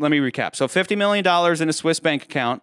[0.00, 0.56] let me recap.
[0.56, 1.26] So $50 million
[1.62, 2.62] in a Swiss bank account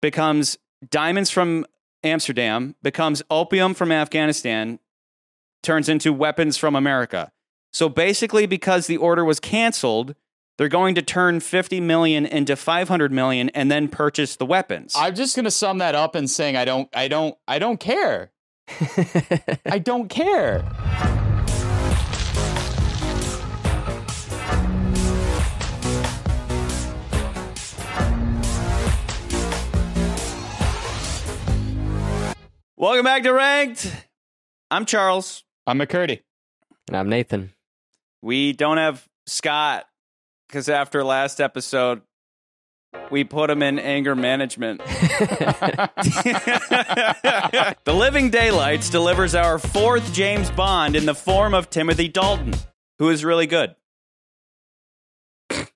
[0.00, 1.66] becomes diamonds from
[2.04, 4.78] Amsterdam, becomes opium from Afghanistan,
[5.62, 7.32] turns into weapons from America.
[7.72, 10.14] So basically, because the order was canceled,
[10.56, 14.94] they're going to turn 50 million into 500 million and then purchase the weapons.
[14.96, 18.32] I'm just gonna sum that up and saying I don't, I don't, I don't care.
[19.66, 20.64] I don't care.
[32.80, 33.92] Welcome back to Ranked.
[34.70, 35.42] I'm Charles.
[35.66, 36.20] I'm McCurdy.
[36.86, 37.52] and I'm Nathan.
[38.22, 39.86] We don't have Scott
[40.46, 42.02] because after last episode,
[43.10, 44.78] we put him in anger management.
[44.84, 45.90] the
[47.88, 52.54] Living Daylights delivers our fourth James Bond in the form of Timothy Dalton,
[53.00, 53.74] who is really good.
[55.50, 55.66] Is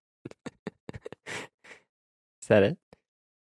[2.46, 2.78] that it?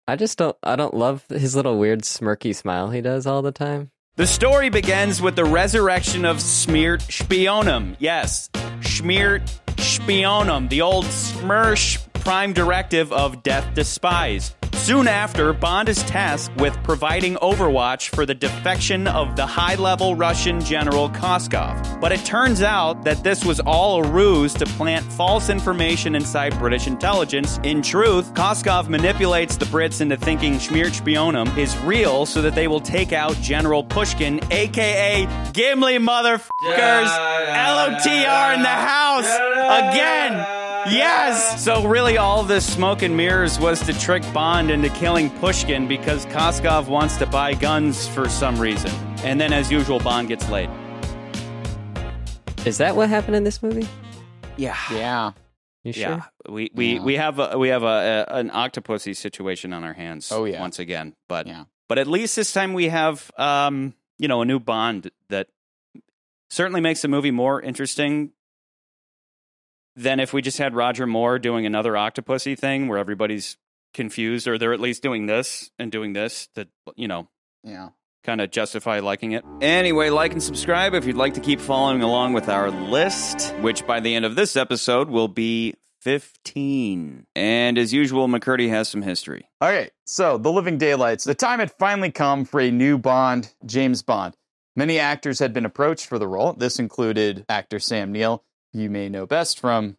[0.10, 0.58] I just don't.
[0.64, 3.92] I don't love his little weird smirky smile he does all the time.
[4.16, 7.96] The story begins with the resurrection of Smeart Spionum.
[8.00, 14.56] Yes, Schmiert Spionum, the old Smersh prime directive of Death Spies.
[14.80, 20.16] Soon after, Bond is tasked with providing overwatch for the defection of the high level
[20.16, 22.02] Russian General Koskov.
[22.02, 26.58] But it turns out that this was all a ruse to plant false information inside
[26.58, 27.60] British intelligence.
[27.62, 32.68] In truth, Koskov manipulates the Brits into thinking Schmiert Spionum is real so that they
[32.68, 37.10] will take out General Pushkin, aka Gimli motherfuckers.
[37.50, 39.36] LOTR in the house
[39.94, 40.60] again.
[40.88, 41.62] Yes!
[41.64, 46.26] So, really, all this smoke and mirrors was to trick Bond into killing Pushkin because
[46.28, 48.92] Koskov wants to buy guns for some reason.
[49.24, 50.70] And then, as usual, Bond gets laid.
[52.66, 53.88] Is that what happened in this movie?
[54.58, 54.76] Yeah.
[54.92, 55.32] Yeah.
[55.84, 56.02] You sure?
[56.04, 57.02] Yeah, we we, Yeah.
[57.04, 60.32] we have a, we have a, a an octopussy situation on our hands.
[60.32, 60.60] Oh, yeah.
[60.60, 61.64] once again, but Yeah.
[61.88, 65.48] but at least this time we have um you know a new Bond that
[66.50, 68.32] certainly makes the movie more interesting
[69.96, 73.58] than if we just had Roger Moore doing another octopussy thing where everybody's
[73.94, 77.28] confused or they're at least doing this and doing this to you know
[77.64, 77.90] Yeah.
[78.24, 79.44] kind of justify liking it.
[79.62, 83.86] Anyway, like and subscribe if you'd like to keep following along with our list, which
[83.88, 87.26] by the end of this episode will be 15.
[87.36, 89.50] And as usual, McCurdy has some history.
[89.62, 89.92] All right.
[90.06, 91.24] so The Living Daylights.
[91.24, 94.36] The time had finally come for a new Bond, James Bond.
[94.76, 96.54] Many actors had been approached for the role.
[96.54, 99.98] This included actor Sam Neill, you may know best from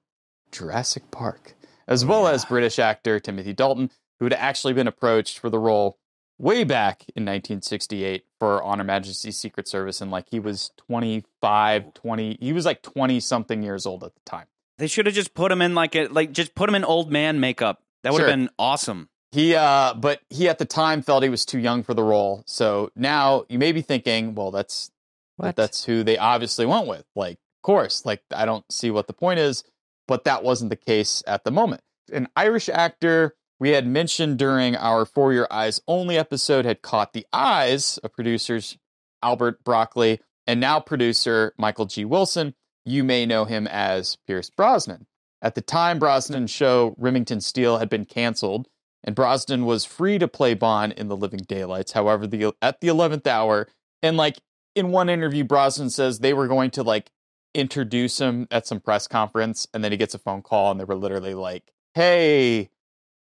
[0.52, 1.54] Jurassic Park,
[1.90, 5.98] as well as British actor Timothy Dalton, who had actually been approached for the role
[6.38, 10.00] way back in 1968 for On Her Majesty's Secret Service.
[10.00, 14.20] And like he was 25, 20, he was like 20 something years old at the
[14.24, 14.46] time.
[14.78, 17.10] They should have just put him in like a like just put him in old
[17.12, 17.82] man makeup.
[18.02, 18.36] That would have Sure.
[18.36, 19.08] been awesome.
[19.32, 22.42] He, uh, but he at the time felt he was too young for the role.
[22.46, 24.90] So now you may be thinking, well, that's
[25.36, 25.54] What?
[25.54, 27.04] that's who they obviously went with.
[27.14, 29.62] Like, of course, like I don't see what the point is,
[30.10, 31.82] but that wasn't the case at the moment.
[32.12, 37.12] An Irish actor we had mentioned during our For Your Eyes Only episode had caught
[37.12, 38.76] the eyes of producers
[39.22, 42.04] Albert Broccoli and now producer Michael G.
[42.04, 42.54] Wilson.
[42.84, 45.06] You may know him as Pierce Brosnan.
[45.40, 48.66] At the time, Brosnan's show Remington Steele had been canceled,
[49.04, 51.92] and Brosnan was free to play Bond in The Living Daylights.
[51.92, 53.68] However, the at the eleventh hour,
[54.02, 54.40] and like
[54.74, 57.12] in one interview, Brosnan says they were going to like
[57.54, 60.84] introduce him at some press conference, and then he gets a phone call, and they
[60.84, 62.70] were literally like, "Hey,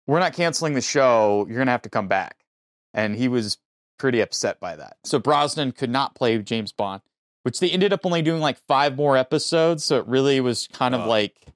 [0.07, 1.45] we're not canceling the show.
[1.47, 2.45] You're gonna have to come back."
[2.93, 3.57] And he was
[3.97, 4.97] pretty upset by that.
[5.03, 7.01] So Brosnan could not play James Bond,
[7.43, 9.85] which they ended up only doing like five more episodes.
[9.85, 11.53] So it really was kind of like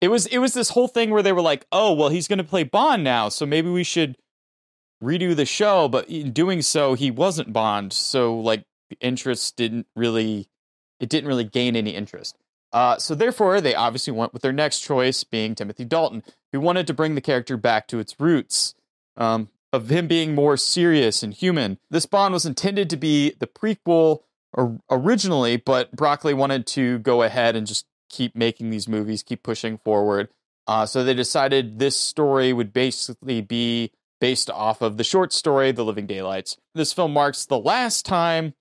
[0.00, 2.38] it was it was this whole thing where they were like, "Oh, well, he's going
[2.38, 4.16] to play Bond now, so maybe we should
[5.02, 9.86] redo the show." But in doing so, he wasn't Bond, so like the interest didn't
[9.94, 10.49] really
[11.00, 12.36] it didn't really gain any interest.
[12.72, 16.22] Uh, so therefore, they obviously went with their next choice, being Timothy Dalton,
[16.52, 18.74] who wanted to bring the character back to its roots.
[19.16, 21.78] Um, of him being more serious and human.
[21.90, 24.20] This Bond was intended to be the prequel
[24.52, 29.42] or originally, but Broccoli wanted to go ahead and just keep making these movies, keep
[29.42, 30.28] pushing forward.
[30.66, 35.72] Uh, so they decided this story would basically be based off of the short story,
[35.72, 36.56] The Living Daylights.
[36.74, 38.54] This film marks the last time,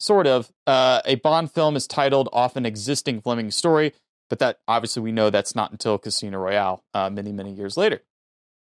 [0.00, 3.92] sort of, uh, a Bond film is titled off an existing Fleming story,
[4.28, 8.02] but that obviously we know that's not until Casino Royale, uh, many, many years later.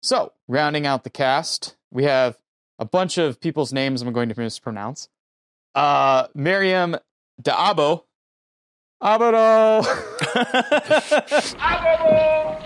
[0.03, 2.37] So, rounding out the cast, we have
[2.79, 5.09] a bunch of people's names I'm going to mispronounce.
[5.75, 6.97] Uh, Maryam
[7.41, 8.05] D'Abo.
[9.03, 9.85] Abado.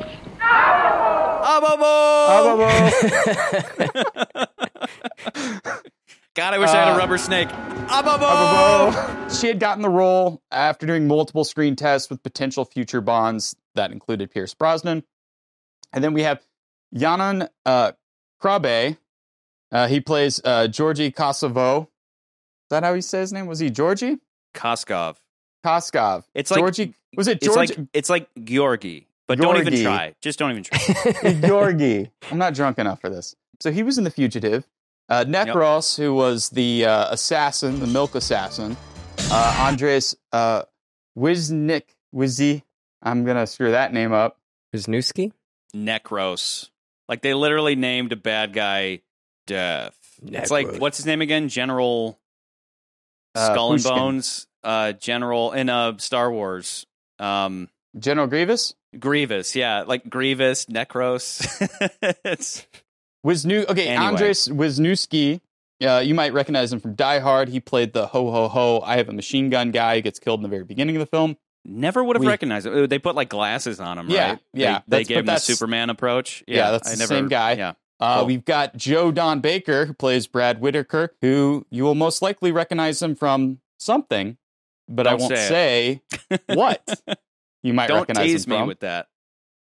[6.41, 7.51] God, I wish I had a Uh, rubber snake.
[9.39, 13.93] She had gotten the role after doing multiple screen tests with potential future Bonds that
[13.93, 15.05] included Pierce Brosnan.
[15.93, 16.41] And then we have
[16.97, 17.93] Yanan uh,
[18.43, 18.97] Krabbé.
[19.71, 21.83] Uh, he plays uh, Georgi Kosovo.
[21.83, 21.89] Is
[22.71, 23.47] that how he says his name?
[23.47, 24.17] Was he Georgi?
[24.55, 25.17] Koskov.
[25.63, 26.25] Koskov.
[26.35, 26.95] It's like Georgi.
[27.19, 30.15] Was it it's like it's like Georgi, but don't even try.
[30.23, 31.35] Just don't even try.
[31.47, 32.11] Georgi.
[32.33, 33.37] I'm not drunk enough for this.
[33.61, 34.67] So he was in The Fugitive.
[35.11, 38.77] Uh, Necros, who was the uh, assassin, the milk assassin.
[39.31, 40.63] Uh, Andreas uh,
[41.19, 41.83] Wiznik,
[42.15, 42.63] Wizzy.
[43.03, 44.39] I'm going to screw that name up.
[44.75, 45.33] Wisniewski?
[45.75, 46.71] Necros.
[47.09, 49.01] Like they literally named a bad guy
[49.47, 49.97] Death.
[50.25, 51.49] It's like what's his name again?
[51.49, 52.19] General
[53.35, 53.99] Uh, Skull and Pushkin.
[53.99, 54.47] Bones.
[54.63, 56.87] Uh, General in uh Star Wars.
[57.19, 57.69] Um,
[57.99, 58.75] General Grievous?
[58.99, 59.57] Grievous.
[59.57, 61.43] Yeah, like Grievous, Necros.
[62.25, 62.67] it's
[63.27, 64.07] Wiznu- okay, Anyway.
[64.07, 65.41] Andreas Wisniewski.
[65.83, 67.49] Uh, you might recognize him from Die Hard.
[67.49, 68.83] He played the ho ho ho.
[68.85, 71.07] I have a machine gun guy who gets killed in the very beginning of the
[71.07, 71.37] film.
[71.65, 72.89] never would have We- recognized it.
[72.91, 74.39] They put like glasses on him, Yeah, right?
[74.55, 76.43] yeah, They, they gave him the Superman approach.
[76.47, 77.53] Yeah, Yeah, that's I the never, same guy.
[77.53, 78.27] Yeah, Uh, Cool.
[78.27, 83.03] We've got Joe Don Baker, who plays Brad Whitaker, who you will most likely recognize
[83.03, 84.39] him from something,
[84.89, 87.03] but I Don't won't say say what
[87.63, 88.69] you might don't recognize tease him me from.
[88.69, 89.09] with that.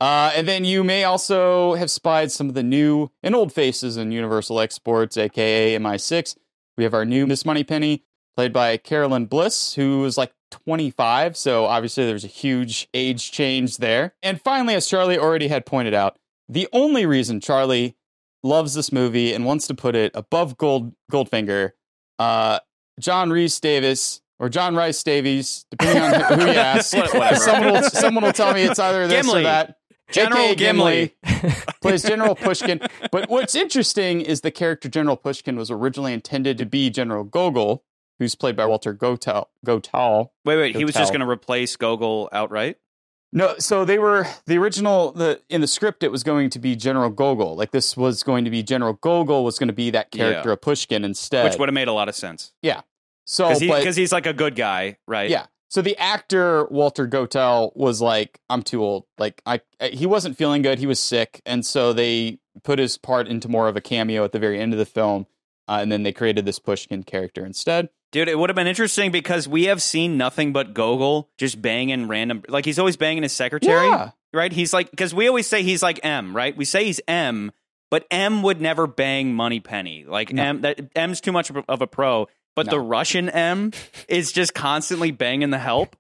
[0.04, 3.96] Uh, and then you may also have spied some of the new and old faces
[3.96, 6.36] in Universal Exports, aka MI6.
[6.78, 8.04] We have our new Miss Moneypenny,
[8.36, 11.38] played by Caroline Bliss, who is like 25.
[11.38, 14.14] So obviously there's a huge age change there.
[14.22, 17.96] And finally, as Charlie already had pointed out, the only reason Charlie
[18.44, 21.72] loves this movie and wants to put it above Gold Goldfinger,
[22.20, 22.60] uh,
[23.00, 26.90] John Reese Davis or John Rice Davies, depending on who who you ask.
[27.38, 29.40] Someone, will, someone will tell me it's either this Gimli.
[29.40, 29.78] or that.
[30.12, 31.16] General AKA Gimli.
[31.82, 32.80] plays General Pushkin.
[33.12, 37.84] But what's interesting is the character General Pushkin was originally intended to be General Gogol,
[38.20, 39.46] who's played by Walter Gotell.
[39.66, 40.30] Gotal.
[40.46, 40.76] Wait, wait.
[40.76, 42.78] He was just going to replace Gogol outright.
[43.36, 45.12] No, so they were the original.
[45.12, 47.56] The in the script, it was going to be General Gogol.
[47.56, 50.54] Like this was going to be General Gogol was going to be that character Yeah.
[50.54, 51.44] of Pushkin instead.
[51.46, 52.82] which would have made a lot of sense Yeah.
[53.26, 55.32] so, because he, he's like a good guy, right?
[55.32, 55.48] yeah.
[55.74, 59.60] So the actor Walter Gotell was like, "I'm too old." Like I,
[59.92, 60.78] he wasn't feeling good.
[60.78, 64.34] He was sick, and so they put his part into more of a cameo at
[64.34, 65.26] the very end of the film,
[65.68, 67.90] uh, and then they created this Pushkin character instead.
[68.12, 72.08] dude, it would have been interesting because we have seen nothing but Gogol just banging
[72.08, 72.44] random.
[72.48, 74.12] Like he's always banging his secretary, Yeah.
[74.32, 74.52] right?
[74.54, 76.56] He's like because we always say he's like M, right?
[76.56, 77.52] We say he's M,
[77.90, 80.06] but M would never bang Money Penny.
[80.08, 80.44] Like No.
[80.44, 82.28] M, that M's too much of a pro.
[82.56, 82.72] But No.
[82.74, 83.72] the Russian M
[84.08, 85.96] is just constantly banging the help.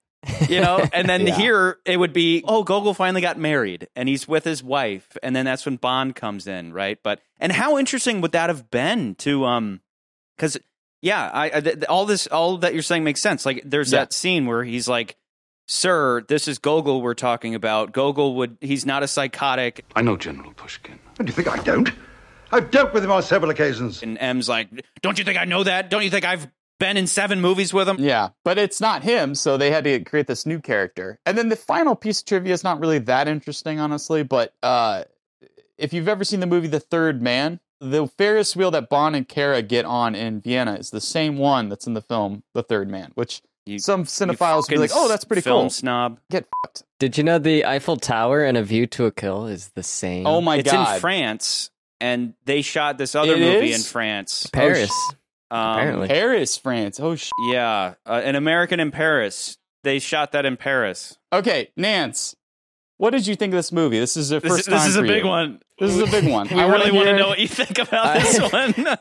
[0.47, 1.35] you know and then Yeah.
[1.35, 5.35] here it would be oh gogol finally got married and he's with his wife and
[5.35, 9.15] then that's when bond comes in right but and how interesting would that have been
[9.15, 9.81] to um
[10.37, 10.57] because
[11.01, 13.99] yeah i, I th- all this all that you're saying makes sense like there's Yeah.
[13.99, 15.17] that scene where he's like
[15.67, 20.15] sir this is gogol we're talking about gogol would he's not a psychotic I know
[20.15, 20.99] General Pushkin.
[21.17, 21.91] Do you think I don't?
[22.53, 24.01] I've dealt with him on several occasions.
[24.03, 24.67] and m's like
[25.01, 26.47] don't you think i know that don't you think i've
[26.79, 29.99] been in seven movies with him Yeah, but it's not him, so they had to
[30.01, 31.17] create this new character.
[31.25, 34.23] And then the final piece of trivia is not really that interesting, honestly.
[34.23, 35.03] But uh,
[35.77, 39.25] if you've ever seen the movie The Third Man, the Ferris wheel that Bond and
[39.29, 42.89] Kara get on in Vienna is the same one that's in the film The Third
[42.89, 46.19] Man, which You- some You cinephiles will be like, "Oh, that's pretty film cool." snob
[46.31, 46.83] Get fucked.
[46.99, 50.27] Did you know the Eiffel Tower and A View to a Kill is the same?
[50.27, 50.95] Oh my it's god!
[50.95, 51.69] in france
[52.03, 53.77] and they shot this other It movie is?
[53.87, 54.91] in france Paris.
[55.51, 56.07] um, apparently.
[56.09, 56.99] Paris, France.
[56.99, 57.29] Oh sh.
[57.49, 59.57] Yeah, uh, an American in Paris.
[59.83, 61.17] They shot that in Paris.
[61.31, 62.35] Okay, Nance,
[62.97, 63.99] what did you think of this movie?
[63.99, 65.29] This is the This, first this time is a for big you.
[65.29, 65.59] one.
[65.79, 66.47] This is a big one.
[66.49, 68.39] We I wanna really want to hear- know what you think about I- this
[68.85, 68.97] one.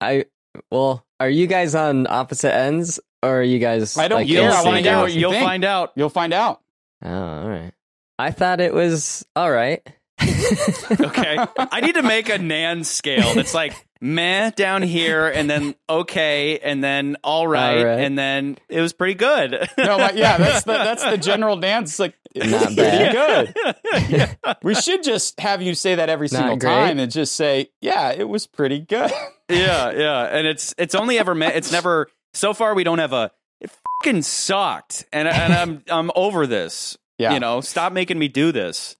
[0.00, 0.24] I
[0.70, 3.96] well, are you guys on opposite ends or are you guys?
[3.98, 4.42] I don't like, care.
[4.44, 5.02] You'll I wanna find hear out.
[5.02, 5.44] what you You'll think.
[5.44, 5.92] find out.
[5.96, 6.60] You'll find out.
[7.04, 7.72] Oh, all right.
[8.18, 9.86] I thought it was all right.
[10.20, 15.74] Okay, I need to make a Nan scale that's like meh down here, and then
[15.88, 18.00] okay, and then all right, All right.
[18.00, 19.52] and then it was pretty good.
[19.78, 21.98] No, but yeah, that's the that's the general dance.
[21.98, 23.54] Like it was Not pretty bad.
[23.54, 24.56] good.
[24.62, 26.70] We should just have you say that every Not single great.
[26.70, 29.10] time and just say, yeah, it was pretty good.
[29.48, 31.56] yeah, yeah, and it's it's only ever meant.
[31.56, 32.74] It's never so far.
[32.74, 33.30] We don't have a.
[33.60, 33.70] It
[34.02, 36.96] fucking sucked, and and I'm I'm over this.
[37.18, 37.32] Yeah.
[37.32, 38.96] You know, stop making me do this.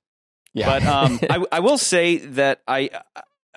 [0.56, 0.78] Yeah.
[0.78, 2.90] But um, I, I will say that I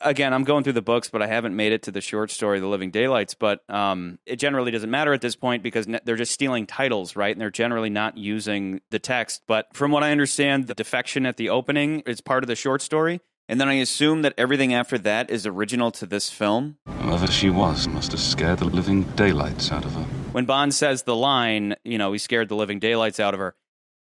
[0.02, 2.60] again, I'm going through the books, but I haven't made it to the short story,
[2.60, 3.34] The Living Daylights.
[3.34, 7.16] But um, it generally doesn't matter at this point because ne- they're just stealing titles,
[7.16, 7.34] right?
[7.34, 9.44] And they're generally not using the text.
[9.48, 12.82] But from what I understand, the defection at the opening is part of the short
[12.82, 13.22] story.
[13.48, 16.78] And then I assume that everything after that is original to this film.
[16.86, 20.04] Whoever she was must have scared the living daylights out of her.
[20.34, 23.56] When Bond says the line, you know, he scared the living daylights out of her,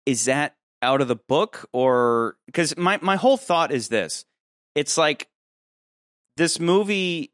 [0.05, 4.25] is that out of the book or because my, my whole thought is this.
[4.75, 5.27] It's like
[6.35, 7.31] this movie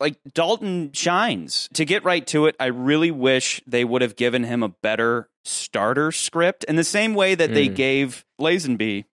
[0.00, 1.68] like dalton shines.
[1.74, 5.28] To get right to it i really wish they would have given him a better
[5.44, 7.74] starter script in the same way that they Mm.
[7.76, 9.04] gave lazenby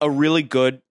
[0.00, 0.82] a really good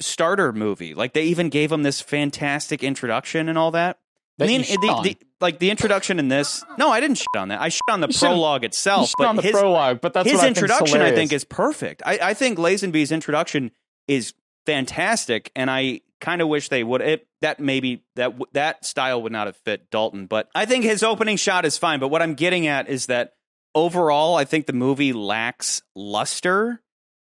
[0.00, 0.94] starter movie.
[0.94, 3.98] Like they even gave him this fantastic introduction and all that
[4.40, 7.26] Eh, the, you shit the- the- like the introduction in this no i didn't shit
[7.36, 10.00] on that i shit on the You prologue itself shit but on the his, prologue,
[10.00, 12.02] but that's his I introduction, I think, is perfect.
[12.06, 13.72] I, I think Lazenby's introduction
[14.08, 14.34] is
[14.66, 17.00] fantastic, and I kind of wish they would.
[17.00, 21.02] It, that maybe that that style would not have fit Dalton, but I think his
[21.02, 21.98] opening shot is fine.
[22.00, 23.34] But what I'm getting at is that
[23.74, 26.80] overall, I think the movie lacks luster,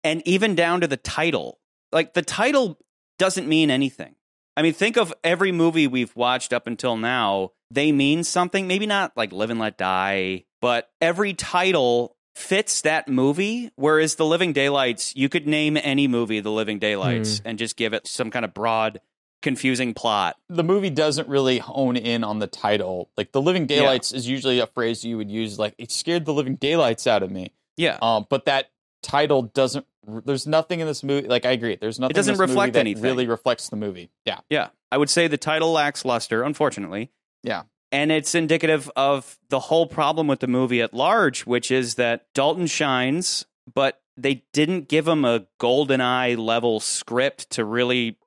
[0.04, 1.60] and even down to the title.
[1.94, 2.78] Like the title
[3.18, 4.16] doesn't mean anything.
[4.56, 7.52] I mean, think of every movie we've watched up until now.
[7.72, 8.68] They mean something.
[8.68, 13.72] Maybe not like Live and Let Die, but every title fits that movie.
[13.76, 17.94] Whereas The Living Daylights, you could name any movie The Living Daylights and just give
[17.94, 19.02] it some kind of broad,
[19.42, 20.36] confusing plot.
[20.50, 23.10] the movie doesn't really hone in on the title.
[23.18, 26.34] Like the living daylights is usually a phrase you would use, like it scared the
[26.34, 27.54] living daylights out of me.
[27.76, 27.98] Yeah.
[28.02, 28.68] Um, but that
[29.02, 29.86] title doesn't.
[30.06, 31.28] There's nothing in this movie.
[31.28, 32.12] Like I agree, there's nothing.
[32.12, 33.04] It doesn't in this movie reflect that anything.
[33.04, 34.10] Really reflects the movie.
[34.26, 34.40] Yeah.
[34.50, 34.70] Yeah.
[34.92, 37.12] I would say the title lacks luster, unfortunately.
[37.44, 37.64] Yeah.
[37.92, 42.26] And it's indicative of the whole problem with the movie at large, which is that
[42.34, 48.18] Dalton shines, but they didn't give him a golden eye level script to really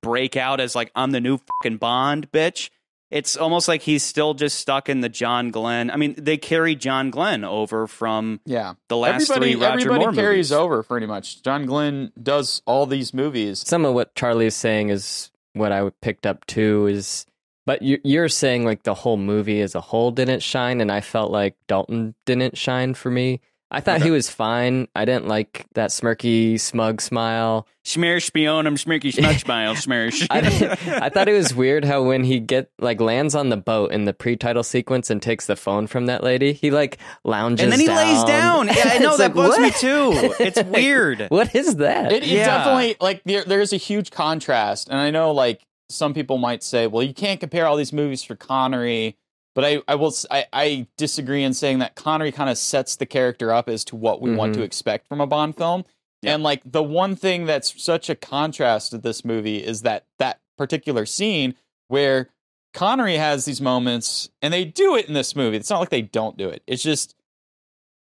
[0.00, 2.70] break out as like I'm the new fucking Bond bitch.
[3.12, 5.90] It's almost like he's still just stuck in the John Glen.
[5.90, 8.74] I mean, they carry John Glen over from Yeah.
[8.88, 10.52] the last everybody three Roger everybody Moore carries movies.
[10.52, 11.42] over pretty much.
[11.42, 13.60] John Glenn does all these movies.
[13.66, 16.86] Some of what Charlie's saying is what I picked up too.
[16.86, 17.26] Is
[17.66, 21.00] but you- you're saying like the whole movie as a whole didn't shine, and I
[21.02, 23.40] felt like Dalton didn't shine for me.
[23.72, 24.86] I thought he was fine.
[24.94, 27.66] I didn't like that smirky, smug smile.
[27.84, 30.26] Schmear spionum schmirky schmuck smile schmear.
[30.30, 33.90] I, I thought it was weird how when he get like lands on the boat
[33.90, 37.72] in the pre-title sequence and takes the phone from that lady, he like lounges and
[37.72, 38.66] then he lays down.
[38.66, 40.10] Yeah, I know It's that like, bugs me too.
[40.38, 41.26] It's weird.
[41.30, 42.12] what is that?
[42.12, 42.44] It, it Yeah.
[42.46, 46.86] definitely like there, there's a huge contrast, and I know like some people might say,
[46.86, 49.16] well, you can't compare all these movies for Connery,
[49.54, 53.06] but I I will I, I disagree in saying that Connery kind of sets the
[53.06, 54.56] character up as to what we want Mhm.
[54.58, 55.84] to expect from a Bond film,
[56.22, 56.34] Yeah.
[56.34, 60.40] and like the one thing that's such a contrast to this movie is that that
[60.58, 61.54] particular scene
[61.88, 62.28] where
[62.74, 65.58] Connery has these moments, and they do it in this movie.
[65.58, 66.62] It's not like they don't do it.
[66.66, 67.14] It's just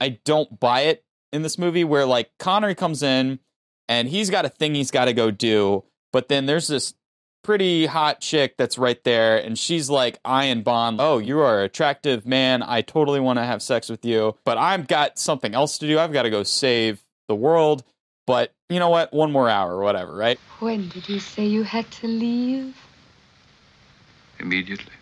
[0.01, 3.39] I don't buy it in this movie where like Connery comes in
[3.89, 6.95] and he's got a thing he's got to go do, but then there's this
[7.47, 11.67] pretty hot chick that's right there and she's like eyeing Bond, "Oh, you are an
[11.67, 12.61] attractive man.
[12.61, 15.97] I totally want to have sex with you, but I've got something else to do.
[15.97, 17.85] I've got to go save the world."
[18.27, 19.13] But you know what?
[19.13, 20.41] One more hour or whatever, right?
[20.59, 22.77] When did you say you had to leave?
[24.41, 24.93] Immediately.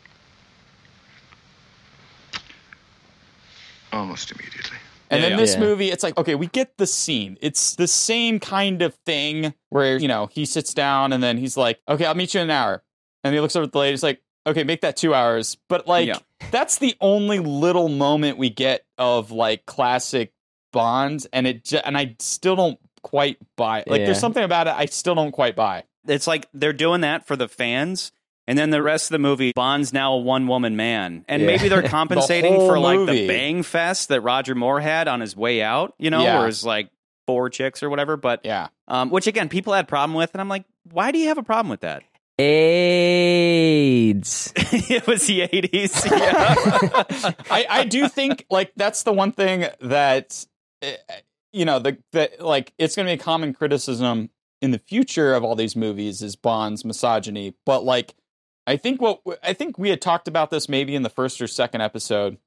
[3.91, 4.77] Almost immediately.
[5.15, 5.45] And Yeah, then yeah.
[5.45, 5.61] this Yeah.
[5.61, 7.39] movie, it's like, okay, we get the scene.
[7.41, 11.57] It's the same kind of thing where, you know, he sits down and then he's
[11.57, 12.83] like, okay, I'll meet you in an hour.
[13.23, 15.57] And he looks over at the lady, he's like, okay, make that two hours.
[15.69, 16.19] But like, Yeah.
[16.51, 20.33] that's the only little moment we get of like classic
[20.73, 21.27] Bond.
[21.33, 23.89] And it, ju- and I still don't quite buy it.
[23.89, 24.07] Like, Yeah.
[24.07, 25.85] there's something about it I still don't quite buy.
[26.07, 28.13] It's like they're doing that for the fans.
[28.47, 31.25] And then the rest of the movie, Bond's now a one woman man.
[31.29, 31.47] And Yeah.
[31.49, 33.23] maybe they're compensating whole for like movie.
[33.23, 36.39] the bang fest that Roger Moore had on his way out, you know, Yeah.
[36.41, 36.91] where it's like
[37.27, 38.17] four chicks or whatever.
[38.19, 38.69] But, Yeah.
[38.87, 40.35] um, which again, people had problem with.
[40.35, 42.03] And I'm like, why do you have a problem with that?
[43.15, 44.53] AIDS.
[44.57, 46.11] it was the 80s.
[46.11, 47.35] Yeah.
[47.51, 50.45] I, I do think like that's the one thing that
[50.83, 50.97] eh,
[51.53, 55.35] you know the that like it's going to be a common criticism in the future
[55.35, 58.15] of all these movies is Bond's misogyny, but like
[58.67, 61.47] I think what I think we had talked about this maybe in the first or
[61.47, 62.39] second episode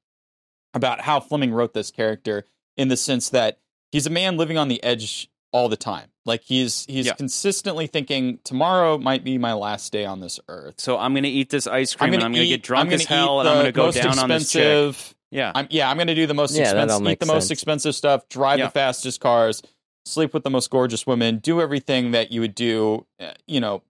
[0.74, 2.44] about how Fleming wrote this character
[2.76, 3.58] in the sense that
[3.92, 6.08] he's a man living on the edge all the time.
[6.26, 7.14] Like he's he's Yeah.
[7.14, 10.74] consistently thinking tomorrow might be my last day on this earth.
[10.78, 12.94] so I'm going to eat this ice cream I'm going to eat- get drunk I'm
[12.94, 14.60] as gonna hell eat and I'm the going to go most down on this chick.
[14.60, 15.52] expensive Yeah.
[15.54, 17.32] I'm, yeah, I'm going to do the most Yeah, that all expensive, eat makes the
[17.32, 18.66] most expensive stuff, drive Yeah.
[18.66, 19.62] the fastest cars,
[20.04, 23.82] sleep with the most gorgeous women, do everything that you would do, uh, you know,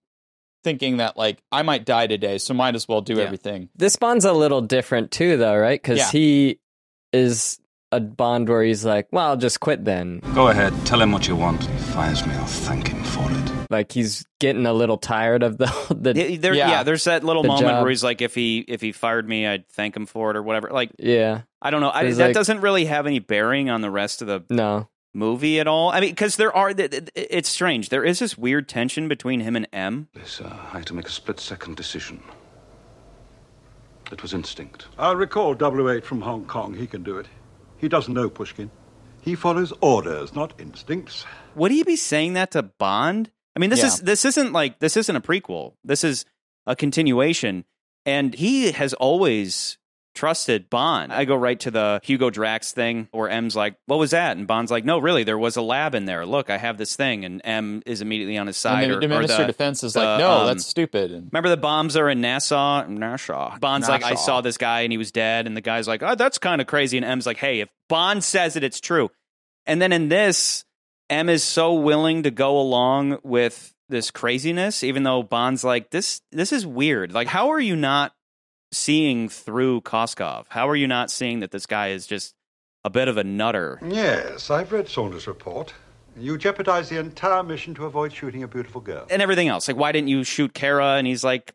[0.69, 3.25] thinking that like I might die today, so might as well do Yeah.
[3.25, 3.69] everything.
[3.75, 5.81] This Bond's a little different too, though, right?
[5.81, 6.11] Because Yeah.
[6.11, 6.59] he
[7.13, 7.59] is
[7.91, 11.27] a Bond where he's like, "Well, I'll just quit then." Go ahead, tell him what
[11.27, 11.63] you want.
[11.65, 13.71] If he fires me, I'll thank him for it.
[13.71, 15.67] Like he's getting a little tired of the
[15.99, 16.69] the Yeah, there, yeah.
[16.71, 16.83] Yeah.
[16.83, 17.83] there's that little The moment job.
[17.83, 20.43] where he's like, if he if he fired me, I'd thank him for it or
[20.43, 20.69] whatever.
[20.71, 21.43] Like, yeah.
[21.63, 21.91] I don't know.
[21.93, 25.59] I, that like- doesn't really have any bearing on the rest of the No, movie
[25.61, 25.91] at all.
[25.91, 27.89] I mean, because there are, th- th- it's strange.
[27.89, 30.09] There is this weird tension between him and M.
[30.15, 32.23] This, uh, I had to make a split second decision.
[34.11, 34.87] It was instinct.
[34.99, 36.75] I'll recall W8 from Hong Kong.
[36.75, 37.27] He can do it.
[37.77, 38.71] He doesn't know Pushkin.
[39.21, 41.27] He follows orders, not instincts.
[41.55, 43.31] Would he be saying that to Bond?
[43.55, 43.87] I mean, this Yeah.
[43.87, 45.75] is this isn't like this isn't a prequel.
[45.85, 46.25] This is
[46.67, 47.65] a continuation,
[48.07, 49.77] and he has always
[50.19, 51.13] trusted Bond.
[51.13, 54.47] I go right to the Hugo Drax thing where M's like, "What was that?" and
[54.49, 56.27] Bond's like, "No, really, there was a lab in there.
[56.27, 58.85] Look, I have this thing," and M is immediately on his side.
[58.85, 61.13] and or, the, or Minister the- of Defense is the, like, no, um, that's stupid.
[61.13, 62.85] And Remember the bombs are in Nassau?
[62.89, 63.59] Nassau.
[63.59, 65.47] Bond's like, I saw this guy and he was dead.
[65.47, 66.97] And the guy's like, oh, that's kind of crazy.
[66.99, 69.11] And M's like, hey, if Bond says it, it's true.
[69.67, 70.65] And then in this,
[71.11, 76.21] M is so willing to go along with this craziness, even though Bond's like, this,
[76.33, 77.13] this is weird.
[77.13, 78.13] Like, how are you not
[78.73, 80.47] seeing through Koskov?
[80.49, 82.35] How are you not seeing that this guy is just
[82.85, 83.79] a bit of a nutter?
[83.87, 85.75] Yes, I've read Saunders' report.
[86.17, 89.07] You jeopardize the entire mission to avoid shooting a beautiful girl.
[89.11, 89.69] and everything else.
[89.69, 90.97] Like, why didn't you shoot Kara?
[90.97, 91.53] And he's like,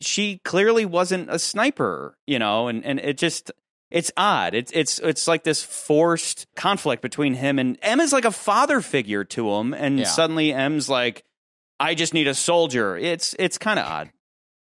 [0.00, 3.50] she clearly wasn't a sniper, you know, and, and it just
[3.90, 4.54] it's odd.
[4.54, 8.80] It's it's it's like this forced conflict between him and M is like a father
[8.80, 10.04] figure to him, and Yeah.
[10.06, 11.24] suddenly M's like,
[11.78, 12.96] I just need a soldier.
[12.96, 14.10] It's it's kind of odd.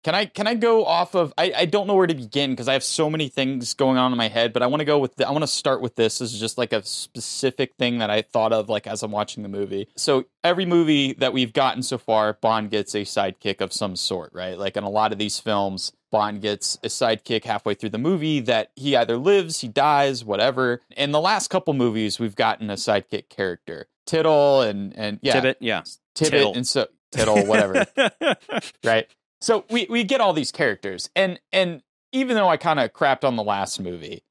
[0.04, 2.68] Can I can I go off of I, I don't know where to begin because
[2.70, 4.98] I have so many things going on in my head, but I want to go
[4.98, 7.98] with the, I want to start with this This is just like a specific thing
[7.98, 9.90] that I thought of like as I'm watching the movie.
[9.98, 14.32] So every movie that we've gotten so far, Bond gets a sidekick of some sort,
[14.34, 14.58] right?
[14.58, 18.40] Like in a lot of these films, Bond gets a sidekick halfway through the movie
[18.40, 20.82] that he either lives, he dies, whatever.
[20.96, 23.88] In the last couple movies, we've gotten a sidekick character.
[24.06, 25.82] Tittle and and yeah, Tibbett, yeah.
[26.16, 26.54] Tibbett Tittle.
[26.56, 27.86] and so Tittle, whatever
[28.84, 29.08] right?
[29.42, 33.24] So we we get all these characters, and and even though I kind of crapped
[33.24, 34.24] on the last movie,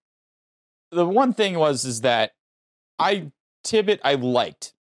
[0.91, 2.33] the one thing was is that
[2.99, 3.31] I
[3.65, 4.75] Tibbett I liked,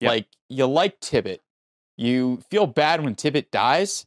[0.00, 0.08] Yep.
[0.08, 1.40] like you like Tibbett,
[1.96, 4.06] you feel bad when Tibbett dies.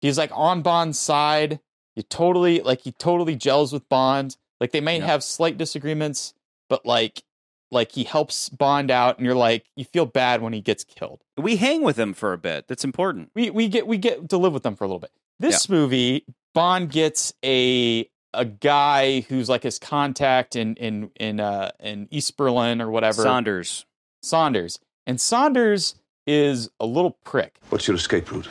[0.00, 1.60] He's like on Bond's side.
[1.96, 4.36] You totally like he totally gels with Bond.
[4.60, 5.06] Like they may Yep.
[5.06, 6.34] have slight disagreements,
[6.68, 7.22] but like
[7.70, 11.22] like he helps Bond out, and you're like you feel bad when he gets killed
[11.36, 12.66] we hang with him for a bit.
[12.68, 13.30] That's important.
[13.34, 15.12] we we get we get to live with them for a little bit.
[15.38, 16.24] This movie,
[16.54, 22.36] Bond gets a a guy who's like his contact in in in uh in East
[22.36, 23.22] Berlin or whatever.
[23.22, 23.84] Saunders.
[24.22, 24.78] Saunders.
[25.06, 25.94] And Saunders
[26.26, 27.58] is a little prick.
[27.68, 28.48] What's your escape route?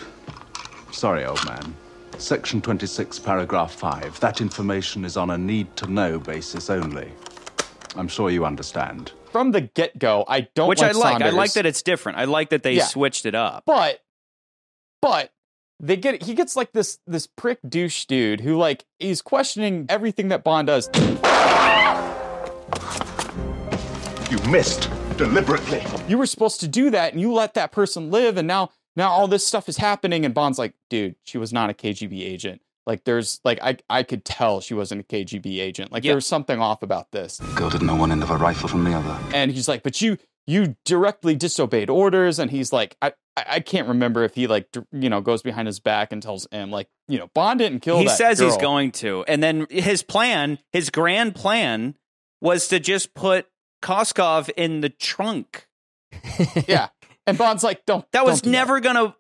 [0.92, 1.76] Sorry, old man.
[2.18, 4.22] Section 26, paragraph 5.
[4.22, 7.12] That information is on a need to know basis only.
[7.96, 9.12] I'm sure you understand.
[9.32, 11.12] From the get go, I don't Which like I like.
[11.14, 12.18] Saunders, I like that it's different.
[12.18, 12.86] I like that they Yeah.
[12.86, 13.64] switched it up.
[13.66, 14.02] but
[15.02, 15.32] but
[15.80, 20.30] they get he gets like this this prick douche dude who like he's questioning everything
[20.30, 20.90] that Bond does.
[24.32, 25.84] You missed deliberately.
[26.10, 29.10] you were supposed to do that and you let that person live and now now
[29.12, 32.62] all this stuff is happening and bond's like dude she was not a kgb agent
[32.86, 36.10] like there's like i i could tell she wasn't a kgb agent like Yeah.
[36.12, 38.84] there was something off about this Girl didn't know one end of a rifle from
[38.84, 39.18] the other.
[39.34, 40.18] and he's like but you
[40.48, 44.70] you directly disobeyed orders and he's like i I I can't remember if he like
[44.94, 47.98] you know goes behind his back and tells him like you know Bond didn't kill.
[48.00, 51.96] he that says he's going to and then his plan his grand plan
[52.42, 53.48] was to just put
[53.84, 55.68] koskov in the trunk
[56.68, 56.88] Yeah,
[57.28, 58.10] and Bond's like, don't.
[58.12, 59.16] that was don't do never gonna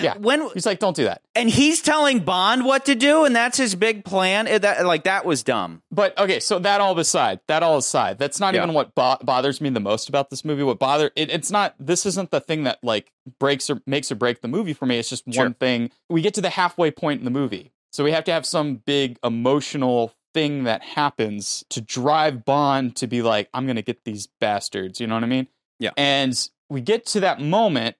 [0.00, 0.16] Yeah.
[0.16, 1.20] when He's like, don't do that.
[1.34, 5.24] and he's telling bond what to do and that's his big plan that like that
[5.26, 8.62] was dumb But okay, so that all aside, that all aside, that's not Yeah.
[8.62, 10.62] even what bo- bothers me the most about this movie.
[10.62, 11.74] What bother it, it's not.
[11.78, 14.98] This isn't the thing that like breaks or makes or break the movie for me.
[14.98, 15.44] It's just Sure.
[15.44, 15.90] one thing.
[16.08, 18.76] We get to the halfway point in the movie, so we have to have some
[18.76, 24.28] big emotional thing that happens to drive Bond to be like, I'm gonna get these
[24.40, 24.98] bastards.
[25.00, 25.46] You know what I mean?
[25.78, 25.90] Yeah.
[25.96, 26.36] And
[26.68, 27.96] we get to that moment.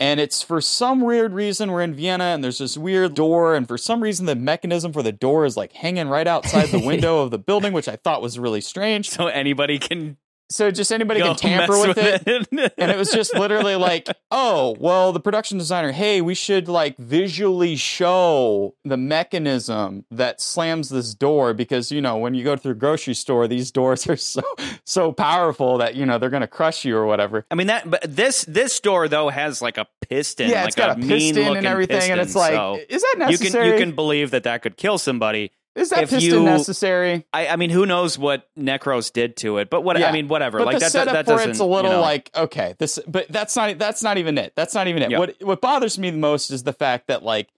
[0.00, 3.66] And it's for some weird reason we're in Vienna and there's this weird door and
[3.66, 7.20] for some reason the mechanism for the door is like hanging right outside the window
[7.20, 9.08] of the building which I thought was really strange.
[9.08, 10.16] so anybody can
[10.54, 12.22] so just anybody Go can tamper mess with, it.
[12.26, 12.74] it.
[12.78, 16.96] and it was just literally like, oh, well, the production designer, hey, we should like
[16.96, 22.72] visually show the mechanism that slams this door because you know when you go through
[22.72, 24.42] a grocery store, these doors are so
[24.84, 27.44] so powerful that you know they're gonna crush you or whatever.
[27.50, 30.50] I mean that, but this this door though has like a piston.
[30.50, 33.38] yeah, like it's got a, piston and everything, and it's like, so is that you
[33.38, 33.72] can necessary?
[33.72, 35.50] you can believe that that could kill somebody.
[35.74, 37.26] Is that if piston you- necessary?
[37.32, 39.70] I, I mean, who knows what Necros did to it?
[39.70, 40.08] But what Yeah.
[40.08, 40.58] I mean, whatever.
[40.58, 42.98] But like the that, setup that for it's a little you know, like okay, this,
[43.06, 44.52] but that's not that's not even it.
[44.54, 45.10] That's not even it.
[45.10, 45.18] Yeah.
[45.18, 47.48] What what bothers me the most is the fact that like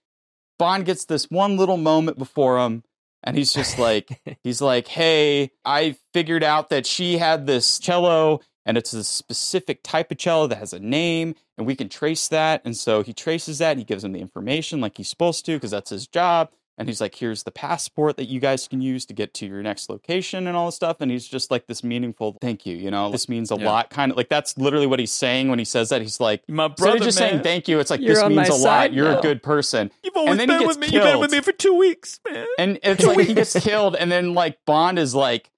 [0.59, 2.83] Bond gets this one little moment before him,
[3.23, 8.41] and he's just like he's like, hey, I figured out that she had this cello.
[8.65, 12.27] And it's a specific type of cello that has a name, and we can trace
[12.27, 12.61] that.
[12.65, 15.53] And so he traces that, and he gives him the information like he's supposed to,
[15.53, 16.49] because that's his job.
[16.79, 19.63] And he's like, here's the passport that you guys can use to get to your
[19.63, 20.97] next location and all this stuff.
[21.01, 23.65] And he's just like this meaningful thank you, you know, this means a Yeah.
[23.65, 23.89] lot.
[23.89, 26.01] Kind of like that's literally what he's saying when he says that.
[26.01, 28.49] He's like, my brother, of just man, saying thank you, it's like You're this means
[28.49, 28.93] a lot.
[28.93, 29.89] You're now." a good person.
[30.03, 30.95] You've always and then he been gets with me.
[30.95, 32.45] You've been with me for two weeks, man.
[32.59, 35.49] And it's like he gets killed, and then like Bond is like,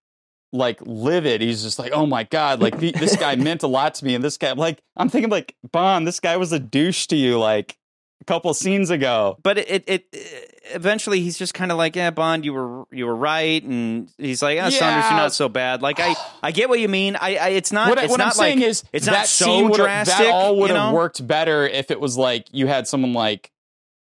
[0.53, 1.41] like livid.
[1.41, 4.15] He's just like, oh my god, like the, this guy meant a lot to me,
[4.15, 7.37] and this guy, like, I'm thinking like Bond, this guy was a douche to you,
[7.37, 7.77] like
[8.21, 9.37] a couple scenes ago.
[9.43, 13.05] but it, it, it eventually he's just kind of like, yeah, Bond, you were you
[13.05, 15.81] were right, and he's like, yeah, Saunders, you're not so bad.
[15.81, 17.15] Like I I get what you mean.
[17.15, 17.89] I, I it's not.
[17.89, 20.17] what it's what not I'm saying like, is it's not so drastic.
[20.17, 20.95] That all would you have know?
[20.95, 23.51] worked better if it was like you had someone like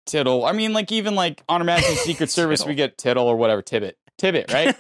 [0.06, 0.46] Tittle.
[0.46, 3.94] I mean, like even like on Majesty's Secret Service, we get Tittle or whatever Tibbett,
[4.18, 4.76] Tibbett, right?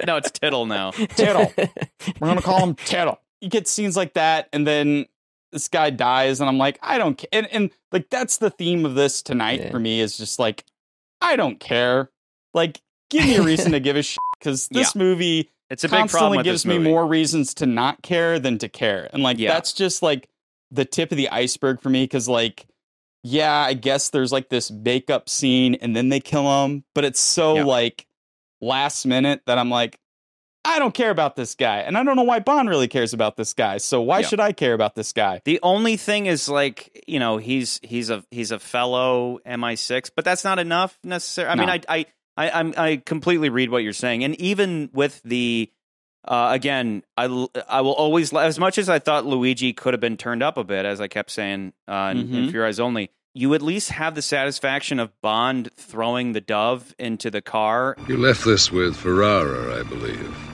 [0.06, 0.90] no, it's Tittle now.
[0.90, 1.52] Tittle.
[1.56, 3.20] We're gonna call him Tittle.
[3.40, 5.06] You get scenes like that, and then
[5.52, 7.28] this guy dies, and I'm like, I don't care.
[7.32, 9.70] And, and like that's the theme of this tonight Yeah.
[9.70, 10.64] for me is just like,
[11.20, 12.10] I don't care.
[12.54, 16.08] Like, give me a reason to give a shit because this movie It's a big
[16.08, 19.52] problem constantly gives me more reasons to not care than to care, and like Yeah.
[19.52, 20.28] that's just like
[20.70, 22.66] the tip of the iceberg for me because like.
[23.22, 27.20] Yeah, I guess there's like this makeup scene and then they kill him, but it's
[27.20, 27.64] so Yeah.
[27.64, 28.06] like
[28.62, 29.99] last minute that I'm like,
[30.64, 31.78] I don't care about this guy.
[31.78, 33.78] And I don't know why Bond really cares about this guy.
[33.78, 34.26] So why Yeah.
[34.26, 35.40] should I care about this guy?
[35.44, 40.24] The only thing is like you know he's he's a he's a fellow MI6, but
[40.24, 41.52] that's not enough necessarily.
[41.52, 45.20] I mean, I I I I'm, I completely read what you're saying, and even with
[45.24, 45.70] the
[46.28, 50.42] uh, again, I will always as much as I thought Luigi could have been turned
[50.42, 52.50] up a bit, as I kept saying uh, in, in.
[52.52, 53.10] Fear Eyes Only.
[53.32, 58.16] You at least have the satisfaction of Bond throwing the dove into the car You
[58.18, 60.49] left this with Ferrara, I believe.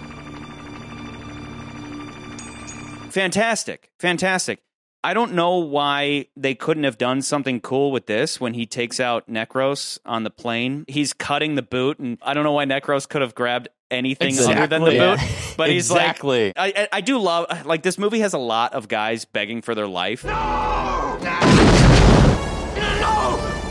[3.21, 4.59] Fantastic fantastic
[5.03, 9.01] i don't know why they couldn't have done something cool with this when he takes
[9.01, 13.09] out necros on the plane he's cutting the boot and i don't know why necros
[13.09, 14.99] could have grabbed anything other than the Exactly.
[14.99, 15.55] boot Yeah.
[15.57, 16.53] but he's Exactly.
[16.57, 19.63] like I, I i do love like this movie has a lot of guys begging
[19.63, 20.23] for their life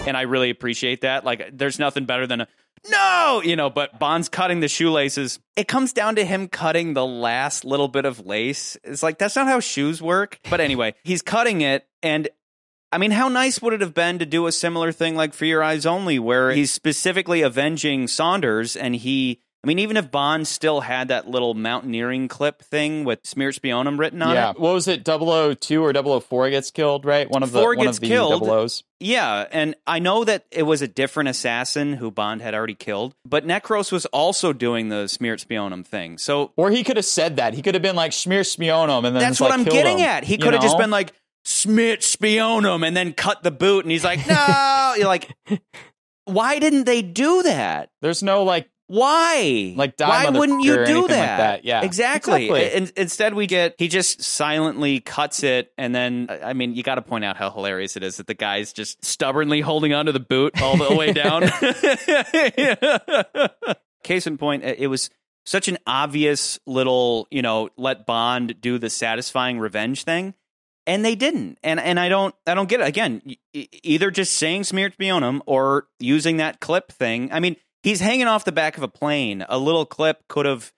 [0.08, 1.26] and I really appreciate that.
[1.26, 2.48] Like, there's nothing better than a
[2.90, 3.70] no, you know.
[3.70, 5.40] But Bond's cutting the shoelaces.
[5.56, 8.78] It comes down to him cutting the last little bit of lace.
[8.84, 10.40] It's like that's not how shoes work.
[10.50, 12.30] But anyway, he's cutting it, and
[12.92, 15.46] I mean, how nice would it have been to do a similar thing like For
[15.46, 19.42] Your Eyes Only, where he's specifically avenging Saunders, and he.
[19.66, 23.98] I mean, even if Bond still had that little mountaineering clip thing with Smear Spionum
[23.98, 24.52] written on yeah.
[24.52, 25.04] it, What was it?
[25.04, 27.28] 002 or 004 gets killed, right?
[27.28, 28.42] One of the Four one gets of the killed.
[28.42, 28.84] double O's.
[29.00, 33.16] Yeah, and I know that it was a different assassin who Bond had already killed,
[33.26, 36.20] but Necros was also doing the smear spionum thing.
[36.20, 37.56] So Or he could have said that.
[37.56, 40.06] He could have been like Schmear Spionum and then that's what like, I'm getting him,
[40.06, 40.26] at.
[40.26, 41.12] He could have just been like
[41.44, 45.36] smear spionum and then cut the boot, and he's like, no, you're like,
[46.26, 47.90] why didn't they do that?
[48.02, 49.74] There's no like Why?
[49.76, 51.38] Like, die, why wouldn't you do anything like that?
[51.38, 51.66] that.
[51.66, 51.84] Yeah.
[51.84, 52.46] exactly.
[52.46, 52.82] Exactly.
[52.82, 56.96] In- instead, we get he just silently cuts it, and then I mean, you got
[56.96, 60.20] to point out how hilarious it is that the guy's just stubbornly holding onto the
[60.20, 61.44] boot all the way down.
[64.04, 65.10] Case in point, it was
[65.48, 70.36] such an obvious little, you know, let Bond do the satisfying revenge thing.
[70.88, 72.86] And they didn't, and and I don't, I don't get it.
[72.88, 77.32] Again, either just saying "smear spionum" or using that clip thing.
[77.32, 79.46] I mean, he's hanging off the back of a plane.
[79.48, 80.74] A little clip could have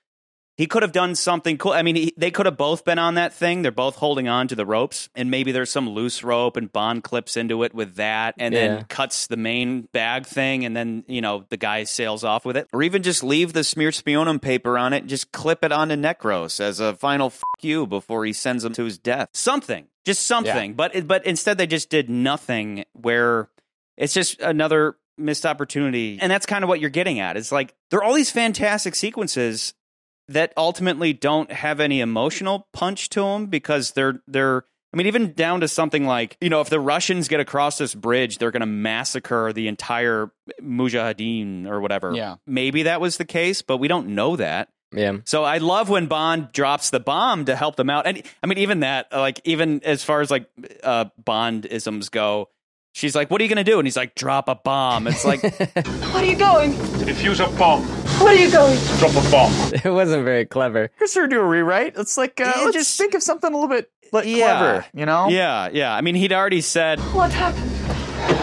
[0.58, 1.72] he could have done something cool.
[1.72, 3.62] I mean, he, they could have both been on that thing.
[3.62, 7.04] They're both holding on to the ropes, and maybe there's some loose rope, and Bond
[7.04, 8.60] clips into it with that, and Yeah.
[8.78, 12.58] then cuts the main bag thing, and then you know the guy sails off with
[12.58, 15.72] it, or even just leave the smear spionum paper on it, and just clip it
[15.72, 19.30] onto Necros as a final "fuck you" before he sends him to his death.
[19.34, 20.74] Something, just something.
[20.74, 22.84] But but instead, they just did nothing.
[22.94, 23.48] Where
[23.96, 26.18] it's just another missed opportunity.
[26.22, 27.38] And that's kind of what you're getting at.
[27.38, 29.74] It's like there are all these fantastic sequences
[30.30, 35.34] that ultimately don't have any emotional punch to them because they're they're I mean even
[35.34, 38.62] down to something like you know if the Russians get across this bridge they're going
[38.62, 42.14] to massacre the entire Mujahideen or whatever.
[42.14, 42.36] Yeah.
[42.46, 44.70] Maybe that was the case, but we don't know that.
[44.94, 45.18] Yeah.
[45.26, 48.08] So I love when Bond drops the bomb to help them out.
[48.08, 50.50] And I mean, even that, like, even as far as like
[50.84, 52.50] uh, Bond isms go,
[52.98, 55.24] she's like, "What are you going to do?" And he's like, "Drop a bomb." It's
[55.24, 55.42] like,
[56.14, 56.72] What are you going?
[56.74, 57.84] To defuse a bomb.
[58.20, 58.78] What are you going?
[58.78, 59.54] To Drop a bomb.
[59.86, 60.90] It wasn't very clever.
[60.98, 61.94] Chris do a rewrite.
[61.98, 64.58] It's like uh, Yeah, let's just- think of something a little bit like Yeah.
[64.58, 65.28] clever, you know?
[65.30, 65.94] yeah, yeah.
[65.94, 67.72] I mean, he'd already said, What happened?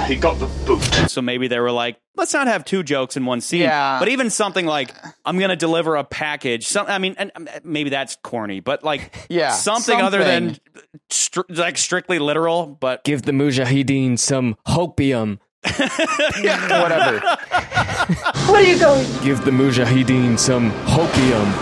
[0.06, 0.82] He got the boot.
[1.10, 3.98] so maybe they were like, "Let's not have two jokes in one scene." Yeah.
[3.98, 7.48] But even something like, "I'm going to deliver a package." Some, I mean, and, um,
[7.62, 10.90] maybe that's corny, but like, Yeah, something, other than something.
[11.10, 12.66] str- like strictly literal.
[12.66, 15.38] But Give the Mujahideen some hopium.
[15.64, 17.20] Whatever.
[18.52, 19.06] Where are you going?
[19.22, 21.52] Give the Mujahideen some hopium.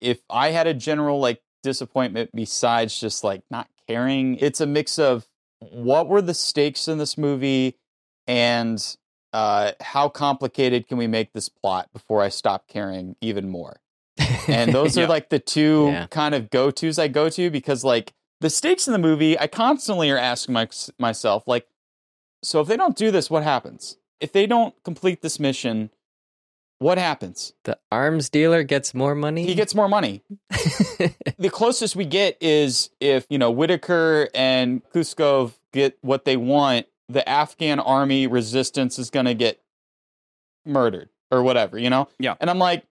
[0.00, 4.98] if I had a general like disappointment besides just like not caring, it's a mix
[4.98, 5.26] of
[5.60, 7.78] what were the stakes in this movie
[8.26, 8.96] and
[9.32, 13.80] uh, how complicated can we make this plot before I stop caring even more.
[14.48, 15.04] And those Yeah.
[15.04, 16.06] are like the two Yeah.
[16.06, 19.46] kind of go tos I go to because like the stakes in the movie, I
[19.46, 20.68] constantly are asking my,
[20.98, 21.66] myself like,
[22.42, 23.96] so if they don't do this, what happens?
[24.20, 25.90] If they don't complete this mission,
[26.78, 27.52] what happens?
[27.64, 29.46] The arms dealer gets more money.
[29.46, 30.22] He gets more money.
[30.50, 36.86] the closest we get is if you know Whitaker and Koskov get what they want,
[37.08, 39.60] the Afghan army resistance is going to get
[40.64, 42.08] murdered or whatever, you know.
[42.18, 42.34] Yeah.
[42.40, 42.84] And I'm like,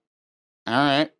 [0.66, 1.10] all right.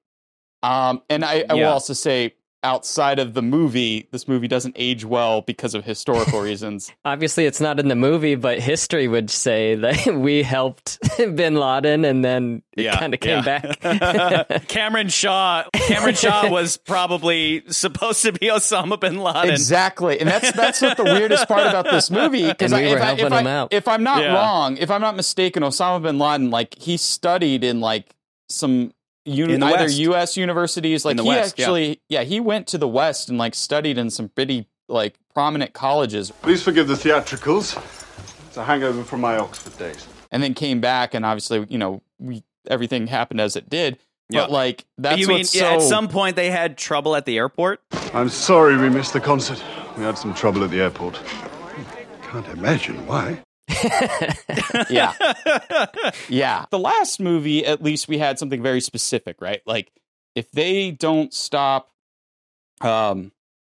[0.62, 5.04] Um, and I, I will also say, outside of the movie, this movie doesn't age
[5.04, 6.90] well because of historical reasons.
[7.04, 12.04] Obviously, it's not in the movie, but history would say that we helped Bin Laden,
[12.04, 14.42] and then it yeah, kind of came yeah.
[14.42, 14.66] back.
[14.68, 15.64] Kamran Shah.
[15.74, 19.50] Kamran Shah was probably supposed to be Osama bin Laden.
[19.50, 22.48] Exactly, and that's that's what the weirdest part about this movie.
[22.48, 23.72] Because we if, were I, helping if, I, him out.
[23.72, 24.34] if I'm not Yeah.
[24.34, 28.14] wrong, if I'm not mistaken, Osama bin Laden, like he studied in like
[28.48, 28.92] some
[29.24, 29.98] uni- In the either West.
[29.98, 30.36] U.S.
[30.36, 31.04] universities.
[31.04, 32.22] Like In the he West, actually, yeah.
[32.22, 36.62] he went to the West and like studied in some pretty like prominent colleges, Please
[36.62, 37.76] forgive the theatricals.
[38.48, 40.06] It's a hangover from my Oxford days.
[40.30, 43.98] and then came back, and obviously, you know, we everything happened as it did.
[44.30, 44.42] Yeah.
[44.42, 47.24] But like that's you mean what's yeah, so at some point they had trouble at
[47.26, 47.80] the airport?
[48.14, 49.62] I'm sorry we missed the concert.
[49.98, 51.20] We had some trouble at the airport.
[52.22, 53.40] Can't imagine why.
[54.90, 55.12] yeah.
[56.28, 56.66] yeah.
[56.70, 59.62] The last movie, at least we had something very specific, right?
[59.66, 59.92] Like
[60.34, 61.90] if they don't stop
[62.80, 63.32] um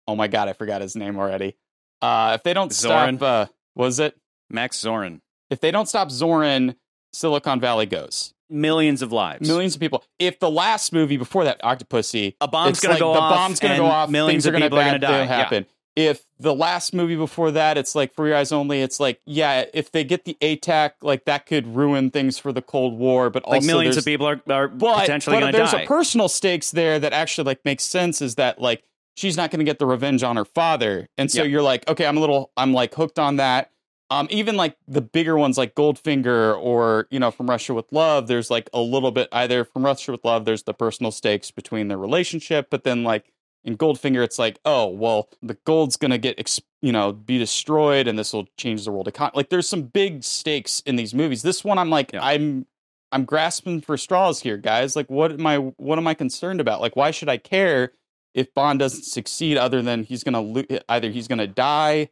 [0.07, 1.57] oh my god, I forgot his name already.
[2.03, 3.17] Uh if they don't Zorin.
[3.17, 4.17] stop uh was it?
[4.51, 5.21] Max Zorin.
[5.51, 6.77] If they don't stop Zorin,
[7.13, 8.35] Silicon Valley goes.
[8.51, 9.47] Millions of lives.
[9.47, 10.03] Millions of people.
[10.19, 13.61] If the last movie before that, Octopussy, A bomb's gonna like go the off bomb's
[13.61, 14.09] gonna go off.
[14.09, 15.69] millions things are gonna people are gonna die, thing yeah.
[15.99, 18.83] If the last movie before that, it's like For Your Eyes Only.
[18.83, 22.63] It's like yeah, if they get the ATAC, like that could ruin things for the
[22.63, 23.31] Cold War.
[23.31, 25.83] But Like also millions of people are, are but, potentially but going to there's die.
[25.83, 28.23] a personal stakes there that actually like makes sense.
[28.23, 28.85] Is that like
[29.17, 31.49] she's not going to get the revenge on her father, and so Yeah.
[31.49, 33.73] you're like, okay, I'm a little, I'm like hooked on that.
[34.11, 38.29] Um, even like the bigger ones like Goldfinger or you know From Russia with Love,
[38.29, 41.89] there's like a little bit either From Russia with Love, there's the personal stakes between
[41.89, 43.33] their relationship, but then like
[43.65, 48.09] in Goldfinger, it's like, oh well, the gold's gonna get ex- you know be destroyed,
[48.09, 49.35] and this will change the world econ.
[49.35, 51.43] Like there's some big stakes in these movies.
[51.43, 52.25] This one, I'm like, Yeah.
[52.25, 52.67] I'm
[53.11, 54.95] I'm grasping for straws here, guys.
[54.95, 56.81] Like, what am I what am I concerned about?
[56.81, 57.93] Like, why should I care
[58.35, 59.57] if Bond doesn't succeed?
[59.57, 62.11] Other than he's gonna lo- eh, either he's gonna die,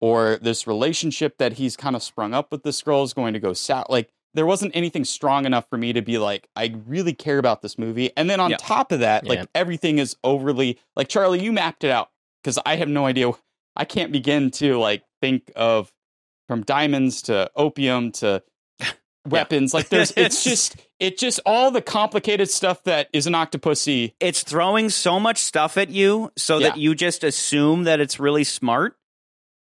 [0.00, 3.40] or this relationship that he's kind of sprung up with this girl is going to
[3.40, 3.86] go south.
[3.88, 7.62] Like, there wasn't anything strong enough for me to be like, I really care about
[7.62, 8.10] this movie.
[8.16, 8.56] And then on Yeah.
[8.60, 9.30] top of that, Yeah.
[9.30, 12.10] like everything is overly like Charlie, you mapped it out
[12.42, 13.32] because I have no idea.
[13.74, 15.90] I can't begin to like think of
[16.46, 18.42] from diamonds to opium to
[19.26, 19.72] weapons.
[19.74, 24.14] Like there's, it's just, it just all the complicated stuff that is an octopussy.
[24.20, 28.44] it's throwing so much stuff at you so that you just assume that it's really
[28.44, 28.96] smart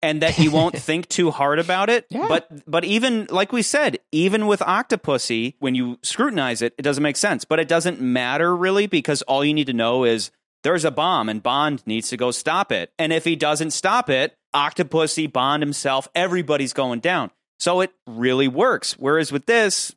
[0.02, 2.06] and that you won't think too hard about it.
[2.10, 2.26] Yeah.
[2.28, 7.02] But but even like we said, even with Octopussy, when you scrutinize it, it doesn't
[7.02, 7.44] make sense.
[7.44, 10.30] But it doesn't matter really because all you need to know is
[10.62, 12.92] there's a bomb and Bond needs to go stop it.
[12.98, 17.30] And if he doesn't stop it, Octopussy, Bond himself, everybody's going down.
[17.58, 18.94] So it really works.
[18.98, 19.94] Whereas with this,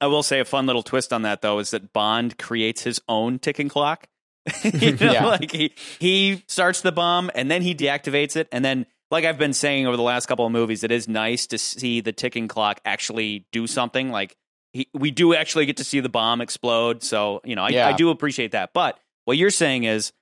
[0.00, 3.00] I will say a fun little twist on that though is that Bond creates his
[3.08, 4.06] own ticking clock.
[4.62, 5.26] you know, Yeah.
[5.26, 9.38] like he he starts the bomb and then he deactivates it and then like I've
[9.38, 12.48] been saying over the last couple of movies, it is nice to see the ticking
[12.48, 14.10] clock actually do something.
[14.10, 14.36] Like
[14.72, 17.02] he, we do actually get to see the bomb explode.
[17.02, 17.88] So you know, I, Yeah.
[17.88, 18.72] I do appreciate that.
[18.74, 20.12] But what you're saying is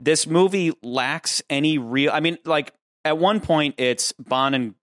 [0.00, 2.10] this movie lacks any real.
[2.12, 2.72] I mean, like
[3.04, 4.74] at one point, it's Bond and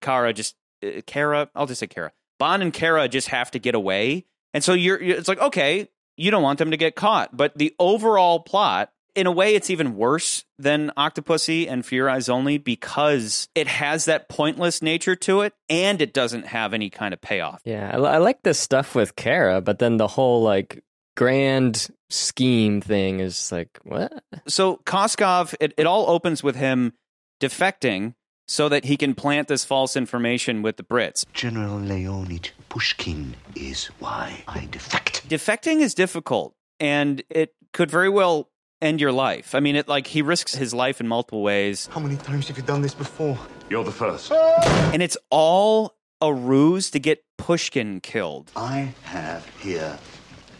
[0.00, 1.48] Kara just uh, Kara.
[1.54, 2.12] I'll just say Kara.
[2.38, 5.00] Bond and Kara just have to get away, and so you're.
[5.02, 8.90] you're- It's like okay, you don't want them to get caught, but the overall plot.
[9.16, 13.66] In a way, it's even worse than Octopussy and For Your Eyes Only because it
[13.66, 17.62] has that pointless nature to it, and it doesn't have any kind of payoff.
[17.64, 20.84] Yeah, I, I like this stuff with Kara, but then the whole like
[21.16, 24.22] grand scheme thing is like what?
[24.46, 26.92] so Koskov, it, it all opens with him
[27.40, 28.14] defecting
[28.46, 31.24] so that he can plant this false information with the Brits.
[31.32, 35.28] General Leonid Pushkin is why I defect.
[35.28, 38.50] Defecting is difficult and it could very well
[38.82, 39.54] end your life.
[39.54, 42.56] I mean, it like he risks his life in multiple ways How many times have
[42.56, 43.38] you done this before?
[43.70, 44.30] You're the first.
[44.32, 48.50] and it's all a ruse to get Pushkin killed.
[48.56, 49.98] I have here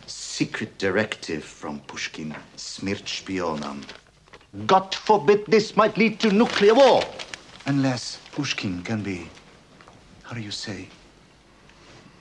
[0.07, 3.83] secret directive from Pushkin, Smiert Schpionem.
[4.66, 7.02] God forbid this might lead to nuclear war.
[7.66, 9.29] Unless Pushkin can be,
[10.22, 10.88] how do you say,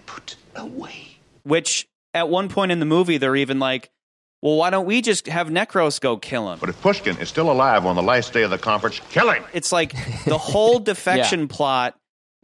[0.06, 1.18] put away.
[1.44, 3.92] Which at one point in the movie they're even like,
[4.46, 7.52] "Well, why don't we just have Necros go kill him?" But if Pushkin is still
[7.52, 9.44] alive on the last day of the conference, kill him.
[9.54, 9.94] It's like
[10.26, 11.96] the whole defection plot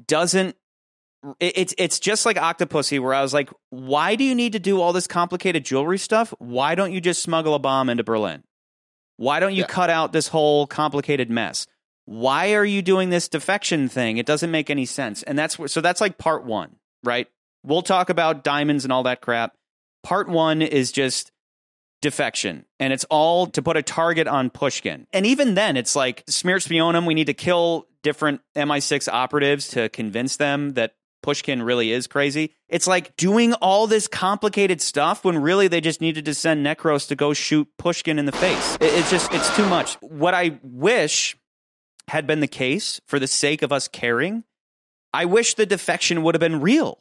[0.08, 0.56] doesn't.
[1.40, 4.60] it- It's it's just like Octopussy, where I was like, why do you need to
[4.60, 6.34] do all this complicated jewelry stuff?
[6.40, 8.44] Why don't you just smuggle a bomb into Berlin?
[9.18, 9.68] Why don't you Yeah.
[9.68, 11.68] cut out this whole complicated mess?
[12.06, 14.18] Why are you doing this defection thing?
[14.18, 15.22] It doesn't make any sense.
[15.22, 17.28] And that's so that's like part one, right?
[17.64, 19.54] We'll talk about diamonds and all that crap.
[20.04, 21.32] Part one is just
[22.02, 25.08] defection, and it's all to put a target on Pushkin.
[25.14, 27.06] And even then, it's like Smiert Schpionem.
[27.06, 32.56] We need to kill different MI6 operatives to convince them that Pushkin really is crazy.
[32.68, 37.08] It's like doing all this complicated stuff when really they just needed to send Necros
[37.10, 38.78] to go shoot Pushkin in the face.
[38.82, 39.96] It's just it's too much.
[40.02, 41.38] What I wish
[42.08, 44.44] had been the case for the sake of us caring,
[45.14, 47.00] I wish the defection would have been real.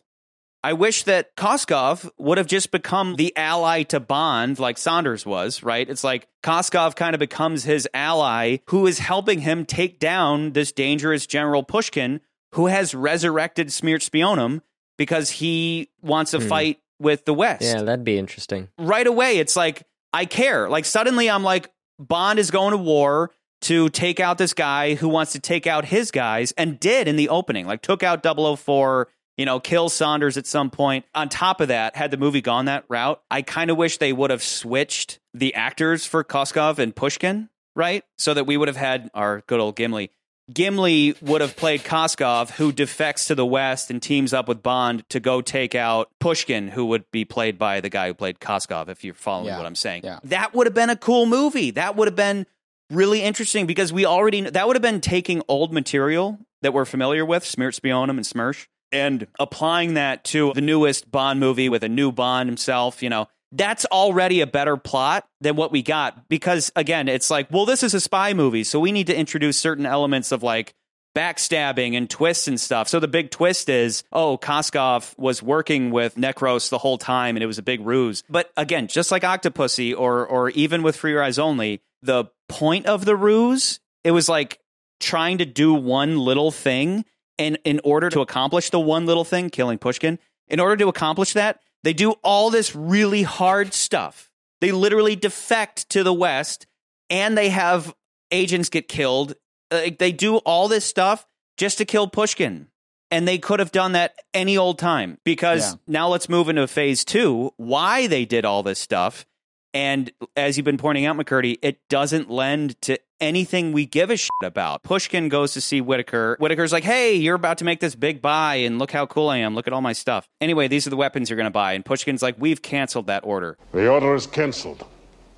[0.63, 5.63] I wish that Koskov would have just become the ally to Bond like Saunders was,
[5.63, 5.89] right?
[5.89, 10.71] It's like Koskov kind of becomes his ally who is helping him take down this
[10.73, 12.21] dangerous General Pushkin
[12.53, 14.61] who has resurrected Smiert Schpionem
[14.99, 16.49] because he wants to Hmm.
[16.49, 18.69] fight with the West Yeah, that'd be interesting.
[18.79, 20.69] right away it's like I care.
[20.69, 23.31] Like suddenly I'm like Bond is going to war
[23.63, 27.17] to take out this guy who wants to take out his guys and did in
[27.17, 27.67] the opening.
[27.67, 29.09] Like took out 004,
[29.41, 31.07] you know, kill Saunders at some point.
[31.15, 34.13] On top of that, had the movie gone that route, I kind of wish they
[34.13, 38.05] would have switched the actors for Koskov and Pushkin, right?
[38.19, 40.11] So that we would have had our good old Gimli.
[40.53, 45.09] Gimli would have played Koskov, who defects to the West and teams up with Bond
[45.09, 48.89] to go take out Pushkin, who would be played by the guy who played Koskov,
[48.91, 49.57] if you're following Yeah.
[49.57, 50.03] what I'm saying.
[50.05, 50.19] Yeah.
[50.25, 51.71] That would have been a cool movie.
[51.71, 52.47] That would have been
[52.91, 57.25] really interesting because we already, that would have been taking old material that we're familiar
[57.25, 61.89] with, Smiert Schpionem and Smersh, and applying that to the newest Bond movie with a
[61.89, 63.29] new Bond himself, you know.
[63.53, 67.83] That's already a better plot than what we got because again, it's like, well, this
[67.83, 70.75] is a spy movie, so we need to introduce certain elements of like
[71.17, 72.89] backstabbing and twists and stuff.
[72.89, 77.43] So the big twist is, oh, Koskov was working with Necros the whole time and
[77.43, 78.23] it was a big ruse.
[78.29, 82.87] But again, just like Octopussy or or even with For Your Eyes Only, the point
[82.87, 84.61] of the ruse, it was like
[85.01, 87.05] trying to do one little thing
[87.41, 91.33] and in order to accomplish the one little thing, killing Pushkin, in order to accomplish
[91.33, 94.31] that, they do all this really hard stuff.
[94.61, 96.67] They literally defect to the West
[97.09, 97.95] and they have
[98.31, 99.35] agents get killed.
[99.73, 101.27] Like they do all this stuff
[101.57, 102.67] just to kill Pushkin.
[103.11, 105.79] And they could have done that any old time because Yeah.
[105.87, 107.53] now let's move into phase two.
[107.57, 109.25] Why they did all this stuff.
[109.73, 114.17] And as you've been pointing out, McCurdy, it doesn't lend to anything we give a
[114.17, 114.83] shit about.
[114.83, 116.37] Pushkin goes to see Whitaker.
[116.41, 119.39] Whitaker's like, hey, you're about to make this big buy, and look how cool I
[119.39, 119.55] am.
[119.55, 120.29] Look at all my stuff.
[120.41, 121.73] Anyway, these are the weapons you're going to buy.
[121.75, 123.57] And Pushkin's like, we've canceled that order.
[123.73, 124.87] The order is cancelled.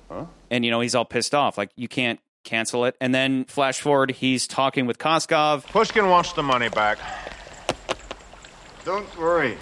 [0.09, 0.25] Huh?
[0.49, 1.57] And, you know, he's all pissed off.
[1.57, 2.95] Like, you can't cancel it.
[2.99, 5.65] And then flash forward, he's talking with Koskov.
[5.67, 6.99] Pushkin wants the money back.
[8.85, 9.57] Don't worry.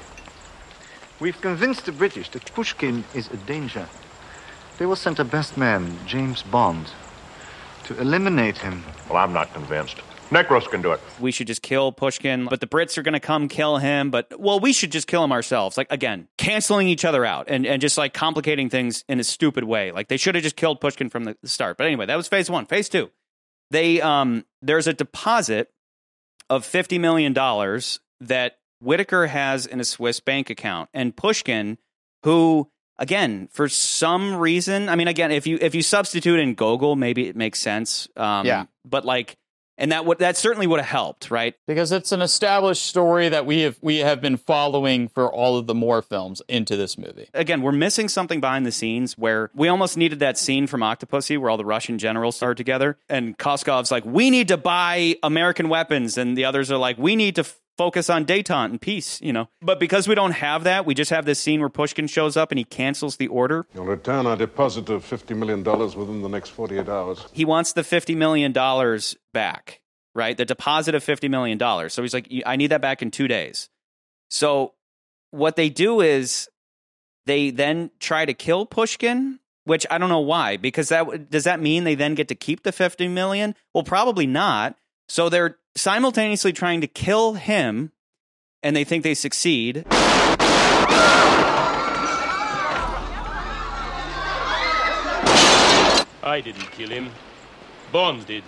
[1.20, 3.88] We've convinced the British that Pushkin is a danger.
[4.80, 6.88] They will send their best man, James Bond,
[7.86, 8.84] to eliminate him.
[9.10, 9.98] Well, I'm not convinced.
[10.30, 11.02] Necros can do it.
[11.20, 14.12] We should just kill Pushkin, but the Brits are going to come kill him.
[14.12, 15.78] But, well, we should just kill him ourselves.
[15.78, 19.66] Like, again, canceling each other out and, and just like complicating things in a stupid
[19.66, 19.92] way.
[19.92, 21.78] Like, they should have just killed Pushkin from the start.
[21.78, 22.66] But anyway, that was phase one.
[22.66, 23.10] Phase two,
[23.72, 25.70] they, um, there's a deposit
[26.50, 27.34] of $50 million
[28.22, 31.78] that Whitaker has in a Swiss bank account, and Pushkin,
[32.24, 32.70] who
[33.02, 37.28] again for some reason, I mean, again, if you if you substitute in Gogol, maybe
[37.28, 38.08] it makes sense.
[38.16, 38.66] Um, Yeah.
[38.86, 39.36] but like,
[39.78, 41.56] and that would that certainly would have helped, right?
[41.66, 45.66] because it's an established story that we have we have been following for all of
[45.66, 47.28] the Moore films into this movie.
[47.34, 51.38] again, we're missing something behind the scenes where we almost needed that scene from Octopussy
[51.40, 55.68] where all the Russian generals are together and Koskov's like, we need to buy American
[55.70, 56.18] weapons.
[56.18, 57.46] And the others are like, we need to
[57.82, 59.50] focus on detente and peace, you know.
[59.60, 62.52] But because we don't have that, we just have this scene where Pushkin shows up
[62.52, 63.66] and he cancels the order.
[63.74, 67.26] You'll return our deposit of $50 million within the next 48 hours.
[67.34, 68.54] He wants the $50 million
[69.34, 69.82] back,
[70.14, 70.38] right?
[70.38, 71.60] The deposit of $50 million.
[71.90, 73.72] So he's like, I need that back in two days.
[74.30, 74.76] So
[75.32, 76.50] what they do is
[77.26, 80.58] they then try to kill Pushkin, which I don't know why.
[80.58, 83.56] Because that does that mean they then get to keep the fifty million?
[83.74, 84.76] Well, probably not.
[85.10, 87.92] So they're simultaneously trying to kill him,
[88.64, 89.86] and they think they succeed.
[96.24, 97.10] I didn't kill him.
[97.92, 98.44] Bond did.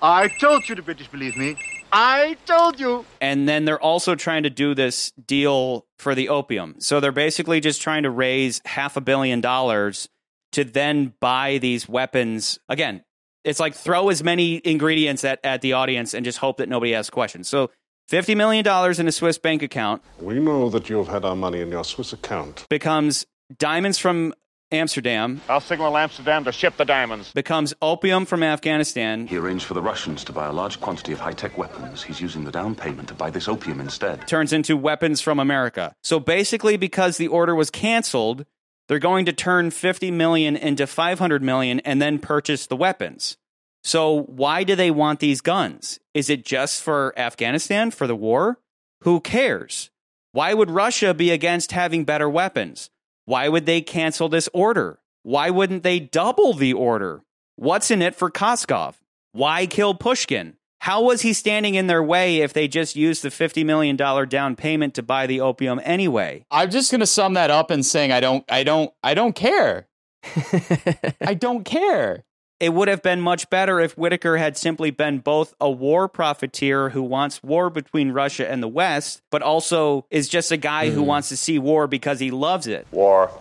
[0.00, 1.56] I told you the British believe me.
[1.92, 3.04] I told you.
[3.20, 6.76] And then they're also trying to do this deal for the opium.
[6.78, 10.08] So they're basically just trying to raise half a billion dollars
[10.52, 12.58] to then buy these weapons.
[12.68, 13.02] Again,
[13.46, 16.94] it's like throw as many ingredients at, at the audience and just hope that nobody
[16.94, 17.48] asks questions.
[17.48, 17.70] So
[18.10, 18.66] $50 million
[19.00, 22.12] in a Swiss bank account We know that you've had our money in your Swiss
[22.12, 22.66] account.
[22.68, 23.24] becomes
[23.56, 24.34] diamonds from
[24.72, 27.32] Amsterdam, I'll signal Amsterdam to ship the diamonds.
[27.32, 31.20] becomes opium from Afghanistan, He arranged for the Russians to buy a large quantity of
[31.20, 32.02] high tech weapons.
[32.02, 34.26] He's using the down payment to buy this opium instead.
[34.26, 35.94] turns into weapons from America.
[36.02, 38.44] So basically, because the order was canceled,
[38.88, 43.36] they're going to turn 50 million into 500 million and then purchase the weapons.
[43.82, 46.00] So why do they want these guns?
[46.14, 48.58] Is it just for Afghanistan for the war?
[49.02, 49.90] Who cares?
[50.32, 52.90] Why would Russia be against having better weapons?
[53.24, 54.98] Why would they cancel this order?
[55.22, 57.22] Why wouldn't they double the order?
[57.56, 58.94] What's in it for Koskov?
[59.32, 60.56] Why kill Pushkin?
[60.86, 64.54] How was he standing in their way if they just used the $50 million down
[64.54, 66.44] payment to buy the opium anyway?
[66.48, 69.88] I'm just gonna sum that up and saying I don't I don't I don't care.
[71.20, 72.22] I don't care.
[72.60, 76.90] It would have been much better if Whitaker had simply been both a war profiteer
[76.90, 81.02] who wants war between Russia and the West, but also is just a guy who
[81.02, 82.86] wants to see war because he loves it.
[82.92, 83.32] War.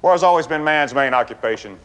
[0.00, 1.76] War has always been man's main occupation.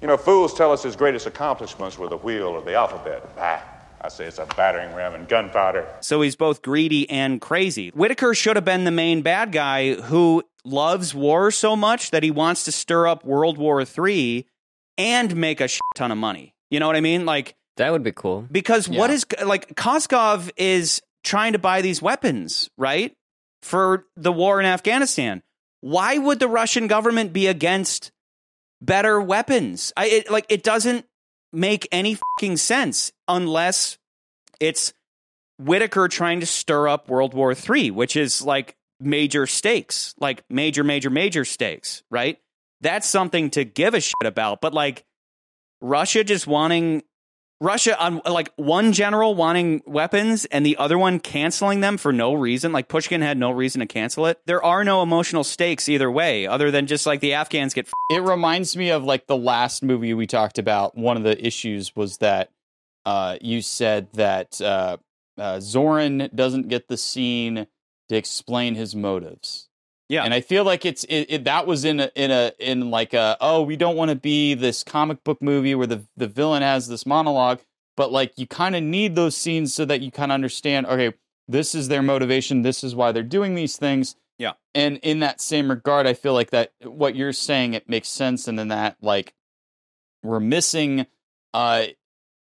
[0.00, 3.22] You know, fools tell us his greatest accomplishments were the wheel or the alphabet.
[3.36, 3.62] Ah,
[4.02, 5.86] I say it's a battering ram and gunpowder.
[6.00, 7.90] So he's both greedy and crazy.
[7.90, 12.30] Whitaker should have been the main bad guy who loves war so much that he
[12.30, 14.46] wants to stir up World War III
[14.96, 16.54] and make a shit ton of money.
[16.70, 17.26] You know what I mean?
[17.26, 18.46] Like, That would be cool.
[18.50, 23.14] because what is like Koskov is trying to buy these weapons, right?
[23.62, 25.42] For the war in Afghanistan.
[25.82, 28.12] Why would the Russian government be against
[28.80, 29.92] better weapons?
[29.96, 31.06] I it, like it doesn't
[31.52, 33.98] make any fucking sense unless
[34.60, 34.92] it's
[35.58, 40.84] Whitaker trying to stir up World War III, which is like major stakes, like major,
[40.84, 42.38] major, major stakes, right?
[42.80, 44.60] That's something to give a shit about.
[44.60, 45.04] But like
[45.80, 47.02] Russia just wanting
[47.60, 52.32] Russia on like one general wanting weapons and the other one canceling them for no
[52.32, 52.72] reason.
[52.72, 54.40] Like Pushkin had no reason to cancel it.
[54.46, 57.86] There are no emotional stakes either way, other than just like the Afghans get.
[57.86, 60.96] F- It reminds me of like the last movie we talked about.
[60.96, 62.50] One of the issues was that
[63.04, 64.96] uh, you said that uh,
[65.38, 67.66] uh, Zorin doesn't get the scene
[68.08, 69.68] to explain his motives.
[70.10, 72.90] Yeah, and I feel like it's it, it, that was in a in a in
[72.90, 76.26] like a oh we don't want to be this comic book movie where the the
[76.26, 77.60] villain has this monologue,
[77.96, 80.86] but like you kind of need those scenes so that you kind of understand.
[80.86, 81.14] Okay,
[81.46, 82.62] this is their motivation.
[82.62, 84.16] This is why they're doing these things.
[84.36, 84.54] Yeah.
[84.74, 88.48] And in that same regard, I feel like that what you're saying it makes sense,
[88.48, 89.32] and then that like
[90.24, 91.06] we're missing
[91.54, 91.84] uh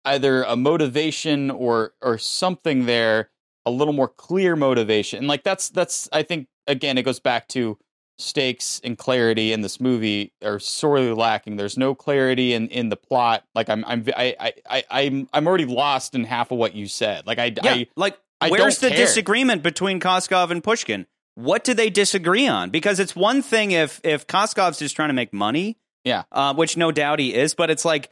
[0.03, 3.29] either a motivation or or something there
[3.65, 7.47] a little more clear motivation and like that's that's i think again it goes back
[7.47, 7.77] to
[8.17, 12.95] stakes and clarity in this movie are sorely lacking there's no clarity in in the
[12.95, 16.75] plot like i'm i'm i i, I i'm i'm already lost in half of what
[16.75, 18.97] you said like i yeah, I, like I where's the care.
[18.97, 21.05] disagreement between Koskov and Pushkin?
[21.35, 22.69] What do they disagree on?
[22.69, 26.77] Because it's one thing if if Koskov's just trying to make money, yeah uh, which
[26.77, 28.11] no doubt he is, but it's like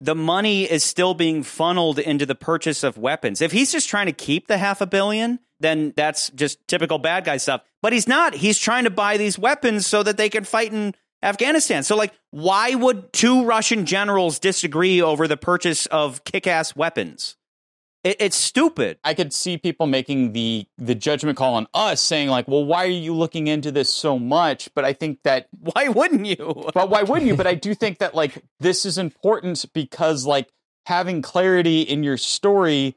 [0.00, 3.40] the money is still being funneled into the purchase of weapons.
[3.40, 7.24] If he's just trying to keep the half a billion, then that's just typical bad
[7.24, 7.62] guy stuff.
[7.82, 8.34] But he's not.
[8.34, 11.82] He's trying to buy these weapons so that they can fight in Afghanistan.
[11.82, 17.36] So, like, why would two Russian generals disagree over the purchase of kick ass weapons?
[18.02, 18.98] It, it's stupid.
[19.04, 22.84] I could see people making the the judgment call on us, saying like, "Well, why
[22.84, 26.70] are you looking into this so much?" But I think that why wouldn't you?
[26.74, 27.36] but why wouldn't you?
[27.36, 30.48] But I do think that like this is important because like
[30.86, 32.96] having clarity in your story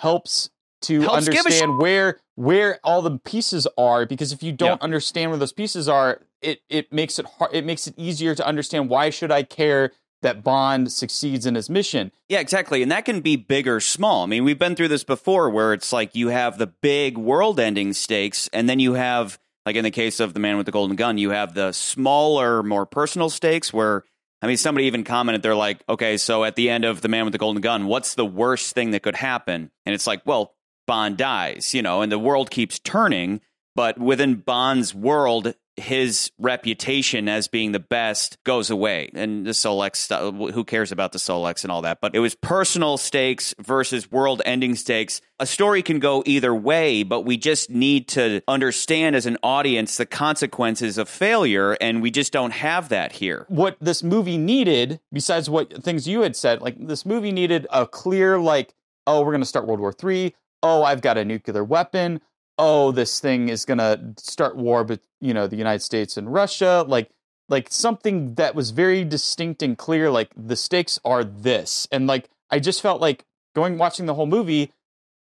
[0.00, 0.48] helps
[0.82, 5.30] to Helps understand sh- where where all the pieces are because if you don't understand
[5.30, 8.88] where those pieces are it it makes it hard it makes it easier to understand
[8.88, 12.82] why should I care that Bond succeeds in his mission Yeah, exactly.
[12.82, 14.24] And that can be big or small.
[14.24, 17.60] I mean, we've been through this before where it's like you have the big world
[17.60, 20.72] ending stakes, and then you have, like in the case of the man with the
[20.72, 24.04] golden gun, you have the smaller, more personal stakes where,
[24.42, 27.24] I mean, somebody even commented, they're like, okay, so at the end of the man
[27.24, 29.70] with the golden gun, what's the worst thing that could happen?
[29.86, 30.54] And it's like, well,
[30.88, 33.40] Bond dies, you know, and the world keeps turning.
[33.76, 39.10] But within Bond's world, his reputation as being the best goes away.
[39.14, 42.00] And the Solex who cares about the Solex and all that?
[42.00, 45.20] But it was personal stakes versus world ending stakes.
[45.38, 49.96] A story can go either way, but we just need to understand as an audience
[49.96, 51.74] the consequences of failure.
[51.80, 53.46] And we just don't have that here.
[53.48, 57.86] what this movie needed, besides what things you had said, like this movie needed a
[57.86, 58.74] clear, like,
[59.06, 60.34] oh, we're going to start World War Three.
[60.62, 62.20] Oh, I've got a nuclear weapon.
[62.58, 66.32] Oh, this thing is going to start war, but you know, the United States and
[66.32, 66.84] Russia.
[66.86, 67.10] Like,
[67.48, 70.10] like something that was very distinct and clear.
[70.10, 74.26] Like the stakes are this, and like I just felt like going watching the whole
[74.26, 74.72] movie.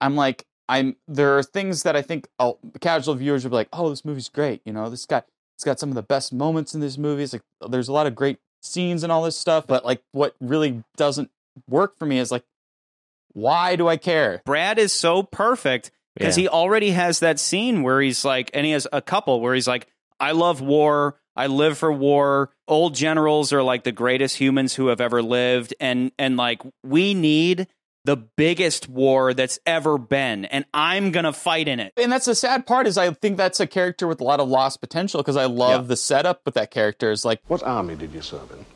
[0.00, 3.68] I'm like, I'm there are things that I think oh, casual viewers would be like,
[3.72, 4.62] oh, this movie's great.
[4.64, 5.22] You know, this guy,
[5.56, 7.22] it's got some of the best moments in this movie.
[7.22, 9.66] It's like there's a lot of great scenes and all this stuff.
[9.66, 11.30] But like, what really doesn't
[11.68, 12.44] work for me is like,
[13.32, 14.42] why do I care?
[14.44, 16.42] Brad is so perfect because Yeah.
[16.42, 19.68] he already has that scene where he's like, and he has a couple where he's
[19.68, 19.86] like,
[20.18, 21.16] I love war.
[21.36, 22.50] I live for war.
[22.68, 25.74] Old generals are like the greatest humans who have ever lived.
[25.80, 27.68] And, and like, we need
[28.04, 30.44] the biggest war that's ever been.
[30.46, 31.92] And I'm going to fight in it.
[31.96, 34.48] And that's the sad part is I think that's a character with a lot of
[34.48, 37.10] lost potential because I love the setup with that character.
[37.12, 38.66] Is like, What army did you serve in?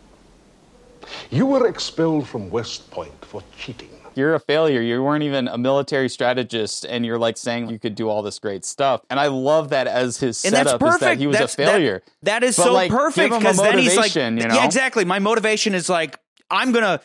[1.31, 3.91] You were expelled from West Point for cheating.
[4.17, 4.81] You're a failure.
[4.81, 8.39] You weren't even a military strategist, and you're like saying you could do all this
[8.39, 9.03] great stuff.
[9.11, 11.67] And I love that as his And setup is that he was That's- a that-
[11.67, 12.03] failure.
[12.23, 14.55] that is But, so like, perfect give him a because then he's like, you know?
[14.55, 15.05] yeah, exactly.
[15.05, 16.19] My motivation is like,
[16.51, 17.01] I'm gonna.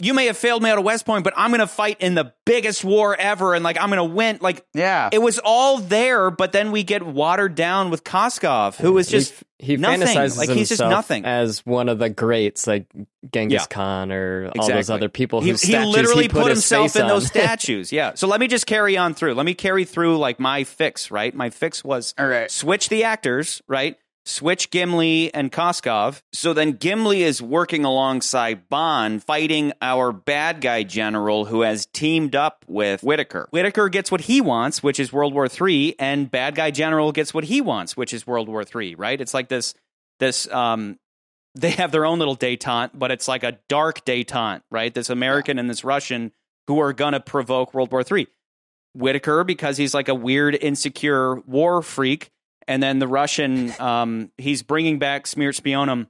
[0.00, 2.32] You may have failed me out of West Point, but I'm gonna fight in the
[2.46, 4.38] biggest war ever, and like I'm gonna win.
[4.40, 8.96] Like, yeah, it was all there, but then we get watered down with Koskov, who
[8.98, 10.02] is just he, he nothing.
[10.02, 11.24] fantasizes like he's just himself nothing.
[11.24, 12.86] as one of the greats, like
[13.32, 13.66] Genghis Yeah.
[13.66, 15.40] Khan or all those other people.
[15.40, 17.90] He, whose he statues literally he put, put himself in those statues.
[17.92, 18.12] Yeah.
[18.14, 19.34] So let me just carry on through.
[19.34, 21.34] Let me carry through like my fix, right?
[21.34, 22.14] My fix was
[22.48, 23.96] switch the actors, right?
[24.28, 26.20] Switch Gimli and Koskov.
[26.34, 32.36] So then Gimli is working alongside Bond, fighting our bad guy general who has teamed
[32.36, 33.48] up with Whitaker.
[33.50, 37.32] Whitaker gets what he wants, which is World War III, and bad guy general gets
[37.32, 39.18] what he wants, which is World War III, right?
[39.18, 39.74] It's like this
[40.20, 40.98] this um
[41.54, 44.92] they have their own little detente, but it's like a dark detente, right?
[44.92, 46.32] This American and this Russian
[46.66, 48.28] who are going to provoke World War III.
[48.94, 52.30] Whitaker, because he's like a weird, insecure war freak.
[52.68, 56.06] And then the Russian, um, he's bringing back Smiert Schpionem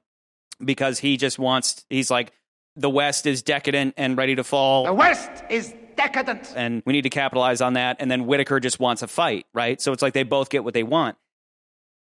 [0.62, 2.32] because he just wants, he's like,
[2.76, 4.84] the West is decadent and ready to fall.
[4.84, 6.52] The West is decadent.
[6.56, 7.96] and we need to capitalize on that.
[8.00, 9.80] And then Whitaker just wants a fight, right?
[9.80, 11.16] So it's like they both get what they want.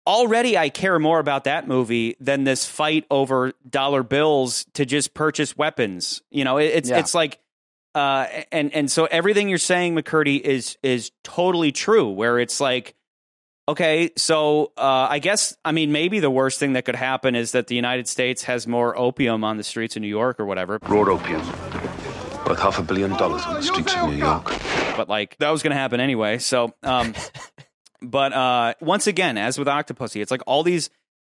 [0.08, 5.14] Already, I care more about that movie than this fight over dollar bills to just
[5.16, 6.22] purchase weapons.
[6.30, 7.00] You know, it, it's Yeah.
[7.00, 7.40] it's like,
[7.96, 12.10] uh, and and so everything you're saying, McCurdy, is is totally true.
[12.12, 12.94] Where it's like,
[13.68, 17.52] okay, so uh, I guess I mean maybe the worst thing that could happen is
[17.54, 20.80] that the United States has more opium on the streets of New York or whatever.
[20.84, 21.42] Raw opium.
[22.46, 24.46] Worth half a billion dollars on the streets of New York.
[24.96, 26.38] but like that was going to happen anyway.
[26.38, 27.16] So, um,
[28.02, 30.90] but uh, once again, as with Octopussy, it's like all these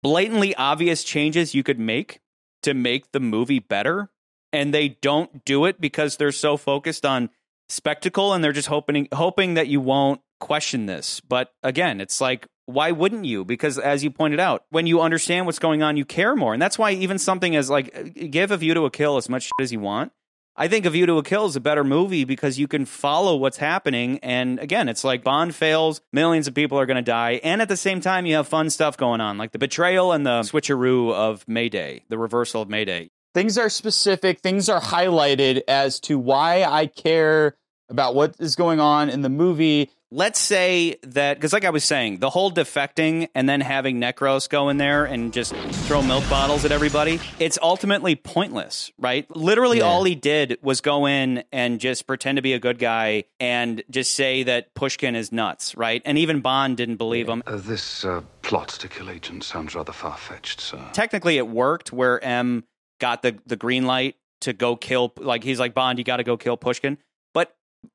[0.02, 2.20] blatantly obvious changes you could make
[2.62, 4.10] to make the movie better,
[4.52, 7.30] and they don't do it because they're so focused on
[7.68, 11.20] spectacle and they're just hoping hoping that you won't question this.
[11.20, 13.44] But again, it's like why wouldn't you?
[13.44, 16.60] Because as you pointed out, when you understand what's going on, you care more, and
[16.60, 19.72] that's why even something as like give a view to a kill as much as
[19.72, 20.12] you want.
[20.58, 23.36] I think A View to a Kill is a better movie because you can follow
[23.36, 24.18] what's happening.
[24.22, 27.40] And again, it's like Bond fails, millions of people are going to die.
[27.44, 30.24] And at the same time, you have fun stuff going on, like the betrayal and
[30.24, 33.10] the switcheroo of Mayday, the reversal of Mayday.
[33.34, 37.54] things are specific things are highlighted as to why i care
[37.88, 39.90] about what is going on in the movie.
[40.12, 44.48] Let's say that because, like I was saying, the whole defecting and then having Necros
[44.48, 49.28] go in there and just throw milk bottles at everybody, it's ultimately pointless, right?
[49.36, 49.84] Literally, Yeah.
[49.84, 53.82] all he did was go in and just pretend to be a good guy and
[53.90, 56.00] just say that Pushkin is nuts, right?
[56.04, 57.42] And even Bond didn't believe him.
[57.44, 60.78] Uh, this uh, plot to kill agent sounds rather far fetched, sir.
[60.92, 62.62] technically it worked where M
[63.00, 66.24] got the the green light to go kill like he's like Bond you got to
[66.24, 66.96] go kill Pushkin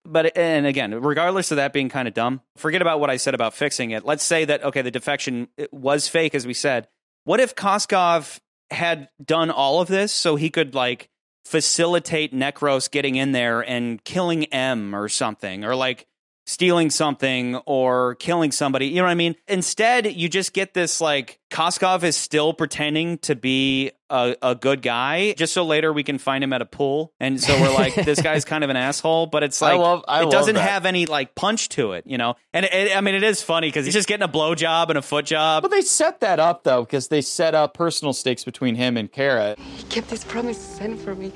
[0.06, 3.34] but and again regardless of that being kind of dumb forget about what I said
[3.34, 4.06] about fixing it.
[4.06, 6.88] Let's say that okay the defection was fake as we said.
[7.24, 8.40] What if Koskov
[8.72, 11.10] had done all of this so he could like
[11.46, 15.64] facilitate Necros getting in there and killing M or something?
[15.66, 16.08] Or like
[16.46, 18.88] stealing something or killing somebody.
[18.88, 19.36] You know what I mean?
[19.48, 24.82] Instead, you just get this like Koskov is still pretending to be a, a good
[24.82, 27.14] guy just so later we can find him at a pool.
[27.20, 30.06] And so we're like, this guy's kind of an asshole, but it's I like, love-
[30.08, 30.68] I it doesn't that.
[30.70, 32.36] have any like punch to it, you know?
[32.54, 35.02] And it, I mean, it is funny because he's just getting a blowjob and a
[35.02, 35.62] foot job.
[35.62, 39.12] But they set that up though, because they set up personal stakes between him and
[39.12, 39.56] Kara.
[39.58, 41.30] He kept his promise to send for me.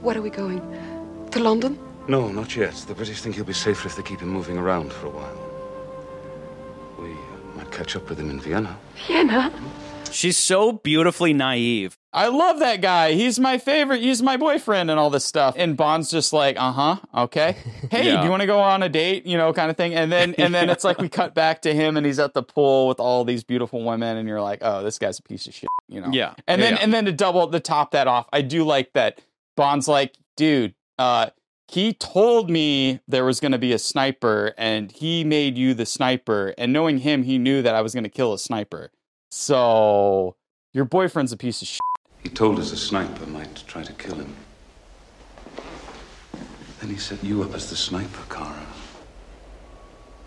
[0.00, 0.60] What are we going?
[1.32, 1.78] To London?
[2.08, 2.74] No, not yet.
[2.88, 5.38] The British think he'll be safer if they keep him moving around for a while.
[6.98, 8.76] We uh, might catch up with him in Vienna.
[9.06, 9.52] Vienna?
[10.10, 11.96] She's so beautifully naive.
[12.12, 13.12] I love that guy.
[13.12, 14.02] He's my favorite.
[14.02, 15.54] He's my boyfriend and all this stuff.
[15.56, 17.56] And Bond's just like, uh huh, okay.
[17.90, 18.18] Hey, Yeah.
[18.18, 19.24] do you want to go on a date?
[19.24, 19.94] You know, kind of thing.
[19.94, 22.42] And then and then it's like we cut back to him and he's at the
[22.42, 25.54] pool with all these beautiful women, and you're like, oh, this guy's a piece of
[25.54, 25.70] shit.
[25.88, 26.08] You know.
[26.12, 26.34] Yeah.
[26.46, 26.80] And then yeah.
[26.82, 29.18] and then to double to top that off, I do like that
[29.56, 31.30] Bond's like, dude, uh,
[31.72, 35.86] he told me there was going to be a sniper, and he made you the
[35.86, 36.54] sniper.
[36.58, 38.90] And knowing him, he knew that I was going to kill a sniper.
[39.30, 40.36] So
[40.74, 41.80] your boyfriend's a piece of shit.
[42.22, 44.36] He told us a sniper might try to kill him.
[46.80, 48.66] Then he set you up as the sniper, Kara.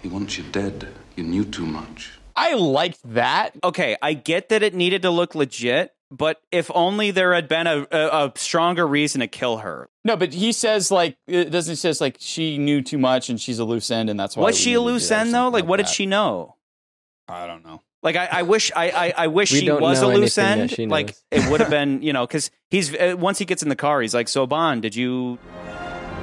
[0.01, 0.87] He wants you dead.
[1.15, 2.19] You knew too much.
[2.35, 3.51] I liked that.
[3.63, 7.67] Okay, I get that it needed to look legit, but if only there had been
[7.67, 9.89] a, a, a stronger reason to kill her.
[10.03, 13.39] No, but he says like it doesn't he says like she knew too much and
[13.39, 15.29] she's a loose end and that's why Was she a needed to do loose end
[15.29, 15.33] though?
[15.33, 16.55] something Like, what did she know?
[17.27, 17.81] I don't know.
[18.03, 20.77] Like, I, I wish, I, I, I wish We she was a loose end.
[20.91, 23.75] Like, it would have been, you know, because he's uh, once he gets in the
[23.75, 25.39] car, he's like, "So Bond, did you?"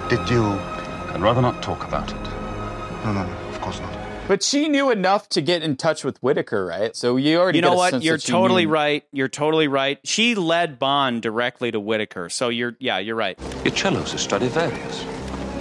[0.08, 0.44] Did you?
[0.44, 2.22] I'd rather not talk about it.
[3.04, 3.92] No, no, no, of course not.
[4.32, 6.96] But she knew enough to get in touch with Whitaker, right?
[6.96, 7.90] So you already You get know a what?
[7.90, 9.04] sense You're totally knew- right.
[9.12, 9.98] You're totally right.
[10.04, 13.38] She led Bond directly to Whitaker, so you're, yeah, you're right.
[13.62, 15.04] Your cello's a Stradivarius.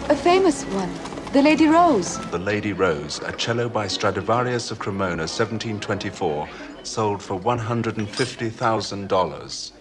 [0.07, 0.89] A famous one.
[1.33, 2.17] The Lady Rose.
[2.29, 6.47] The Lady Rose, a cello by Stradivarius of Cremona, 1724,
[6.83, 9.71] sold for $150,000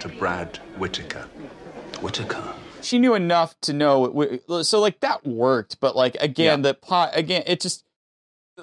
[0.00, 1.26] to Brad Whitaker.
[2.00, 2.42] Whitaker?
[2.82, 4.22] She knew enough to know.
[4.22, 7.84] it So like that worked, but like again, the plot again, it just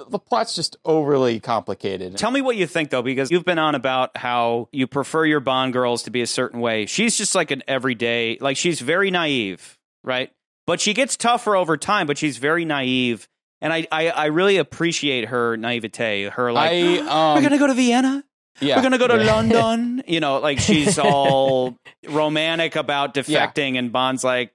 [0.10, 2.18] the plot's just overly complicated.
[2.18, 5.40] Tell me what you think though, because you've been on about how you prefer your
[5.40, 6.86] Bond girls to be a certain way.
[6.86, 10.32] She's just like an everyday, like she's very naive, right?
[10.68, 13.28] But she gets tougher over time, but she's very naive.
[13.62, 16.30] And I, I, I really appreciate her naivete.
[16.30, 18.24] Her like, I, um, we're gonna go to Vienna.
[18.62, 19.36] Yeah, we're gonna go to yeah.
[19.36, 20.04] London.
[20.08, 21.78] You know, like she's all
[22.08, 24.54] romantic about defecting, and Bond's like,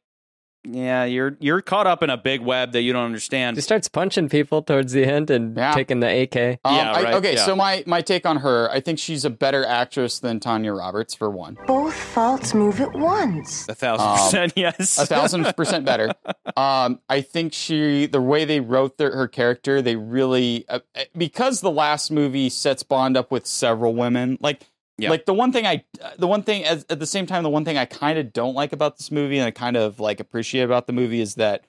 [0.74, 3.56] yeah, you're you're caught up in a big web that you don't understand.
[3.56, 5.72] She starts punching people towards the end and Yeah.
[5.72, 6.58] taking the AK.
[6.64, 7.44] Um, Yeah, I- right, okay, yeah.
[7.44, 11.14] so my my take on her, I think she's a better actress than Tanya Roberts
[11.14, 11.56] for one.
[11.66, 13.68] Both faults move at once.
[13.68, 16.10] a thousand Um, percent, yes, a thousand percent better.
[16.56, 21.02] Um, I think she, the way they wrote their, her character, they really uh, uh,
[21.16, 24.36] because the last movie sets Bond up with several women.
[24.40, 24.62] Like,
[25.00, 25.10] Yeah.
[25.10, 25.84] like the one thing I,
[26.18, 28.54] the one thing as, at the same time, the one thing I kind of don't
[28.54, 31.64] like about this movie, and I kind of like appreciate about the movie is that,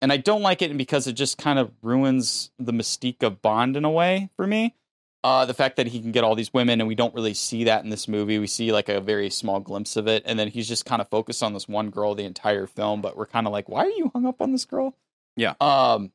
[0.00, 3.76] and I don't like it because it just kind of ruins the mystique of Bond
[3.76, 4.74] in a way for me.
[5.24, 7.62] Uh, the fact that he can get all these women and we don't really see
[7.62, 8.40] that in this movie.
[8.40, 11.08] We see like a very small glimpse of it, and then he's just kind of
[11.08, 13.00] focused on this one girl the entire film.
[13.00, 14.96] But we're kind of like, why are you hung up on this girl?
[15.36, 15.54] Yeah.
[15.60, 16.10] Um,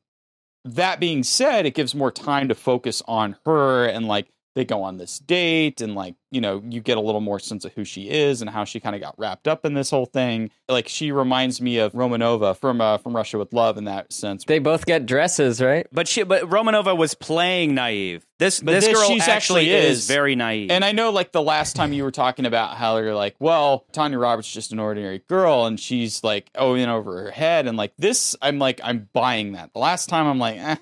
[0.64, 4.28] that being said, it gives more time to focus on her and like
[4.58, 7.64] they go on this date and like you know you get a little more sense
[7.64, 10.04] of who she is and how she kind of got wrapped up in this whole
[10.06, 10.50] thing.
[10.68, 14.44] Like she reminds me of Romanova from uh, from Russia with Love in that sense.
[14.44, 15.86] They both get dresses, right?
[15.92, 18.26] But she, but Romanova was playing naive.
[18.40, 20.06] This But this, this- girl she's actually, actually is is.
[20.08, 20.70] very naive.
[20.70, 23.86] And I know, like the last time you were talking about how you're like, well,
[23.92, 27.66] Tanya Roberts is just an ordinary girl, and she's like, oh, in over her head,
[27.66, 29.72] and like this, I'm like, I'm buying that.
[29.72, 30.76] The last time, I'm like, eh,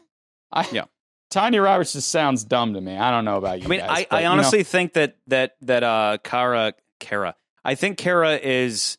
[0.53, 0.85] I, Yeah.
[1.37, 2.97] Tanya Roberts just sounds dumb to me.
[2.97, 3.66] I don't know about you.
[3.66, 6.72] I mean, guys, I, but, I you know, honestly think that that that uh, Kara
[6.99, 8.97] Kara, I think Kara is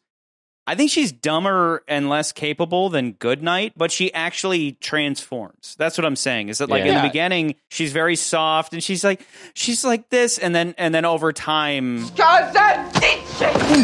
[0.68, 5.76] I think she's dumber and less capable than Goodnight, but she actually transforms.
[5.80, 6.50] That's what I'm saying.
[6.50, 9.26] Is that like in the beginning she's very soft and she's like
[9.56, 12.06] she's like this and then and then over time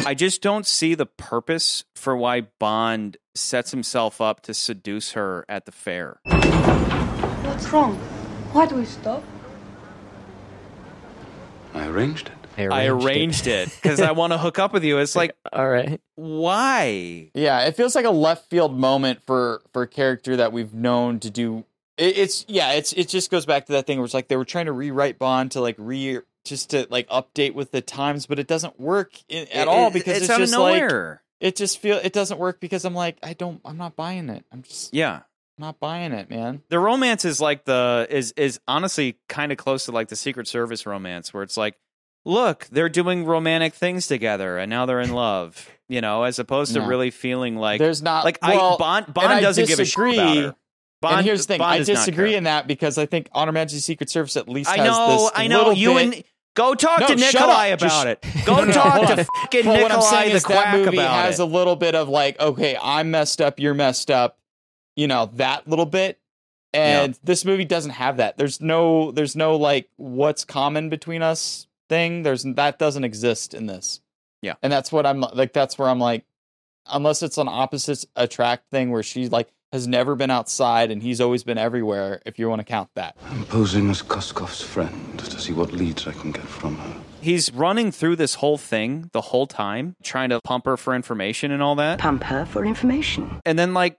[0.06, 5.44] I just don't see the purpose for why Bond sets himself up to seduce her
[5.50, 6.20] at the fair.
[6.26, 8.00] What's wrong?
[8.54, 9.24] Why do we stop?
[11.74, 12.70] I arranged it.
[12.72, 15.00] I arranged it because I want to hook up with you.
[15.00, 17.32] It's like, all right, why?
[17.34, 21.20] Yeah, it feels like a left field moment for for a character that we've known
[21.22, 21.66] to do.
[21.98, 24.38] It, it's yeah, it's it just goes back to that thing where it's like they
[24.38, 28.28] were trying to rewrite Bond to like re just to like update with the times,
[28.28, 30.60] but it doesn't work in, at It- all it- because it's it's, out of just
[30.60, 34.30] like it just feel it doesn't work because I'm like I don't I'm not buying
[34.30, 34.46] it.
[34.52, 35.22] I'm just Yeah.
[35.58, 36.64] Not buying it, man.
[36.70, 40.48] The romance is like the is is honestly kind of close to like the Secret
[40.48, 41.76] Service romance, where it's like,
[42.26, 45.70] look, they're doing romantic things together, and now they're in love.
[45.90, 46.88] You know, as opposed to No.
[46.88, 49.14] really feeling like There's not like well, I Bond.
[49.14, 50.56] Bond I doesn't give a shit about her.
[51.02, 53.52] Bond, and here's the thing, Bond I disagree in that because I think On Her
[53.52, 55.72] Majesty Secret Service at least I has know, this I know.
[55.72, 56.24] You bit- and
[56.56, 58.26] go talk No, to Nikolai about Just- it.
[58.46, 60.52] Go No, no, no, talk to fucking But what I'm Nikolai saying the is that
[60.64, 61.44] quack movie about has it.
[61.44, 64.38] a little bit of like, okay, I'm messed up, you're messed up,
[64.96, 66.20] you know, that little bit.
[66.74, 68.38] And this movie doesn't have that.
[68.38, 72.24] There's no, there's no like, what's common between us thing.
[72.24, 74.02] There's that doesn't exist in this.
[74.42, 74.56] Yeah.
[74.62, 75.54] and that's what I'm like.
[75.54, 76.26] That's where I'm like,
[76.88, 81.22] unless it's an opposites attract thing where she like has never been outside and he's
[81.22, 82.22] always been everywhere.
[82.26, 83.16] If you want to count that.
[83.26, 87.02] I'm posing as Koskov's friend to see what leads I can get from her.
[87.22, 91.52] He's running through this whole thing the whole time, trying to pump her for information
[91.52, 92.00] and all that.
[92.00, 93.42] Pump her for information.
[93.46, 93.98] And then, like,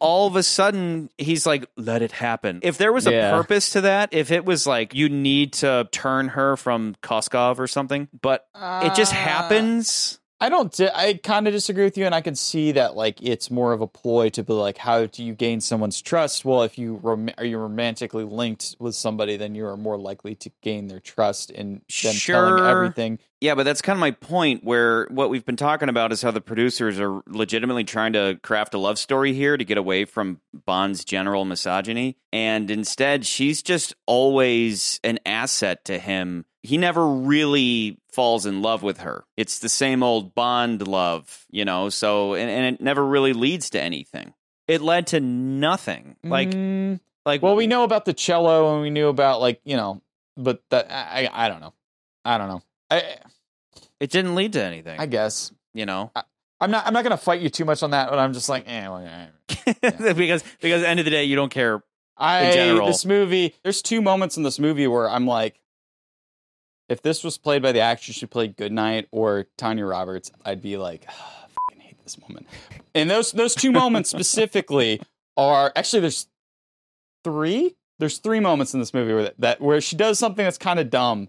[0.00, 2.60] all of a sudden, he's like, let it happen.
[2.62, 3.30] If there was a Yeah.
[3.30, 7.66] purpose to that, if it was like, you need to turn her from Koskov or
[7.66, 10.18] something, but it just Uh, happens.
[10.40, 10.72] I don't.
[10.72, 13.72] Di- I kind of disagree with you, and I can see that like it's more
[13.72, 16.44] of a ploy to be like, how do you gain someone's trust?
[16.44, 20.36] Well, if you rom- are you romantically linked with somebody, then you are more likely
[20.36, 23.18] to gain their trust in them telling everything.
[23.40, 24.64] Yeah, but that's kind of my point.
[24.64, 28.74] Where what we've been talking about is how the producers are legitimately trying to craft
[28.74, 32.16] a love story here to get away from Bond's general misogyny.
[32.32, 36.46] And instead, she's just always an asset to him.
[36.64, 39.24] He never really falls in love with her.
[39.36, 43.70] It's the same old Bond love, you know, so, and, and it never really leads
[43.70, 44.34] to anything.
[44.66, 46.16] It led to nothing.
[46.24, 49.76] Like, Mm, like, well, we know about the cello, and we knew about like you
[49.76, 50.02] know,
[50.36, 51.74] but that I I, I don't know.
[52.24, 52.62] I don't know.
[52.90, 53.16] I
[54.00, 56.10] it didn't lead to anything, I guess you know?
[56.60, 56.86] I'm not.
[56.86, 58.88] I'm not gonna fight you too much on that, but I'm just like, eh.
[58.88, 59.72] Well, eh.
[60.12, 61.82] because, because end of the day, you don't care
[62.16, 62.52] I
[62.84, 63.54] this movie.
[63.62, 65.60] There's two moments in this movie where I'm like,
[66.88, 70.76] if this was played by the actress who played Goodnight or Tanya Roberts, I'd be
[70.76, 72.48] like, "Ah, I hate this moment.
[72.94, 75.00] And those those two moments specifically
[75.36, 76.26] are actually there's
[77.22, 77.76] three.
[78.00, 80.90] There's three moments in this movie where that where she does something that's kind of
[80.90, 81.28] dumb.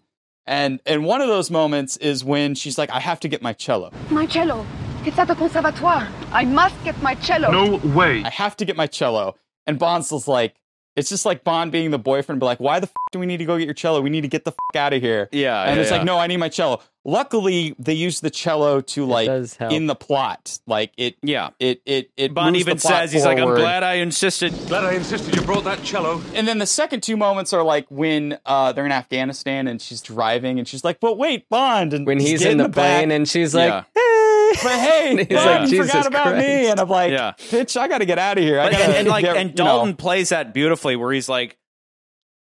[0.49, 3.53] And and one of those moments is when she's like, I have to get my
[3.53, 3.91] cello.
[4.09, 4.65] My cello.
[5.05, 6.07] It's at the conservatoire.
[6.31, 7.51] I must get my cello.
[7.51, 8.23] No way.
[8.23, 9.35] I have to get my cello.
[9.67, 10.55] And Bond's just like,
[10.95, 13.37] it's just like Bond being the boyfriend, but like, why the f- do we need
[13.37, 14.01] to go get your cello?
[14.01, 15.29] We need to get the f- out of here.
[15.31, 15.97] Yeah, And yeah, it's yeah.
[15.97, 16.81] like, no, I need my cello.
[17.09, 19.27] Luckily, they use the cello to like
[19.71, 20.59] in the plot.
[20.67, 21.49] Like it, yeah.
[21.59, 22.33] It it it.
[22.35, 24.53] Bond moves the even plot says, he's like, I'm glad I insisted.
[24.67, 26.21] Glad I insisted you brought that cello.
[26.35, 30.01] And then the second two moments are like when uh, they're in Afghanistan and she's
[30.01, 31.93] driving and she's like, but wait, Bond.
[31.93, 32.73] And When he's in the back.
[32.99, 33.83] plane and she's like, Yeah.
[34.63, 36.67] but hey, He's Bond, like, you "Jesus forgot about me.
[36.69, 37.33] And I'm like, Yeah.
[37.37, 38.59] bitch, I got to get out of here.
[38.59, 39.65] I But- gotta and, and like get- and you know.
[39.65, 41.57] Dalton plays that beautifully where he's like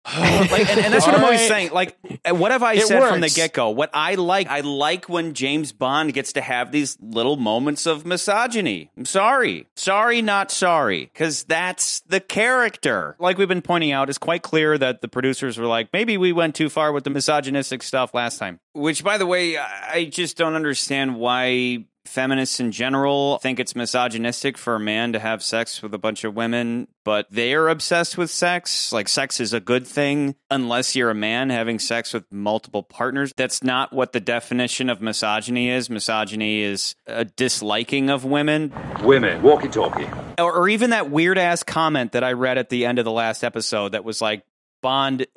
[0.18, 1.72] like, and, and that's what I'm always saying.
[1.72, 1.96] Like,
[2.26, 3.70] uh, what have I It said from the get go?
[3.70, 8.06] What I like, I like when James Bond gets to have these little moments of
[8.06, 8.90] misogyny.
[8.98, 9.68] I'm sorry.
[9.76, 11.06] Sorry, not sorry.
[11.06, 13.16] Because that's the character.
[13.20, 16.34] Like we've been pointing out, it's quite clear that the producers were like, maybe we
[16.34, 18.60] went too far with the misogynistic stuff last time.
[18.74, 24.58] Which, by the way, I just don't understand why feminists in general think it's misogynistic
[24.58, 28.18] for a man to have sex with a bunch of women, but they are obsessed
[28.18, 28.92] with sex.
[28.92, 33.34] Like, sex is a good thing unless you're a man having sex with multiple partners.
[33.36, 35.90] That's not what the definition of misogyny is.
[35.90, 38.74] Misogyny is a disliking of women.
[39.02, 40.08] Women, walkie talkie.
[40.38, 43.12] Or, or even that weird ass comment that I read at the end of the
[43.12, 44.44] last episode that was like,
[44.82, 45.28] Bond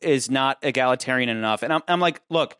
[0.00, 1.62] is not egalitarian enough.
[1.62, 2.56] And I'm, I'm like, look,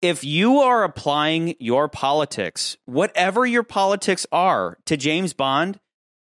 [0.00, 5.80] if you are applying your politics, whatever your politics are, to James Bond,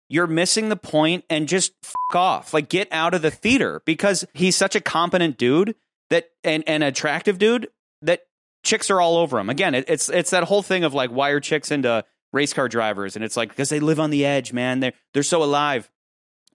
[0.10, 2.54] you're missing the point and just fuck off.
[2.54, 5.76] Like get out of the theater because he's such a competent dude
[6.10, 7.68] that and an attractive dude
[8.02, 8.22] that
[8.64, 9.50] chicks are all over him.
[9.50, 12.70] Again, it, it's it's that whole thing of like why are chicks into race car
[12.70, 14.80] drivers, and it's like because they live on the edge, man.
[14.80, 15.90] They're they're so alive.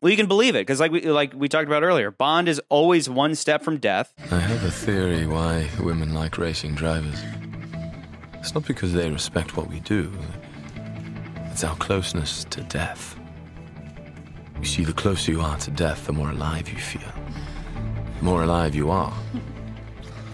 [0.03, 2.61] Well, you can believe it because, like we like we talked about earlier, Bond is
[2.68, 4.12] always one step from death.
[4.32, 7.22] I have a theory why women like racing drivers.
[8.34, 10.12] It's not because they respect what we do,
[11.53, 13.16] it's our closeness to death.
[14.59, 17.12] You see, the closer you are to death, the more alive you feel.
[18.18, 19.16] The more alive you are.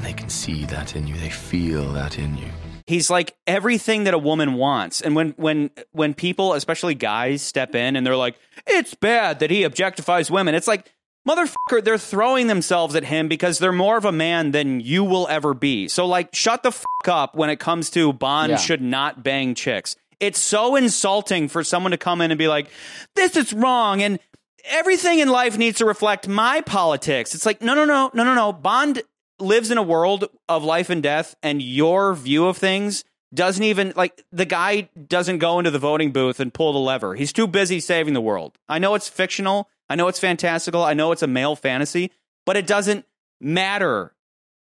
[0.01, 2.49] They can see that in you, they feel that in you.
[2.89, 5.03] He's like everything that a woman wants.
[5.03, 8.36] And when when when people, especially guys, step in and they're like,
[8.66, 10.91] "It's bad that he objectifies women." It's like,
[11.28, 15.28] motherfucker, they're throwing themselves at him because they're more of a man than you will
[15.28, 15.86] ever be.
[15.89, 18.57] So like, shut the fuck up when it comes to Bond Yeah.
[18.57, 19.95] should not bang chicks.
[20.18, 22.70] It's so insulting for someone to come in and be like,
[23.14, 24.18] "This is wrong," and
[24.64, 27.34] everything in life needs to reflect my politics.
[27.34, 28.53] It's like, no, no, no, no, no, no.
[28.53, 29.03] Bond
[29.39, 33.93] lives in a world of life and death, and your view of things doesn't even
[33.95, 37.14] like the guy doesn't go into the voting booth and pull the lever.
[37.14, 38.59] He's too busy saving the world.
[38.68, 39.68] I know it's fictional.
[39.89, 40.82] I know it's fantastical.
[40.82, 42.11] I know it's a male fantasy,
[42.47, 43.05] but it doesn't
[43.41, 44.14] matter.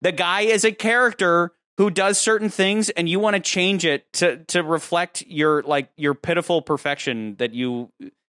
[0.02, 4.10] The guy is a character who does certain things and you want to change it
[4.14, 7.90] to to reflect your like your pitiful perfection that you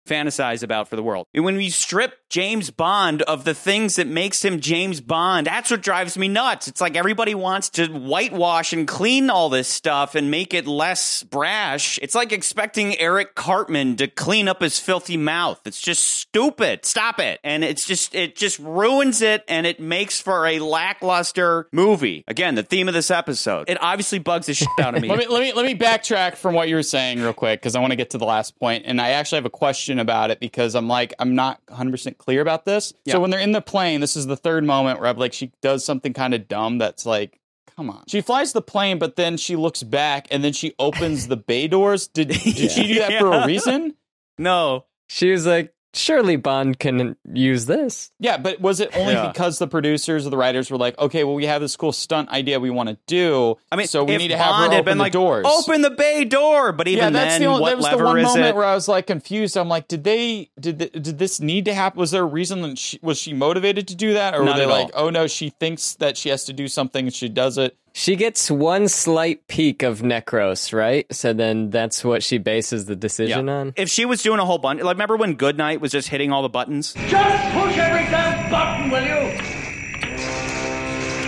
[0.07, 1.27] fantasize about for the world.
[1.35, 5.71] And when we strip James Bond of the things that makes him James Bond, that's
[5.71, 6.69] what drives me nuts.
[6.69, 11.23] It's like everybody wants to whitewash and clean all this stuff and make it less
[11.23, 11.99] brash.
[12.03, 15.61] It's like expecting Eric Cartman to clean up his filthy mouth.
[15.65, 16.85] It's just stupid.
[16.85, 17.41] Stop it.
[17.45, 22.25] And it's just it just ruins it and it makes for a lackluster movie.
[22.27, 23.69] Again, the theme of this episode.
[23.69, 25.09] It obviously bugs the shit out of me.
[25.09, 27.75] let me let me let me backtrack from what you were saying real quick because
[27.77, 30.31] I want to get to the last point, and I actually have a question about
[30.31, 32.93] it because I'm like I'm not 100 percent clear about this.
[33.05, 33.15] Yeah.
[33.15, 35.53] So when they're in the plane, this is the third moment where I'm like she
[35.63, 37.41] does something kind of dumb that's like.
[37.77, 38.05] Come on.
[38.09, 41.69] She flies the plane, but then she looks back and then she opens the bay
[41.69, 42.07] doors.
[42.09, 43.95] Did did she do that for a reason?
[44.39, 44.85] No.
[45.09, 48.11] She was like, surely Bond can use this.
[48.19, 49.29] Yeah, but was it only Yeah.
[49.29, 52.29] because the producers or the writers were like, okay, well, we have this cool stunt
[52.31, 53.57] idea we want to do.
[53.73, 55.47] I mean, so we if need to have Bond her open been the like, doors.
[55.49, 57.99] Open the bay door, but even yeah, that's then, the only, what that was lever
[57.99, 58.55] the one is moment it?
[58.55, 59.57] where I was like confused.
[59.57, 61.99] I'm like, did they did th- did this need to happen?
[61.99, 64.59] Was there a reason that she was she motivated to do that, or Not were
[64.59, 67.29] they at like, oh no, she thinks that she has to do something and she
[67.29, 67.77] does it?
[67.99, 71.07] She gets one slight peek of Necros, right?
[71.11, 73.73] So then that's what she bases the decision on.
[73.75, 76.43] If she was doing a whole bunch, like remember when Goodnight was just hitting all
[76.43, 76.93] the buttons?
[76.93, 79.33] Just push every damn button, will you?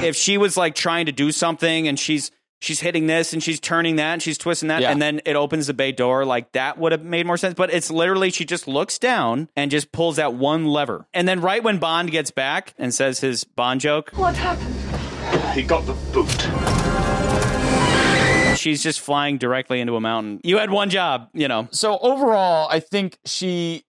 [0.06, 3.60] If she was like trying to do something and she's she's hitting this and she's
[3.60, 4.90] turning that and she's twisting that Yeah.
[4.90, 7.54] and then it opens the bay door, like that would have made more sense.
[7.54, 11.40] But it's literally she just looks down and just pulls that one lever, and then
[11.40, 14.74] right when Bond gets back and says his Bond joke, What happened?
[15.54, 16.28] He got the boot.
[18.56, 20.40] she's just flying directly into a mountain.
[20.44, 21.68] You had one job, you know.
[21.70, 23.84] So overall, I think she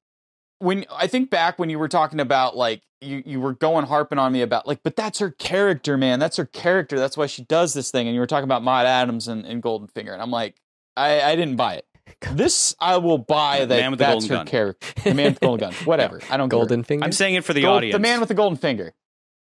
[0.59, 4.19] when I think back when you were talking about like you you were going harping
[4.19, 6.19] on me about like, but that's her character, man.
[6.19, 6.99] That's her character.
[6.99, 8.07] That's why she does this thing.
[8.07, 10.55] And you were talking about Maud Adams and, and Goldenfinger, and I'm like,
[10.97, 11.85] I, I didn't buy it.
[12.33, 14.45] This I will buy that Man with the that's golden her gun.
[14.47, 14.87] character.
[15.03, 15.73] The man with the golden gun.
[15.85, 16.19] Whatever.
[16.29, 16.87] I don't Golden care.
[16.87, 17.05] finger.
[17.05, 17.93] I'm saying it for the Gold- audience.
[17.93, 18.93] The man with the golden finger.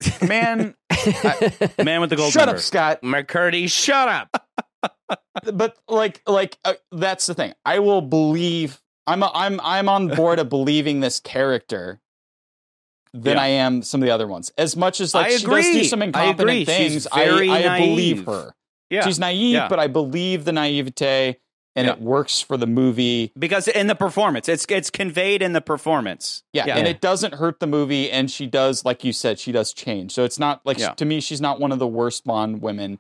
[0.00, 0.74] The man.
[0.88, 2.32] the man with the gold.
[2.32, 2.56] Shut member.
[2.56, 3.02] up, Scott.
[3.02, 4.46] McCurdy, shut up.
[5.52, 7.54] but like like uh, that's the thing.
[7.64, 8.80] I will believe.
[9.06, 12.00] I'm a, I'm I'm on board of believing this character
[13.12, 13.42] than Yeah.
[13.42, 14.50] I am some of the other ones.
[14.58, 16.64] As much as like I she does do some incompetent agree.
[16.64, 18.54] things, She's I, very I believe her.
[18.90, 19.04] Yeah.
[19.04, 19.68] She's naive, Yeah.
[19.68, 21.36] but I believe the naivete,
[21.76, 21.94] and Yeah.
[21.94, 23.32] it works for the movie.
[23.38, 26.42] because in the performance, it's it's conveyed in the performance.
[26.52, 29.72] Yeah, and it doesn't hurt the movie, and she does, like you said, she does
[29.72, 30.12] change.
[30.12, 30.90] So it's not like Yeah.
[30.94, 32.98] to me, she's not one of the worst Bond women.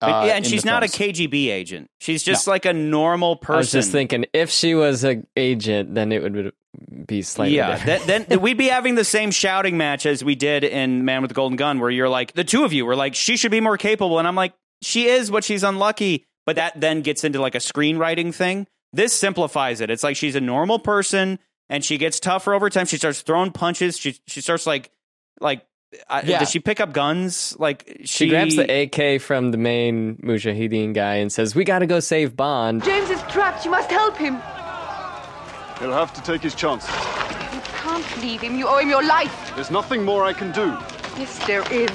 [0.00, 0.94] But- uh, yeah, and she's not films.
[0.94, 1.88] a KGB agent.
[2.00, 3.54] She's just like a normal person.
[3.54, 6.52] I was just thinking, if she was an agent, then it would
[7.06, 8.06] be slightly yeah, different.
[8.06, 11.30] that, then we'd be having the same shouting match as we did in Man with
[11.30, 13.60] the Golden Gun, where you're like, the two of you were like, she should be
[13.60, 14.52] more capable, and I'm like,
[14.82, 16.26] she is, but she's unlucky.
[16.46, 18.66] But that then gets into like a screenwriting thing.
[18.92, 19.90] This simplifies it.
[19.90, 21.38] It's like she's a normal person,
[21.68, 22.86] and she gets tougher over time.
[22.86, 23.98] She starts throwing punches.
[23.98, 24.90] She she starts like
[25.40, 25.66] like.
[26.10, 26.40] I, Yeah.
[26.40, 27.54] Does she pick up guns?
[27.56, 31.86] Like she grabs the AK from the main Mujahideen guy and says, "We got to
[31.86, 33.64] go save Bond." James is trapped.
[33.64, 34.34] You must help him.
[35.78, 36.88] He'll have to take his chances.
[36.90, 38.58] You can't leave him.
[38.58, 39.52] You owe him your life.
[39.54, 40.66] There's nothing more I can do.
[41.16, 41.90] Yes, there is.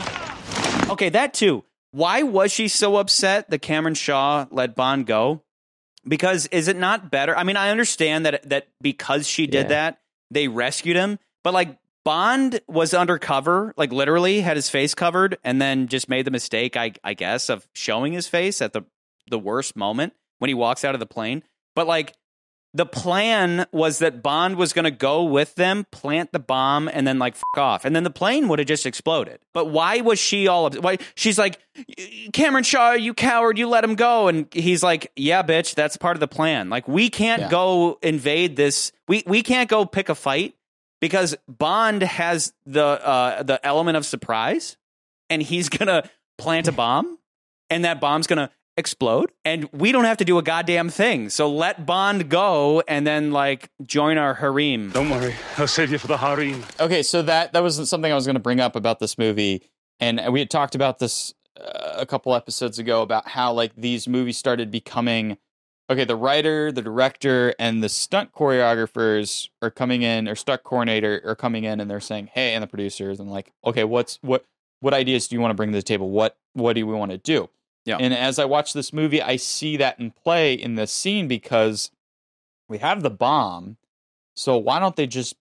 [0.90, 1.64] Okay, that too.
[1.92, 5.42] Why was she so upset that Kamran Shah let Bond go?
[6.08, 7.38] Because is it not better?
[7.38, 9.70] I mean, I understand that that because she did Yeah.
[9.70, 10.00] that,
[10.32, 15.62] they rescued him, but like Bond was undercover, like literally had his face covered, and
[15.62, 18.84] then just made the mistake, I I guess, of showing his face at the
[19.30, 21.44] the worst moment when he walks out of the plane.
[21.76, 22.16] But like
[22.74, 27.08] the plan was that Bond was going to go with them, plant the bomb, and
[27.08, 29.40] then like fuck off, and then the plane would have just exploded.
[29.54, 30.68] But why was she all?
[30.68, 31.58] Up- why she's like,
[32.34, 36.16] Kamran Shah, you coward, you let him go, and he's like, yeah, bitch, that's part
[36.16, 36.70] of the plan.
[36.70, 37.50] Like we can't Yeah.
[37.50, 38.92] go invade this.
[39.08, 40.54] We we can't go pick a fight
[41.02, 44.78] because Bond has the uh, the element of surprise,
[45.30, 46.08] and he's gonna
[46.38, 47.18] plant a bomb,
[47.72, 51.30] and that bomb's gonna explode, and we don't have to do a goddamn thing.
[51.30, 54.90] So let Bond go, and then like join our harem.
[54.90, 56.64] Don't worry, I'll save you for the harem.
[56.80, 59.70] Okay, so that that was something I was going to bring up about this movie,
[60.00, 64.08] and we had talked about this uh, a couple episodes ago about how like these
[64.08, 65.38] movies started becoming
[65.90, 66.06] okay.
[66.06, 71.36] The writer, the director, and the stunt choreographers are coming in, or stunt coordinator are
[71.36, 74.46] coming in, and they're saying, "Hey," and the producers, and like, okay, what's what
[74.80, 76.10] what ideas do you want to bring to the table?
[76.10, 77.50] What what do we want to do?
[77.86, 77.98] Yeah.
[78.00, 81.92] And as I watch this movie, I see that in play in this scene because
[82.68, 83.78] we have the bomb.
[84.36, 85.36] So why don't they just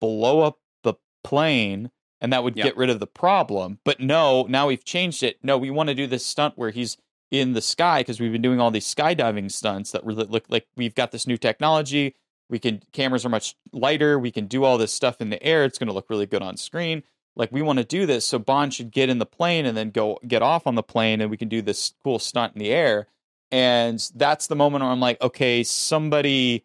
[0.00, 3.78] blow up the plane and that would get rid of the problem?
[3.84, 5.38] But no, now we've changed it.
[5.42, 6.96] No, we want to do this stunt where he's
[7.30, 10.66] in the sky because we've been doing all these skydiving stunts that really look like
[10.76, 12.14] we've got this new technology.
[12.48, 14.18] We can cameras are much lighter.
[14.18, 15.64] We can do all this stuff in the air.
[15.64, 17.02] It's going to look really good on screen.
[17.38, 19.90] Like we want to do this, so Bond should get in the plane and then
[19.90, 22.70] go get off on the plane, and we can do this cool stunt in the
[22.70, 23.06] air.
[23.50, 26.64] And that's the moment where I'm like, okay, somebody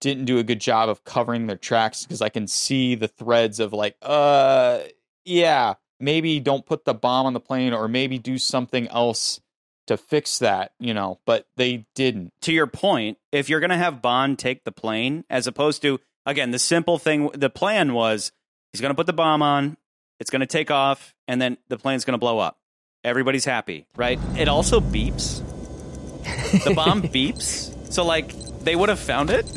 [0.00, 3.60] didn't do a good job of covering their tracks because I can see the threads
[3.60, 4.80] of like, uh,
[5.24, 9.40] yeah, maybe don't put the bomb on the plane, or maybe do something else
[9.86, 11.20] to fix that, you know.
[11.24, 12.32] But they didn't.
[12.42, 16.00] to your point, if you're going to have Bond take the plane, as opposed to,
[16.26, 18.32] again, the simple thing, the plan was
[18.72, 19.76] he's going to put the bomb on,
[20.20, 22.58] it's going to take off, and then the plane's going to blow up.
[23.02, 24.18] Everybody's happy, right?
[24.38, 25.42] It also beeps.
[26.64, 27.92] The bomb beeps.
[27.92, 29.50] So, like, they would have found it.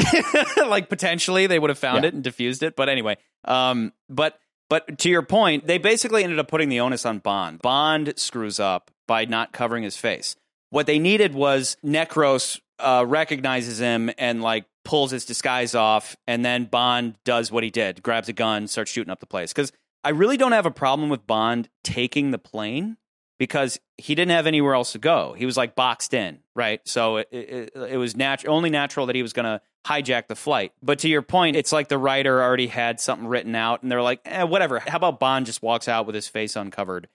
[0.57, 2.07] like, potentially, they would have found Yeah.
[2.09, 2.75] it and diffused it.
[2.75, 4.39] But anyway, um, but.
[4.69, 7.61] But to your point, they basically ended up putting the onus on Bond.
[7.61, 10.35] Bond screws up by not covering his face.
[10.71, 16.43] What they needed was Necros uh, recognizes him and like pulls his disguise off, and
[16.43, 19.53] then Bond does what he did, grabs a gun, starts shooting up the place.
[19.53, 19.71] Because
[20.03, 22.97] I really don't have a problem with Bond taking the plane
[23.39, 25.33] because he didn't have anywhere else to go.
[25.33, 26.81] He was like boxed in, right?
[26.85, 30.35] So it, it, it was natu- only natural that he was going to hijack the
[30.35, 30.71] flight.
[30.81, 34.01] But to your point, it's like the writer already had something written out, and they're
[34.01, 34.79] like, eh, whatever.
[34.79, 37.07] How about Bond just walks out with his face uncovered?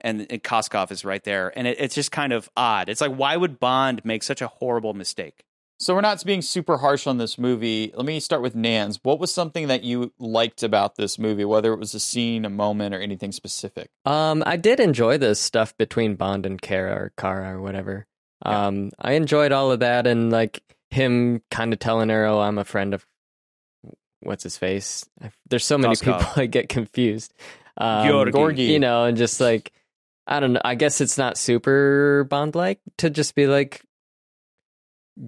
[0.00, 2.88] And, and Koskov is right there, and it, it's just kind of odd.
[2.88, 5.44] It's like, why would Bond make such a horrible mistake?
[5.82, 7.90] So we're not being super harsh on this movie.
[7.96, 9.00] Let me start with Nans.
[9.02, 12.50] What was something that you liked about this movie, whether it was a scene, a
[12.50, 13.90] moment, or anything specific?
[14.04, 18.06] Um, I did enjoy the stuff between Bond and Kara or Kara or whatever.
[18.42, 22.58] Um, I enjoyed all of that and like him kind of telling her, "Oh, I'm
[22.58, 23.04] a friend of
[24.20, 25.04] what's his face."
[25.50, 26.20] There's so many Koskov.
[26.20, 27.34] people I get confused.
[27.76, 28.30] Um, Georgi.
[28.30, 28.68] Gorgi.
[28.68, 29.72] you know, and just like
[30.28, 30.62] I don't know.
[30.64, 33.82] I guess it's not super Bond like to just be like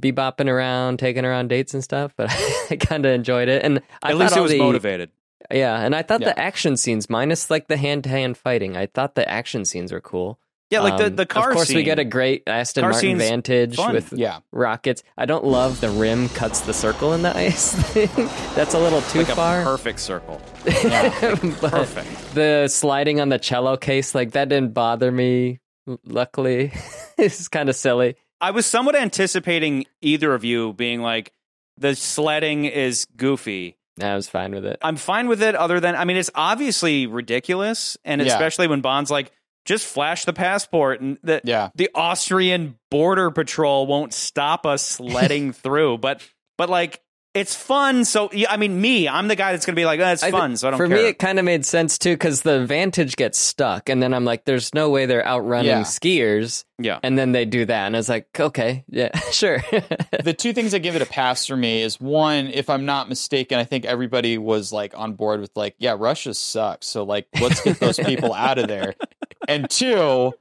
[0.01, 2.13] be bopping around, taking her on dates and stuff.
[2.17, 2.31] But
[2.71, 5.11] I kind of enjoyed it, and I At thought least it was the- motivated.
[5.53, 6.29] Yeah, and I thought Yeah.
[6.33, 9.93] the action scenes, minus like the hand to hand fighting, I thought the action scenes
[9.93, 10.39] were cool.
[10.71, 13.19] Yeah, like the, Um, the car Of course, we get a great Aston Car Martin
[13.19, 13.93] Vantage fun.
[13.93, 14.39] with Yeah.
[14.51, 15.03] rockets.
[15.19, 18.09] I don't love the rim cuts the circle in the ice thing.
[18.57, 19.63] That's a little too like a far.
[19.63, 20.41] perfect circle.
[20.65, 22.35] But Perfect.
[22.35, 25.61] The sliding on the cello case, like that didn't bother me.
[25.87, 26.73] l- Luckily,
[27.19, 28.17] it's kind of silly.
[28.45, 31.33] I was somewhat anticipating either of you being like,
[31.79, 33.77] the sledding is goofy.
[34.01, 34.79] I was fine with it.
[34.83, 37.97] I'm fine with it, other than, I mean, it's obviously ridiculous.
[38.05, 38.27] And Yeah.
[38.29, 39.33] especially when Bond's like,
[39.65, 41.71] just flash the passport and the, Yeah.
[41.75, 45.99] the Austrian border patrol won't stop us sledding through.
[45.99, 46.21] But,
[46.59, 47.01] but like,
[47.35, 48.05] it's fun.
[48.05, 50.23] So, yeah, I mean, me, I'm the guy that's going to be like, oh, it's
[50.23, 50.57] I fun.
[50.57, 50.97] So I don't For care.
[50.97, 54.25] me, it kind of made sense too because the Vantage gets stuck, and then I'm
[54.25, 55.81] like, "There's no way they're outrunning Yeah.
[55.83, 56.99] skiers." yeah.
[57.03, 59.59] And then they do that, and I was like, "Okay, yeah, sure."
[60.23, 63.09] the two things that give it a pass for me is one, if I'm not
[63.09, 66.87] mistaken, I think everybody was like on board with like, yeah, Russia sucks.
[66.87, 68.95] So like, let's get those people out of there.
[69.49, 70.33] And two,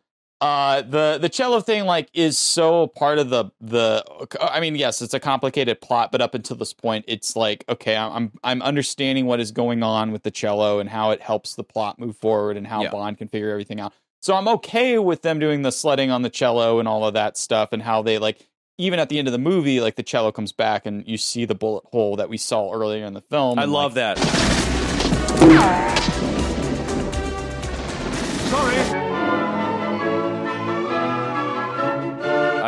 [0.43, 4.03] uh, the the cello thing like is so part of the the.
[4.41, 7.95] I mean, yes, it's a complicated plot, but up until this point, it's like okay,
[7.95, 11.63] I'm I'm understanding what is going on with the cello and how it helps the
[11.63, 12.89] plot move forward and how Yeah.
[12.89, 13.93] Bond can figure everything out.
[14.21, 17.37] So I'm okay with them doing the sledding on the cello and all of that
[17.37, 18.45] stuff and how they like
[18.77, 21.45] even at the end of the movie, like the cello comes back and you see
[21.45, 23.59] the bullet hole that we saw earlier in the film.
[23.59, 26.12] I love like, that.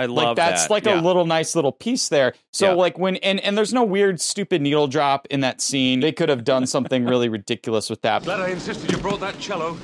[0.09, 0.71] I I like that's that.
[0.71, 0.99] like Yeah.
[0.99, 2.33] a little nice little piece there.
[2.51, 2.73] So Yeah.
[2.73, 5.99] like when and and there's no weird stupid needle drop in that scene.
[5.99, 8.23] They could have done something really ridiculous with that.
[8.23, 9.77] Glad I insisted you brought that cello.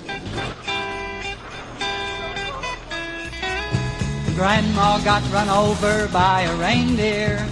[4.35, 7.45] Grandma got run over by a reindeer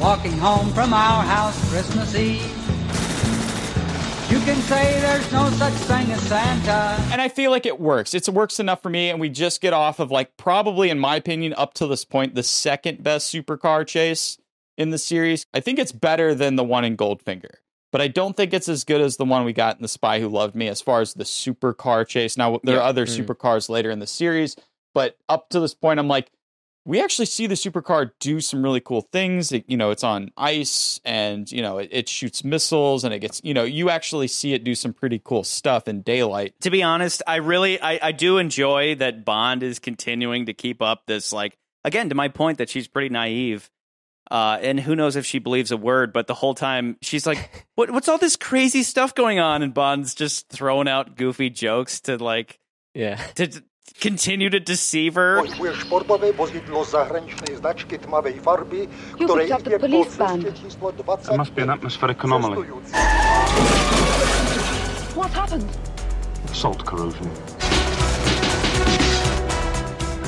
[0.00, 2.63] walking home from our house Christmas Eve.
[4.34, 7.00] You can say there's no such thing as Santa.
[7.12, 8.14] And I feel like it works.
[8.14, 11.14] It's works enough for me, and we just get off of like probably, in my
[11.14, 14.36] opinion, up to this point, the second best supercar chase
[14.76, 15.46] in the series.
[15.54, 17.54] I think it's better than the one in Goldfinger,
[17.92, 20.18] but I don't think it's as good as the one we got in The Spy
[20.18, 22.36] Who Loved Me as far as the supercar chase.
[22.36, 22.88] Now there are Yeah.
[22.88, 23.24] other Mm.
[23.24, 24.56] supercars later in the series,
[24.94, 26.32] but up to this point, I'm like,
[26.86, 29.52] we actually see the supercar do some really cool things.
[29.52, 33.20] It, you know, it's on ice and, you know, it, it shoots missiles and it
[33.20, 36.54] gets, you know, you actually see it do some pretty cool stuff in daylight.
[36.60, 40.82] to be honest, I really I, I do enjoy that Bond is continuing to keep
[40.82, 43.70] up this like again to my point that she's pretty naive.
[44.30, 47.66] Uh, and who knows if she believes a word, but the whole time she's like,
[47.74, 47.90] "What?
[47.90, 52.16] What's all this crazy stuff going on?" And Bond's just throwing out goofy jokes to
[52.16, 52.58] like,
[52.94, 53.62] yeah, to, to
[54.00, 55.42] continue to deceive her.
[55.42, 58.88] Pozwól sportowe wozidło zagranicznej znaczki tmawej farby,
[59.20, 60.42] You picked up the police band.
[60.42, 61.24] wszystkie czysło 20.
[61.26, 62.66] There must be an atmospheric anomaly.
[65.14, 65.64] What happened?
[66.52, 67.30] Salt corrosion.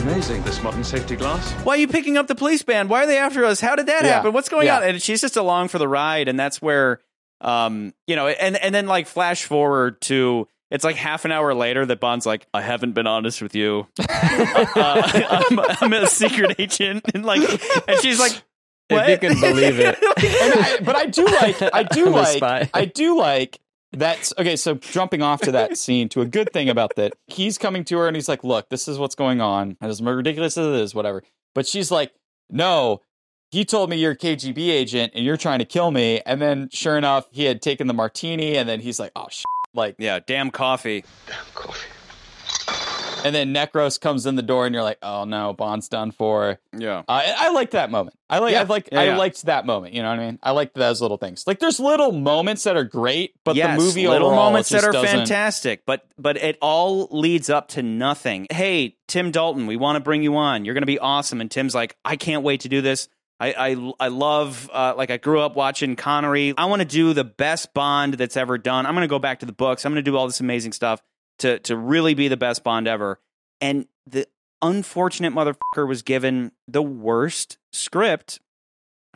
[0.02, 1.52] Amazing, this modern safety glass.
[1.64, 2.88] Why are you picking up the police band?
[2.90, 3.60] Why are they after us?
[3.60, 4.12] How did that Yeah.
[4.14, 4.32] happen?
[4.32, 4.76] What's going Yeah.
[4.78, 4.82] on?
[4.84, 7.00] And she's just along for the ride, and that's where,
[7.40, 11.54] um, you know, and and then like flash forward to it's like half an hour
[11.54, 13.86] later that Bond's like, I haven't been honest with you.
[14.00, 17.40] uh, I'm, I'm a secret agent, and like,
[17.88, 18.42] and she's like,
[18.88, 19.10] what?
[19.10, 19.98] If you can believe it.
[20.16, 22.70] And I, but I do like I do I'm like spy.
[22.72, 23.60] I do like
[23.92, 24.56] that's okay.
[24.56, 27.98] So jumping off to that scene to a good thing about that, he's coming to
[27.98, 29.76] her and he's like, "Look, this is what's going on.
[29.80, 31.22] And As ridiculous as it is, whatever."
[31.54, 32.12] But she's like,
[32.50, 33.00] "No."
[33.52, 36.20] He told me you're a KGB agent and you're trying to kill me.
[36.26, 38.56] And then, sure enough, he had taken the martini.
[38.56, 39.44] And then he's like, "Oh, sh-.
[39.76, 41.04] Like yeah, damn coffee."
[43.24, 46.60] And then Necros comes in the door, and you're like, "Oh no, Bond's done for."
[46.76, 48.16] Yeah, uh, I, I liked that moment.
[48.28, 48.60] I like, Yeah.
[48.60, 49.16] I like, Yeah, I yeah.
[49.16, 49.94] liked that moment.
[49.94, 50.38] You know what I mean?
[50.42, 51.44] I liked those little things.
[51.46, 54.84] Like, there's little moments that are great, but yes, the movie little overall moments that
[54.84, 58.46] are doesn't- fantastic, but but it all leads up to nothing.
[58.50, 60.64] Hey, Tim Dalton, we want to bring you on.
[60.64, 61.40] You're going to be awesome.
[61.40, 63.08] And Tim's like, I can't wait to do this.
[63.38, 66.54] I I, I love uh, like I grew up watching Connery.
[66.56, 68.86] I want to do the best Bond that's ever done.
[68.86, 69.84] I'm going to go back to the books.
[69.84, 71.02] I'm going to do all this amazing stuff
[71.38, 73.20] to to really be the best Bond ever.
[73.60, 74.26] And the
[74.62, 78.40] unfortunate motherfucker was given the worst script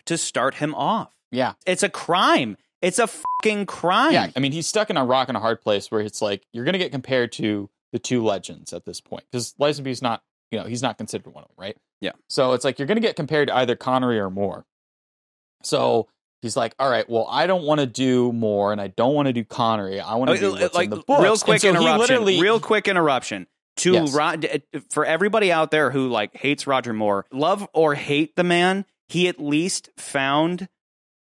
[0.07, 1.11] to start him off.
[1.31, 1.55] Yeah.
[1.66, 2.57] It's a crime.
[2.83, 4.12] It's a fucking crime.
[4.12, 6.47] Yeah, I mean, he's stuck in a rock and a hard place where it's like
[6.53, 10.23] you're going to get compared to the two legends at this point because Lazenby's not,
[10.51, 11.77] you know, he's not considered one of them, right?
[12.01, 12.13] Yeah.
[12.29, 14.65] So it's like you're going to get compared to either Connery or Moore.
[15.63, 16.09] So
[16.43, 19.27] he's like, all right, well, I don't want to do Moore and I don't want
[19.27, 20.01] to do Connery.
[20.01, 21.23] I want to do what's like in the books.
[21.23, 22.25] real quick so interruption.
[22.25, 23.47] real quick interruption
[23.79, 24.15] to Yes.
[24.15, 28.85] Rod, for everybody out there who like hates Roger Moore, love or hate the man,
[29.09, 30.69] he at least found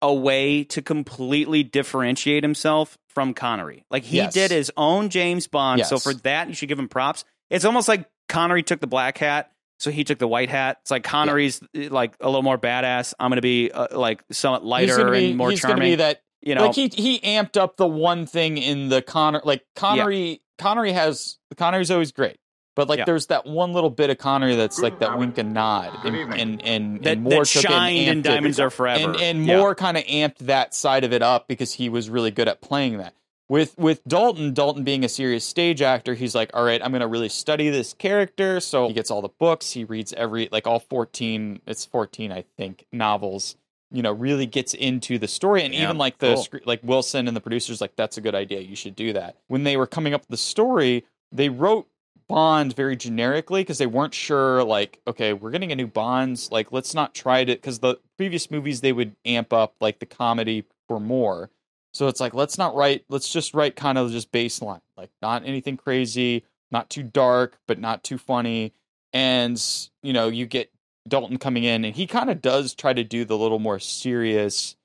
[0.01, 3.83] a way to completely differentiate himself from Connery.
[3.89, 4.33] Like he Yes.
[4.33, 5.83] did his own James Bond.
[5.85, 7.25] So for that, you should give him props.
[7.49, 9.51] It's almost like Connery took the black hat.
[9.79, 10.77] So he took the white hat.
[10.81, 13.13] It's like Connery's uh, like a little more badass.
[13.19, 15.77] I'm going to be uh, like somewhat lighter gonna be, and more he's charming.
[15.77, 19.01] Gonna be that you know, like he he amped up the one thing in the
[19.01, 22.37] Connor like Connery Connery has Connery's always great.
[22.75, 23.05] But like Yeah.
[23.05, 26.33] there's that one little bit of Connery that's like that wink and nod, and and
[26.33, 28.23] and, That- and that Moore took and shined in amped it.
[28.23, 29.11] Diamonds Are Forever.
[29.13, 29.73] and and Yeah.
[29.75, 32.97] Kind of amped that side of it up because he was really good at playing
[32.99, 33.13] that.
[33.49, 37.07] With with Dalton, Dalton being a serious stage actor, he's like, all right, I'm gonna
[37.07, 38.59] really study this character.
[38.59, 42.43] So he gets all the books, he reads every like all 14, it's 14, I
[42.57, 43.55] think, novels.
[43.89, 46.59] You know, really gets into the story, and Yeah, even like the cool.
[46.65, 48.59] like Wilson and the producers, like that's a good idea.
[48.59, 49.37] You should do that.
[49.47, 51.87] When they were coming up with the story, they wrote
[52.27, 54.61] Bond very generically because they weren't sure.
[54.65, 56.51] Like, okay, we're getting a new Bonds.
[56.51, 60.05] Like, let's not try to because the previous movies they would amp up like the
[60.05, 61.49] comedy for Moore.
[61.97, 63.05] So it's like let's not write.
[63.09, 67.79] Let's just write kind of just baseline, like not anything crazy, not too dark, but
[67.79, 68.73] not too funny.
[69.13, 69.59] And
[70.03, 70.71] you know, you get
[71.07, 74.75] Dalton coming in, and he kind of does try to do the little more serious,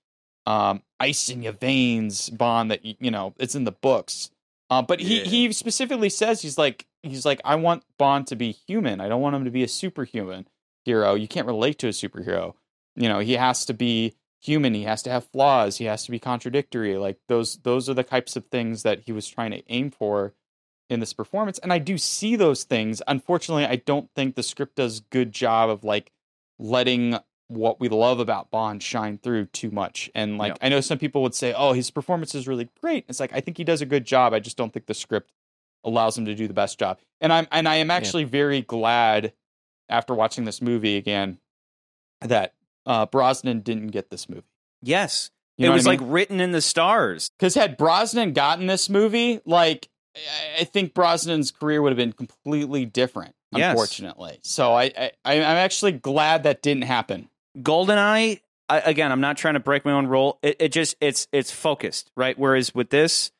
[0.46, 4.30] um, ice in your veins Bond that you know it's in the books.
[4.70, 8.52] Uh, but he he specifically says he's like he's like I want Bond to be
[8.52, 9.02] human.
[9.02, 10.48] I don't want him to be a superhuman
[10.86, 11.14] hero.
[11.14, 12.54] You can't relate to a superhero.
[12.96, 14.74] You know, he has to be human.
[14.74, 15.78] He has to have flaws.
[15.78, 16.96] He has to be contradictory.
[16.96, 20.34] Like those those are the types of things that he was trying to aim for
[20.90, 23.00] in this performance, and I do see those things.
[23.06, 26.12] Unfortunately, I don't think the script does good job of like
[26.58, 30.10] letting what we love about Bond shine through too much.
[30.14, 33.20] And like I know some people would say, "Oh, his performance is really great." It's
[33.20, 34.32] like I think he does a good job.
[34.32, 35.32] I just don't think the script
[35.84, 36.98] allows him to do the best job.
[37.20, 39.32] And I'm and I am actually very glad
[39.88, 41.38] after watching this movie again
[42.20, 42.54] that
[42.86, 44.42] uh, Brosnan didn't get this movie.
[44.82, 45.30] Yes.
[45.58, 46.00] You it know what was I mean?
[46.00, 47.30] like written in the stars.
[47.38, 49.88] Because had Brosnan gotten this movie, like
[50.58, 53.34] I- think Brosnan's career would have been completely different.
[53.54, 53.72] Yes.
[53.72, 57.28] Unfortunately, so I, I I'm actually glad that didn't happen.
[57.58, 58.40] Goldeneye,
[58.70, 60.38] I, again, I'm not trying to break my own rule.
[60.42, 62.38] It, it just it's it's focused, right?
[62.38, 63.30] Whereas with this,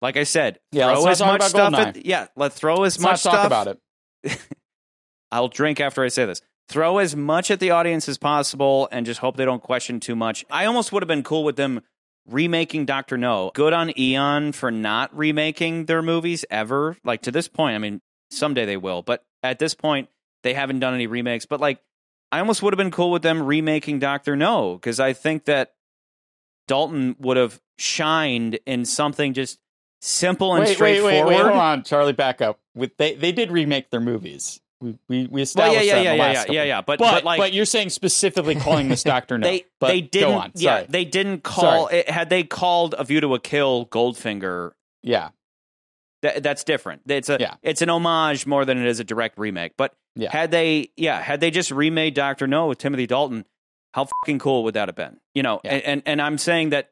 [0.00, 1.74] like I said, Yeah, throw as much stuff.
[1.74, 3.78] At, yeah, let's throw as Let's much stuff talk about
[4.24, 4.38] it.
[5.30, 6.40] I'll drink after I say this.
[6.68, 10.14] Throw as much at the audience as possible and just hope they don't question too
[10.14, 10.44] much.
[10.50, 11.80] I almost would have been cool with them
[12.26, 13.50] remaking Doctor No.
[13.54, 16.96] Good on Eon for not remaking their movies ever.
[17.04, 20.10] Like to this point, I mean, someday they will, but at this point,
[20.42, 21.46] they haven't done any remakes.
[21.46, 21.80] But like,
[22.30, 25.72] I almost would have been cool with them remaking Doctor No because I think that
[26.66, 29.58] Dalton would have shined in something just
[30.02, 32.60] simple and wait, wait, wait, wait, hold on, Charlie, back up.
[32.74, 34.60] With they they did remake their movies.
[34.80, 36.54] We we, we Well, established yeah, that yeah, in the yeah, last yeah, couple.
[36.54, 39.46] yeah, yeah, but- but but, like- you're saying specifically calling this Doctor No.
[39.50, 40.28] They but they didn't.
[40.30, 40.52] Go on.
[40.54, 40.86] Yeah, Sorry.
[40.88, 41.88] they didn't call.
[41.88, 41.98] Sorry.
[42.00, 44.72] It, had they called A View to a Kill Goldfinger,
[45.02, 45.30] yeah,
[46.22, 47.02] that, that's different.
[47.06, 47.54] It's a Yeah.
[47.62, 49.72] it's an homage more than it is a direct remake.
[49.76, 50.30] But Yeah.
[50.30, 53.44] had they yeah had they just remade Doctor No with Timothy Dalton,
[53.94, 55.18] how fucking cool would that have been?
[55.34, 56.90] You know, and, and and I'm saying that.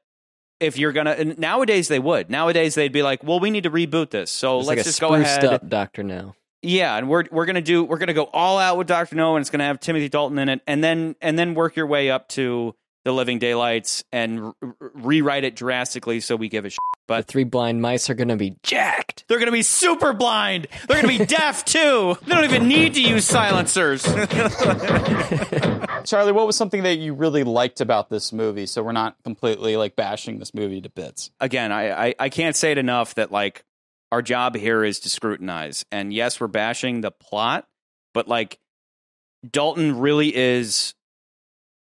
[0.59, 3.71] If you're gonna and nowadays they would nowadays they'd be like, well, we need to
[3.71, 5.53] reboot this, so It's let's like just go spruced ahead.
[5.53, 6.35] up Doctor Now.
[6.63, 9.43] Yeah, and we're we're gonna do we're gonna go all out with Doctor No, and
[9.43, 12.29] it's gonna have Timothy Dalton in it, and then and then work your way up
[12.31, 12.75] to
[13.05, 16.79] the Living Daylights and r- r- rewrite it drastically so we give a shit.
[17.07, 19.25] The But three blind mice are going to be jacked.
[19.29, 20.67] they're gonna be super blind.
[20.89, 22.17] They're gonna be deaf too.
[22.27, 24.03] They don't even need to use silencers.
[26.05, 28.67] Charlie, what was something that you really liked about this movie?
[28.67, 31.31] So we're not completely like bashing this movie to bits.
[31.41, 33.65] Again, I, I I can't say it enough that like
[34.13, 37.67] our job here is to scrutinize, and yes, we're bashing the plot,
[38.15, 38.59] but like
[39.51, 40.95] Dalton really is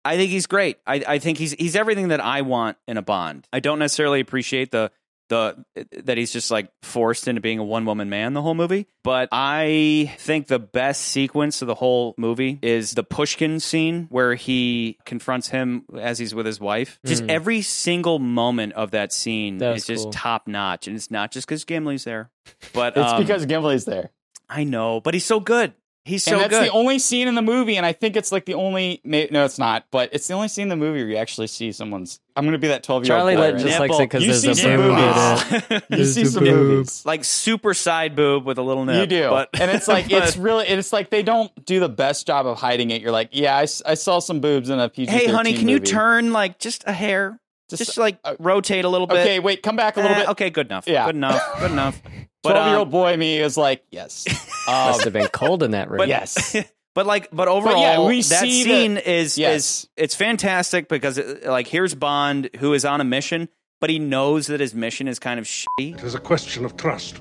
[0.05, 0.79] I think he's great.
[0.87, 3.49] I, I think he's he's everything that I want in a Bond.
[3.53, 4.91] I don't necessarily appreciate the
[5.29, 5.65] the
[6.05, 8.87] that he's just like forced into being a one woman man the whole movie.
[9.03, 14.35] But I think the best sequence of the whole movie is the Pushkin scene where
[14.35, 16.99] he confronts him as he's with his wife.
[17.07, 17.31] Just Mm.
[17.31, 20.13] every single moment of that scene That is just cool.
[20.13, 22.31] top notch, and it's not just because Gimli's there,
[22.75, 24.11] but It's um, because Gimli's there.
[24.49, 25.73] I know, but he's so good.
[26.07, 26.35] He's so good.
[26.35, 26.69] and that's good.
[26.69, 29.01] the only scene in the movie, and I think it's like the only.
[29.05, 29.87] No, it's not.
[29.91, 32.21] But it's the only scene in the movie where you actually see someone's.
[32.37, 33.41] I'm going to be that 12 year old Charlie boy.
[33.41, 33.87] like, right just now.
[33.87, 35.63] likes it because You there's see a some boob movies.
[35.71, 35.85] in it.
[35.91, 36.55] You There's see some boob.
[36.57, 37.07] movies.
[37.07, 39.01] like super side boob with a little nip.
[39.01, 41.89] You do, but, and it's like but- it's really it's like they don't do the
[41.89, 43.01] best job of hiding it.
[43.01, 45.11] You're like, yeah, I saw some boobs in a PG.
[45.11, 47.39] Hey, honey, can you turn like just a hair?
[47.71, 49.21] Just, Just- like rotate a little bit.
[49.21, 50.29] Okay, wait, come back a little Eh, bit.
[50.31, 50.87] Okay, good enough.
[50.87, 51.07] Yeah.
[51.07, 51.61] good enough.
[51.61, 52.03] Good enough.
[52.45, 54.27] But, Twelve year um, old boy me is like, yes,
[54.69, 55.99] um, Must have been cold in that room.
[55.99, 56.55] but yes.
[56.95, 59.57] But like, but overall, yeah, we that see scene that- is Yes.
[59.57, 63.49] is it's fantastic because it, like here's Bond who is on a mission,
[63.81, 65.95] but he knows that his mission is kind of shitty.
[65.99, 67.19] It is a question of trust.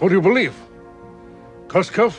[0.00, 0.56] Who do you believe?
[1.68, 2.16] Koskov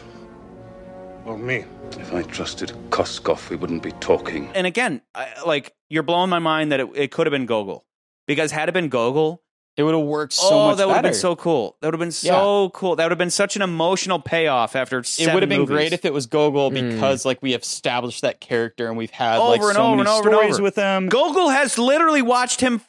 [1.26, 1.66] or me?
[1.92, 4.50] If I trusted Koskov, we wouldn't be talking.
[4.56, 7.84] And again, I, like you're blowing my mind that it, it could have been Gogol
[8.28, 9.42] because had it been Gogol,
[9.80, 10.52] it would have worked so much.
[10.52, 11.78] oh, much that would have been so cool.
[11.80, 12.98] That would have been so cool.
[12.98, 15.00] That would have been such an emotional payoff after.
[15.00, 15.74] it would have been movies.
[15.74, 16.76] great if it was Gogol hmm.
[16.76, 19.96] because like we have established that character and we've had over like and so over
[19.96, 20.64] many and over and stories over.
[20.64, 21.08] with him.
[21.08, 22.82] Gogol has literally watched him.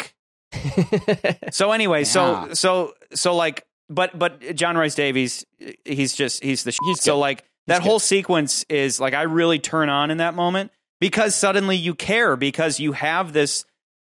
[0.00, 0.14] f-
[1.50, 2.52] so anyway, so Yeah.
[2.52, 5.44] so so like, but but John Rhys-Davies,
[5.84, 6.76] he's just he's the.
[6.86, 7.20] He's so good.
[7.20, 10.70] like that whole sequence is like I really turn on in that moment
[11.00, 13.64] because suddenly you care because you have this,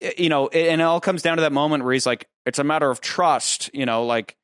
[0.02, 2.60] Eh, you know, and it all comes down to that moment where he's like, it's
[2.60, 4.36] a matter of trust, you know, like.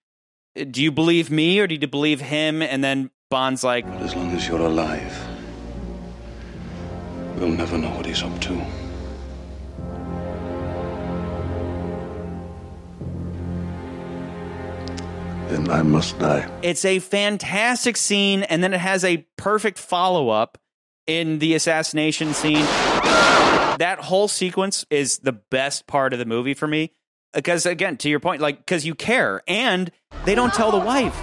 [0.55, 2.61] Eh, do you believe me or do you believe him?
[2.61, 5.27] And then Bond's like, But as long as you're alive,
[7.37, 8.65] we'll never know what he's up to.
[15.49, 16.49] Then I must die.
[16.63, 20.57] It's a fantastic scene, and then it has a perfect follow up
[21.05, 22.65] in the assassination scene.
[23.03, 26.91] That whole sequence is the best part of the movie for me.
[27.33, 29.91] Because, again, to your point, like, because you care, and
[30.25, 31.19] they don't tell the wife.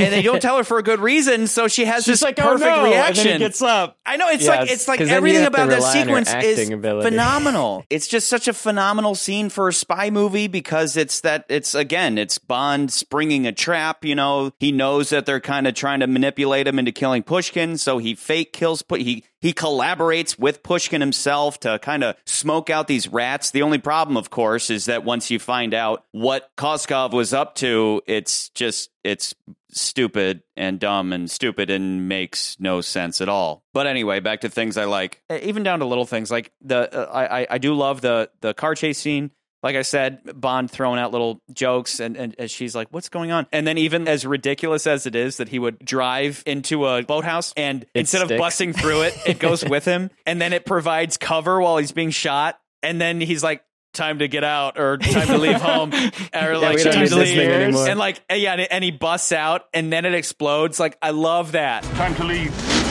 [0.00, 2.40] and they don't tell her for a good reason, so she has She's this like,
[2.40, 3.20] oh, perfect oh no, reaction.
[3.20, 3.96] and then he gets up.
[4.04, 6.08] I know it's Yes, like it's like 'cause then you everything about that rely on
[6.08, 7.08] her sequence is ability.
[7.08, 7.84] phenomenal.
[7.90, 12.18] it's just such a phenomenal scene for a spy movie because it's that it's again
[12.18, 14.04] it's Bond springing a trap.
[14.04, 17.78] You know, he knows that they're kind of trying to manipulate him into killing Pushkin,
[17.78, 18.82] so he fake kills.
[18.82, 23.50] Pu- He he collaborates with Pushkin himself to kind of smoke out these rats.
[23.50, 27.54] The only problem, of course, is that once you find out what Koskov was up
[27.56, 29.34] to, it's just it's
[29.70, 33.62] stupid and dumb and stupid and makes no sense at all.
[33.74, 36.92] But anyway, back to things I like, Eh, even down to little things like the
[37.08, 39.30] uh, I I- I do love the the car chase scene.
[39.66, 43.32] Like I said, Bond throwing out little jokes, and, and, and she's like, "What's going
[43.32, 47.02] on?" And then, even as ridiculous as it is that he would drive into a
[47.02, 48.38] boathouse, and instead of sticks.
[48.38, 52.10] busting through it, it goes with him, and then it provides cover while he's being
[52.10, 55.92] shot, and then he's like, "Time to get out," or "Time to leave home,"
[56.32, 59.64] or like we don't "Time to leave," and like, yeah, and, and he busts out,
[59.74, 60.78] and then it explodes.
[60.78, 61.82] Like, I love that.
[61.82, 62.85] Time to leave.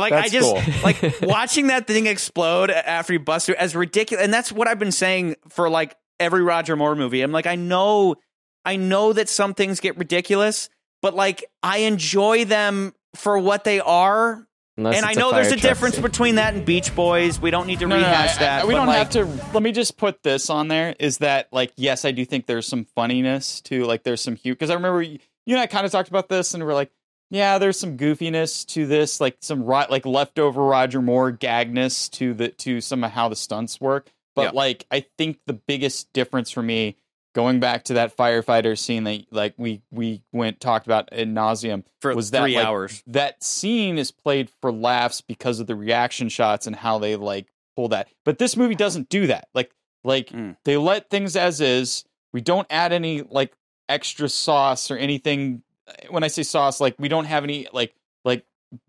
[0.00, 0.82] Like I just cool.
[0.82, 4.78] like watching that thing explode after he busts through as ridiculous, and that's what I've
[4.78, 7.22] been saying for like every Roger Moore movie.
[7.22, 8.16] I'm like, I know,
[8.64, 10.68] I know that some things get ridiculous,
[11.02, 14.46] but like I enjoy them for what they are.
[14.76, 16.02] Unless and I it's a know there's a truck difference scene.
[16.02, 17.38] between that and Beach Boys.
[17.40, 18.62] We don't need to No, no, no, rehash I- that.
[18.62, 19.24] I- we don't like, have to.
[19.52, 20.94] Let me just put this on there.
[20.98, 24.56] Is that like yes, I do think there's some funniness to like there's some huge
[24.58, 26.90] because I remember you you and I kind of talked about this and we're like,
[27.30, 32.34] yeah, there's some goofiness to this, like some ro- like leftover Roger Moore gagness to
[32.34, 34.10] the to some of how the stunts work.
[34.34, 34.58] But Yeah.
[34.60, 36.96] like I think the biggest difference for me
[37.34, 41.84] going back to that firefighter scene that like we we went talked about in nauseum
[42.00, 43.02] For was that three like, hours.
[43.06, 47.46] that scene is played for laughs because of the reaction shots and how they like
[47.76, 48.08] pull that.
[48.24, 49.48] But this movie doesn't do that.
[49.54, 49.70] Like
[50.02, 50.56] like Mm.
[50.64, 52.04] they let things as is.
[52.32, 53.52] We don't add any like
[53.88, 55.62] extra sauce or anything.
[56.10, 57.94] When I say sauce, like we don't have any like
[58.24, 58.44] like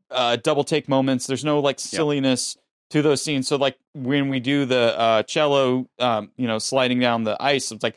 [0.10, 1.28] uh double take moments.
[1.28, 2.58] There's no like silliness
[2.92, 3.48] to those scenes.
[3.48, 7.72] So like when we do the uh cello um you know sliding down the ice,
[7.72, 7.96] it's like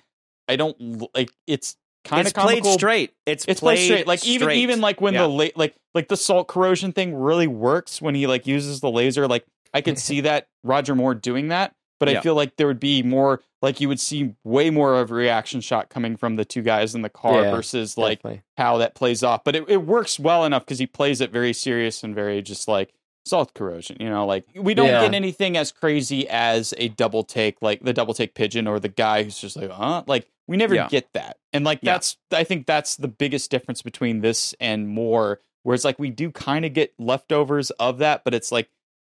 [0.48, 3.14] I don't like it's kind of played straight.
[3.26, 4.06] It's, it's played straight.
[4.06, 5.22] Like even even like when Yeah.
[5.22, 8.90] the la- like like the salt corrosion thing really works when he like uses the
[8.90, 9.26] laser.
[9.26, 12.18] Like I could see that Roger Moore doing that, but Yeah.
[12.18, 15.14] I feel like there would be more like you would see way Moore of a
[15.14, 18.42] reaction shot coming from the two guys in the car Yeah, versus like definitely.
[18.58, 19.42] how that plays off.
[19.44, 22.68] But it, it works well enough because he plays it very serious and very just
[22.68, 22.92] like
[23.24, 23.96] salt corrosion.
[24.00, 25.00] You know, like we don't Yeah.
[25.02, 28.88] get anything as crazy as a double take, like the double take pigeon or the
[28.90, 30.02] guy who's just like, huh?
[30.06, 31.38] Like we never get that.
[31.54, 35.40] And like that's I think that's the biggest difference between this and more.
[35.62, 38.68] Whereas like we do kind of get leftovers of that, but it's like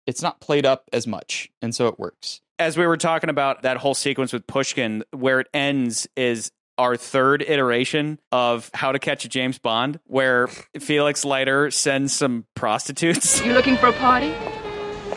[0.09, 2.41] it's not played up as much, and so it works.
[2.61, 6.97] As we were talking about that whole sequence with Pushkin, where it ends is our
[6.97, 10.47] third iteration of How to Catch a James Bond, where
[10.79, 13.45] Felix Leiter sends some prostitutes.
[13.45, 14.33] You looking for a party?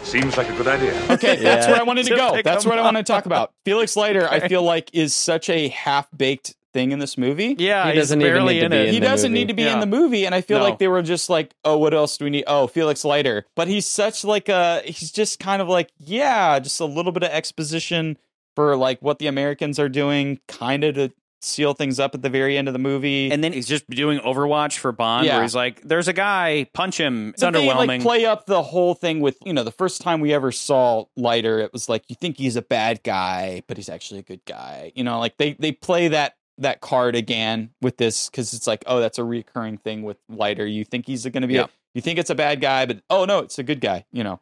[0.04, 0.94] Seems like a good idea.
[1.12, 2.42] Okay, that's where I wanted to To go.
[2.42, 3.54] That's them what I want to talk about.
[3.64, 7.56] Felix Leiter, I feel like, is such a half baked thing in this movie.
[7.58, 8.88] Yeah, He he's doesn't barely need to in be it.
[8.88, 9.40] in he the doesn't movie.
[9.42, 9.74] need to be Yeah.
[9.74, 10.64] in the movie, and I feel No.
[10.66, 12.44] like they were just like, "Oh, what else do we need?
[12.48, 16.80] Oh, Felix Leiter." But he's such like a he's just kind of like, yeah, just
[16.80, 18.18] a little bit of exposition
[18.56, 22.30] for like what the Americans are doing, kind of to seal things up at the
[22.30, 23.30] very end of the movie.
[23.30, 25.34] And then he's just doing Overwatch for Bond, Yeah.
[25.34, 27.88] where he's like, "There's a guy, punch him." It's But they, underwhelming.
[27.88, 31.04] like play up the whole thing with you know the first time we ever saw
[31.18, 34.46] Leiter, it was like you think he's a bad guy, but he's actually a good
[34.46, 34.94] guy.
[34.96, 38.84] You know, like they they play that that card again with this because it's like
[38.88, 40.66] oh that's a recurring thing with Leiter.
[40.66, 41.64] You think he's going to be, Yeah.
[41.64, 44.06] a, you think it's a bad guy, but oh no, it's a good guy.
[44.12, 44.40] You know,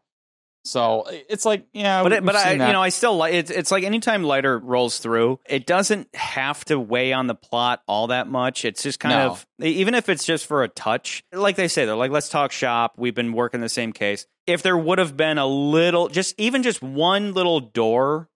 [0.64, 2.68] so it's like yeah, but it, but I, that.
[2.68, 3.50] you know, I still like it's.
[3.50, 8.08] It's like anytime Leiter rolls through, it doesn't have to weigh on the plot all
[8.08, 8.64] that much.
[8.64, 9.32] It's just kind No.
[9.32, 11.24] of even if it's just for a touch.
[11.34, 12.94] Like they say, they're like, let's talk shop.
[12.98, 14.28] We've been working the same case.
[14.46, 18.28] If there would have been a little, just even just one little door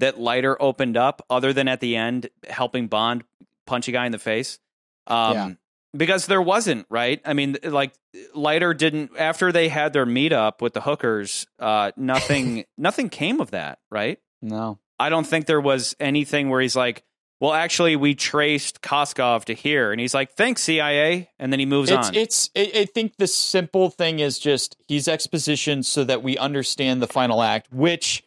[0.00, 3.24] that Leiter opened up, other than at the end helping Bond
[3.66, 4.58] punch a guy in the face.
[5.06, 5.50] Um, Yeah.
[5.96, 7.20] Because there wasn't, right?
[7.24, 7.92] I mean, like
[8.32, 11.48] Leiter didn't after they had their meetup with the hookers.
[11.58, 14.18] Uh, nothing, nothing came of that, right?
[14.40, 14.78] no.
[15.00, 17.02] I don't think there was anything where he's like,
[17.40, 21.64] "Well, actually, we traced Koskov to here," and he's like, "Thanks, CIA," and then he
[21.64, 22.14] moves It's on.
[22.14, 27.00] it's I I think the simple thing is just he's exposition so that we understand
[27.00, 27.72] the final act.
[27.72, 28.22] Which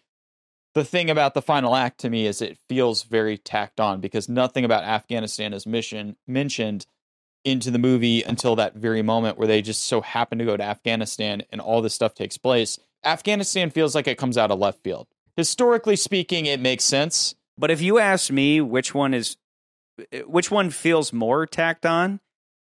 [0.73, 4.27] the thing about the final act to me is it feels very tacked on because
[4.27, 6.85] nothing about Afghanistan is mission mentioned
[7.45, 10.63] into the movie until that very moment where they just so happen to go to
[10.63, 12.79] Afghanistan and all this stuff takes place.
[13.03, 15.07] Afghanistan feels like it comes out of left field.
[15.35, 17.35] Historically speaking, it makes sense.
[17.57, 19.37] but if you ask me which one is
[20.11, 22.19] eh, which one feels more tacked on?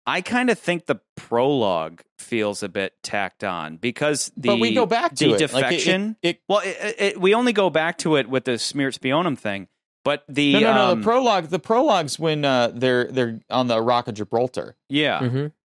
[0.06, 4.74] I kind of think the prologue feels a bit tacked on because the But we
[4.74, 5.52] go back to the it.
[5.52, 6.16] Like, it- defection.
[6.22, 9.68] it- well, it, it, we only go back to it with the Smiert Schpionem thing,
[10.05, 10.90] but the no, no, no.
[10.93, 11.44] um, the prologue.
[11.48, 14.77] The prologue's when uh, they're they're on the Rock of Gibraltar.
[14.89, 15.22] Yeah,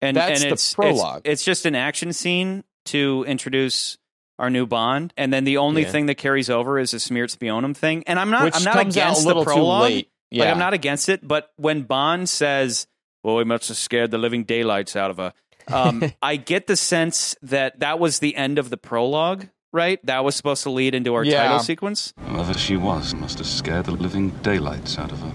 [0.01, 1.21] and That's and the prologue.
[1.25, 3.97] It's, it's just an action scene to introduce
[4.37, 5.89] our new Bond, and then the only Yeah.
[5.91, 8.03] thing that carries over is the Smiert Schpionem thing.
[8.07, 9.81] And I'm not Which I'm not comes out a against little the too prologue.
[9.89, 10.09] late.
[10.31, 12.85] Like I'm not against it, but when Bond says,
[13.23, 15.33] "Well, we must have scared the living daylights out of her,"
[15.67, 19.47] um, I get the sense that that was the end of the prologue.
[19.71, 21.43] Right, that was supposed to lead into our Yeah.
[21.43, 22.11] title sequence.
[22.25, 25.31] Whoever she was must have scared the living daylights out of her.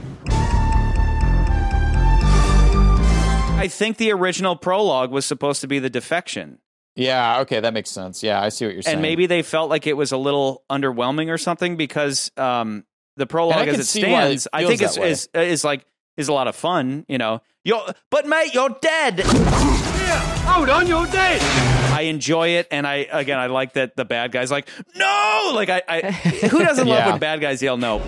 [3.56, 6.58] I think the original prologue was supposed to be the defection.
[6.96, 7.40] Yeah.
[7.40, 8.22] Okay, that makes sense.
[8.22, 8.94] Yeah, I see what you're saying.
[8.94, 12.84] and maybe they felt like it was a little underwhelming or something because um,
[13.16, 16.28] the prologue as it see it stands, I feels think is, is is like is
[16.28, 17.04] a lot of fun.
[17.08, 19.20] You know, you're but mate, you're dead.
[19.24, 21.40] Hold on, you're dead.
[21.92, 25.68] I enjoy it, and I again I like that the bad guys like no, like
[25.70, 26.00] I, I
[26.50, 28.00] who doesn't love when bad guys yell no.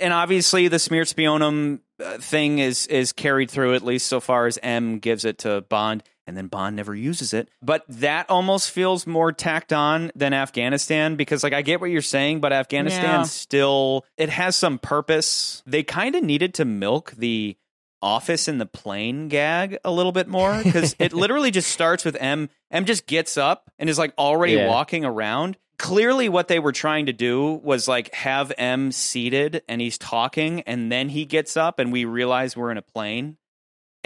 [0.00, 4.46] And obviously, the Smiert Schpionem uh, thing is is carried through at least so far
[4.46, 7.48] as M gives it to Bond, and then Bond never uses it.
[7.62, 12.02] But that almost feels more tacked on than Afghanistan because, like, I get what you're
[12.02, 13.22] saying, but Afghanistan Yeah.
[13.22, 15.62] still it has some purpose.
[15.66, 17.56] They kind of needed to milk the
[18.02, 22.16] office in the plane gag a little bit more because it literally just starts with
[22.20, 22.50] M.
[22.70, 24.68] M just gets up and is like already Yeah.
[24.68, 25.56] walking around.
[25.78, 30.62] Clearly, what they were trying to do was like have M seated and he's talking,
[30.62, 33.36] and then he gets up and we realize we're in a plane.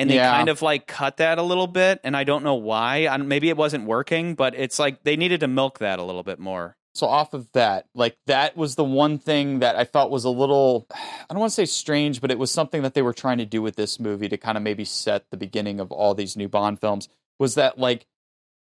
[0.01, 0.31] And they Yeah.
[0.35, 3.07] kind of like cut that a little bit, and I don't know why.
[3.07, 6.23] I, maybe it wasn't working, but it's like they needed to milk that a little
[6.23, 6.77] bit more.
[6.95, 10.31] So off of that, like that was the one thing that I thought was a
[10.31, 13.39] little I don't want to say strange, but it was something that they were trying
[13.39, 16.37] to do with this movie to kind of maybe set the beginning of all these
[16.37, 17.09] new Bond films
[17.39, 18.07] was that like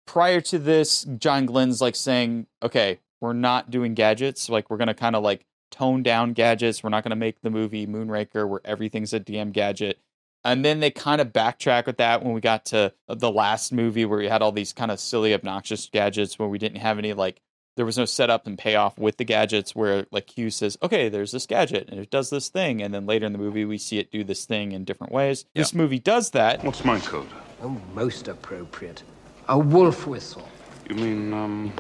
[0.07, 4.49] prior to this John Glen's like saying, "Okay, we're not doing gadgets.
[4.49, 6.83] Like we're going to kind of like tone down gadgets.
[6.83, 9.99] We're not going to make the movie Moonraker where everything's a DM gadget."
[10.45, 14.05] And then they kind of backtrack with that when we got to the last movie
[14.05, 17.13] where we had all these kind of silly, obnoxious gadgets where we didn't have any
[17.13, 17.41] like
[17.77, 21.33] there was no setup and payoff with the gadgets where like Q says, okay, there's
[21.33, 22.83] this gadget and it does this thing.
[22.83, 25.47] And then later in the movie, we see it do this thing in different ways.
[25.55, 26.63] This movie does that.
[26.65, 27.29] What's my code?
[27.63, 29.03] Oh, most appropriate.
[29.49, 30.49] A wolf whistle.
[30.89, 31.73] You mean, um.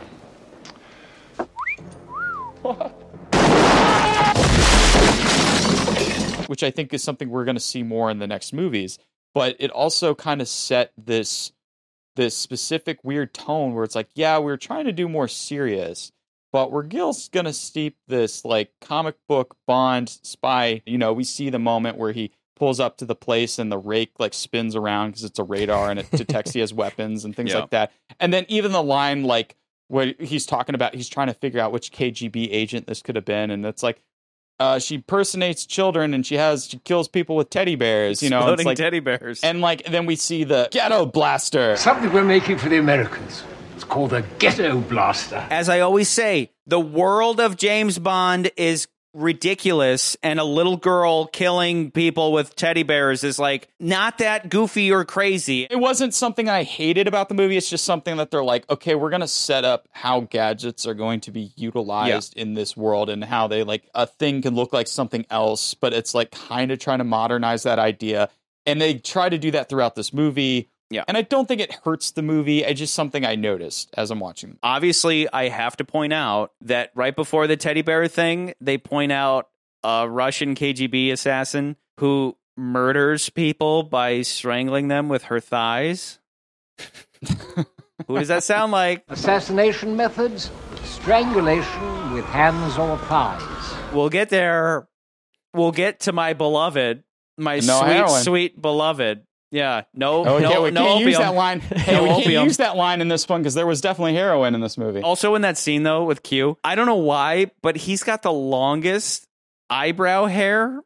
[6.52, 8.98] Which I think is something we're going to see more in the next movies.
[9.32, 11.50] But it also kind of set this
[12.14, 16.12] this specific weird tone where it's like, yeah, we're trying to do more serious,
[16.52, 20.82] but we're just going to steep this like comic book Bond spy.
[20.84, 23.78] You know, we see the moment where he pulls up to the place and the
[23.78, 27.34] rake like spins around because it's a radar and it detects he has weapons and
[27.34, 27.60] things Yeah.
[27.60, 27.92] like that.
[28.20, 29.56] And then even the line like
[29.88, 33.24] what he's talking about, he's trying to figure out which KGB agent this could have
[33.24, 34.02] been, and it's like.
[34.60, 38.22] Uh, she personates children and she has she kills people with teddy bears.
[38.22, 39.40] You know, it's Exploding like, teddy bears.
[39.42, 41.76] and like then we see the ghetto blaster.
[41.76, 43.42] Something we're making for the Americans.
[43.74, 45.44] It's called a ghetto blaster.
[45.50, 51.26] As I always say, the world of James Bond is ridiculous, and a little girl
[51.26, 55.66] killing people with teddy bears is like not that goofy or crazy.
[55.70, 57.56] It wasn't something I hated about the movie.
[57.56, 61.20] It's just something that they're like, okay, we're gonna set up how gadgets are going
[61.20, 64.88] to be utilized in this world and how they like a thing can look like
[64.88, 68.28] something else, but it's like kind of trying to modernize that idea.
[68.64, 70.70] And they try to do that throughout this movie.
[70.92, 71.04] Yeah.
[71.08, 72.62] And I don't think it hurts the movie.
[72.62, 74.58] It's just something I noticed as I'm watching.
[74.62, 79.10] Obviously, I have to point out that right before the teddy bear thing, they point
[79.12, 79.48] out
[79.82, 86.18] a Russian KGB assassin who murders people by strangling them with her thighs.
[88.06, 89.04] Who does that sound like?
[89.08, 90.50] Assassination methods,
[90.82, 93.42] strangulation with hands or thighs.
[93.92, 94.88] We'll get there.
[95.54, 97.04] We'll get to my beloved,
[97.38, 98.22] my No sweet, heroin.
[98.22, 99.22] sweet beloved.
[99.52, 101.60] Yeah, no, Oh, no, yeah, we no can't use that line.
[101.60, 102.44] Hey, No we can't opium.
[102.44, 105.02] use that line in this one because there was definitely heroin in this movie.
[105.02, 108.32] Also in that scene though with Q, I don't know why, but he's got the
[108.32, 109.28] longest
[109.70, 110.80] eyebrow hair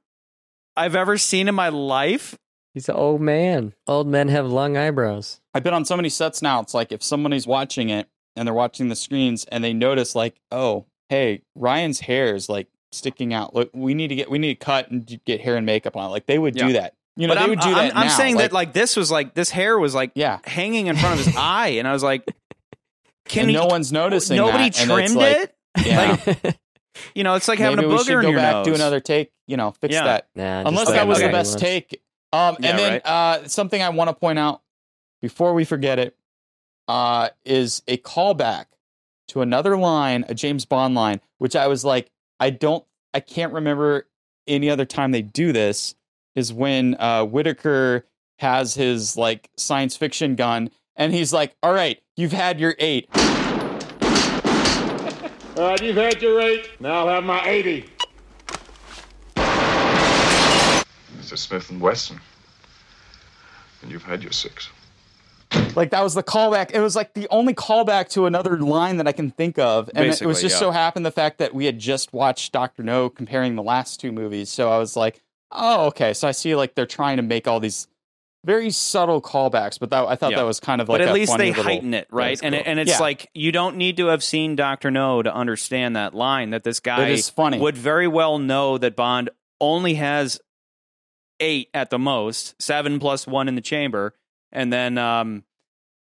[0.76, 2.36] I've ever seen in my life.
[2.74, 3.72] He's an old man.
[3.86, 5.40] Old men have long eyebrows.
[5.54, 6.60] I've been on so many sets now.
[6.60, 10.38] It's like if somebody's watching it and they're watching the screens and they notice, like,
[10.52, 13.54] oh, hey, Ryan's hair is like sticking out.
[13.54, 16.08] Look, we need to get we need to cut and get hair and makeup on.
[16.08, 16.12] it.
[16.12, 16.66] Like they would Yeah.
[16.66, 16.94] do that.
[17.16, 17.96] You know, but they I'm, would do I'm, that.
[17.96, 18.16] I'm now.
[18.16, 20.38] saying that like this was like this hair was like Yeah.
[20.44, 22.24] hanging in front of his eye, and I was like,
[23.26, 24.36] can and he- no one's noticing.
[24.36, 25.52] Nobody that, trimmed like- it.
[25.86, 26.16] Yeah.
[26.26, 26.58] Like,
[27.14, 28.66] You know, it's like having Maybe a we booger should in go your back, nose.
[28.66, 29.30] do another take.
[29.46, 30.04] You know, fix Yeah.
[30.04, 30.28] that.
[30.34, 31.60] Nah, Unless that was the the way it best was.
[31.62, 32.02] take.
[32.32, 33.06] Um, Yeah, and then right.
[33.06, 34.62] uh, something I want to point out
[35.20, 36.16] before we forget it
[36.88, 38.66] uh, is a callback
[39.28, 42.10] to another line, a James Bond line, which I was like,
[42.40, 44.06] I don't, I can't remember
[44.46, 45.94] any other time they do this.
[46.36, 48.06] Is when uh, Whitaker
[48.38, 53.08] has his like science fiction gun, and he's like, "All right, you've had your eight.
[55.56, 56.68] All right, you've had your eight.
[56.80, 57.88] Now I'll have my 80.
[61.16, 61.38] Mr.
[61.38, 62.20] Smith and Wesson.
[63.80, 64.68] And you've had your six.
[65.74, 66.72] Like that was the callback.
[66.72, 70.06] It was like the only callback to another line that I can think of, and
[70.06, 70.58] it was just yeah.
[70.58, 74.12] so happened the fact that we had just watched Doctor No comparing the last two
[74.12, 74.50] movies.
[74.50, 76.12] So I was like, oh, okay.
[76.14, 77.88] So I see like they're trying to make all these
[78.44, 80.38] very subtle callbacks, but that I thought Yeah.
[80.38, 81.00] that was kind of like.
[81.00, 82.38] but at least they little- heighten it, right?
[82.42, 82.60] And cool.
[82.60, 82.98] it, and it's Yeah.
[83.00, 86.50] like you don't need to have seen Doctor No to understand that line.
[86.50, 87.58] That this guy is funny.
[87.58, 90.40] would very well know that Bond only has
[91.40, 94.14] eight at the most, seven plus one in the chamber,
[94.52, 95.42] and then um,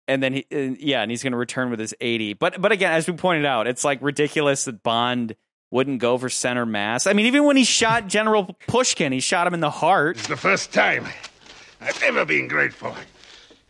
[0.06, 2.34] and then he uh, yeah, and he's going to return with his eighty.
[2.34, 5.34] But but again, as we pointed out, it's like ridiculous that Bond
[5.70, 7.06] wouldn't go for center mass.
[7.06, 10.16] I mean, even when he shot General Pushkin, he shot him in the heart.
[10.18, 11.06] It's the first time
[11.80, 12.94] I've ever been grateful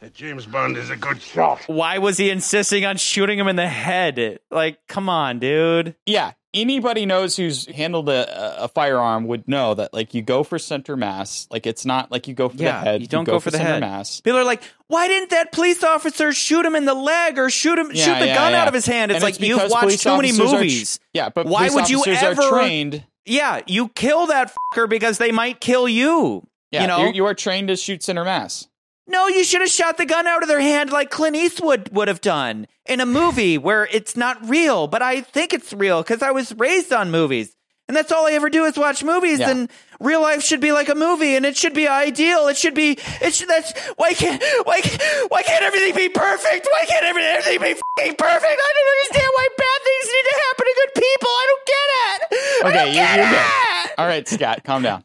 [0.00, 1.60] that James Bond is a good shot.
[1.66, 4.38] Why was he insisting on shooting him in the head?
[4.50, 5.96] Like, come on, dude.
[6.06, 10.58] yeah, anybody knows who's handled a, a firearm would know that like you go for
[10.58, 11.46] center mass.
[11.50, 13.00] Like it's not like you go for Yeah, the head.
[13.00, 13.80] you don't go, for the center head.
[13.80, 14.20] mass.
[14.20, 17.78] People are like, why didn't that police officer shoot him in the leg or shoot
[17.78, 19.10] him, Yeah, shoot the yeah, gun out of his hand?
[19.10, 21.00] It's And like it's you've watched too many officers are tr- movies.
[21.12, 25.60] yeah, but why would you ever trained- Yeah, you kill that fucker because they might
[25.60, 26.46] kill you.
[26.70, 28.68] Yeah, you know, you, you are trained to shoot center mass.
[29.08, 32.08] No, you should have shot the gun out of their hand like Clint Eastwood would
[32.08, 36.22] have done in a movie where it's not real, but I think it's real because
[36.22, 37.54] I was raised on movies.
[37.88, 39.38] And that's all I ever do is watch movies.
[39.38, 39.48] Yeah.
[39.48, 42.46] And real life should be like a movie, and it should be ideal.
[42.48, 42.98] It should be.
[43.22, 43.48] It should.
[43.48, 46.68] That's why can't why can't, why can't everything be perfect?
[46.70, 48.20] Why can't everything, be perfect?
[48.20, 51.30] I don't understand why bad things need to happen to good people.
[51.30, 52.66] I don't get it.
[52.66, 53.30] Okay, don't you, get you're it.
[53.30, 53.94] good.
[53.96, 55.04] All right, Scott, calm down.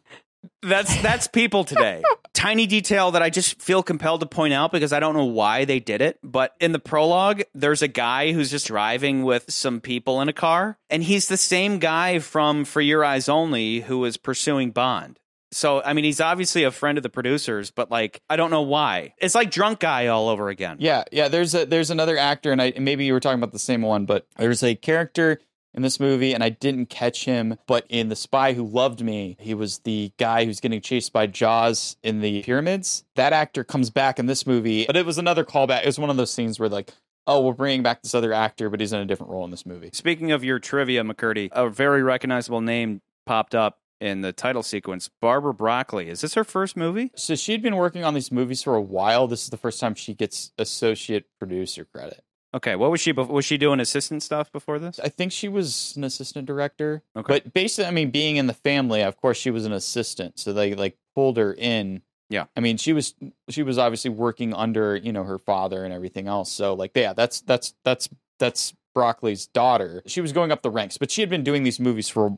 [0.62, 2.02] That's that's people today.
[2.34, 5.66] Tiny detail that I just feel compelled to point out because I don't know why
[5.66, 9.80] they did it, but in the prologue, there's a guy who's just driving with some
[9.80, 14.00] people in a car, and he's the same guy from For Your Eyes Only who
[14.00, 15.20] was pursuing Bond.
[15.54, 18.64] So I mean, he's obviously a friend of the producers, but like I don't know
[18.64, 19.14] why.
[19.20, 20.78] It's like drunk guy all over again.
[20.80, 21.28] Yeah, yeah.
[21.28, 23.82] There's a there's another actor, and I and maybe you were talking about the same
[23.82, 25.40] one, but there's a character
[25.74, 29.36] in this movie, and I didn't catch him, but in The Spy Who Loved Me,
[29.40, 33.04] he was the guy who's getting chased by Jaws in the pyramids.
[33.16, 35.82] That actor comes back in this movie, but it was another callback.
[35.82, 36.94] It was one of those scenes where like,
[37.26, 39.66] oh, we're bringing back this other actor, but he's in a different role in this
[39.66, 39.90] movie.
[39.94, 45.10] Speaking of your trivia, McCurdy, a very recognizable name popped up in the title sequence.
[45.22, 46.10] Barbara Broccoli.
[46.10, 47.12] Is this her first movie?
[47.16, 49.28] So she'd been working on these movies for a while.
[49.28, 52.22] This is the first time she gets associate producer credit.
[52.56, 53.12] Okay, what was she?
[53.12, 55.00] Was she doing assistant stuff before this?
[55.04, 57.02] I think she was an assistant director.
[57.16, 57.34] Okay.
[57.42, 60.40] But basically, I mean, being in the family, of course, she was an assistant.
[60.40, 62.04] So they like pulled her in.
[62.30, 62.46] Yeah.
[62.56, 63.16] I mean, she was
[63.50, 66.52] she was obviously working under you know her father and everything else.
[66.52, 68.08] So like, yeah, that's that's that's
[68.38, 70.04] that's Broccoli's daughter.
[70.06, 72.38] She was going up the ranks, but she had been doing these movies for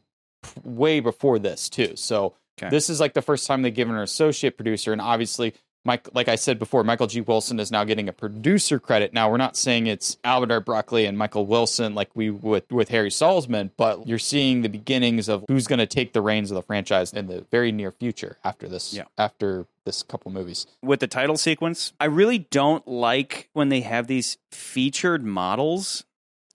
[0.64, 1.96] way before this too.
[1.96, 2.70] So Okay.
[2.70, 5.54] this is like the first time they've given her associate producer, and obviously.
[5.86, 7.22] Mike, like I said before, Michael G.
[7.22, 9.14] Wilson is now getting a producer credit.
[9.14, 10.60] Now we're not saying it's Albert R.
[10.60, 15.30] Broccoli and Michael Wilson like we would with Harry Saltzman, but you're seeing the beginnings
[15.30, 18.38] of who's going to take the reins of the franchise in the very near future
[18.44, 18.94] after this.
[18.94, 19.04] Yeah.
[19.18, 20.66] After this couple movies.
[20.82, 21.94] with the title sequence.
[22.00, 26.06] I really don't like when they have these featured models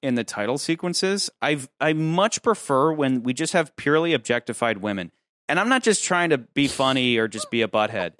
[0.02, 1.31] in the title sequences.
[1.40, 5.12] I've I much prefer when we just have purely objectified women.
[5.48, 8.12] And I'm not just trying to be funny or just be a butthead.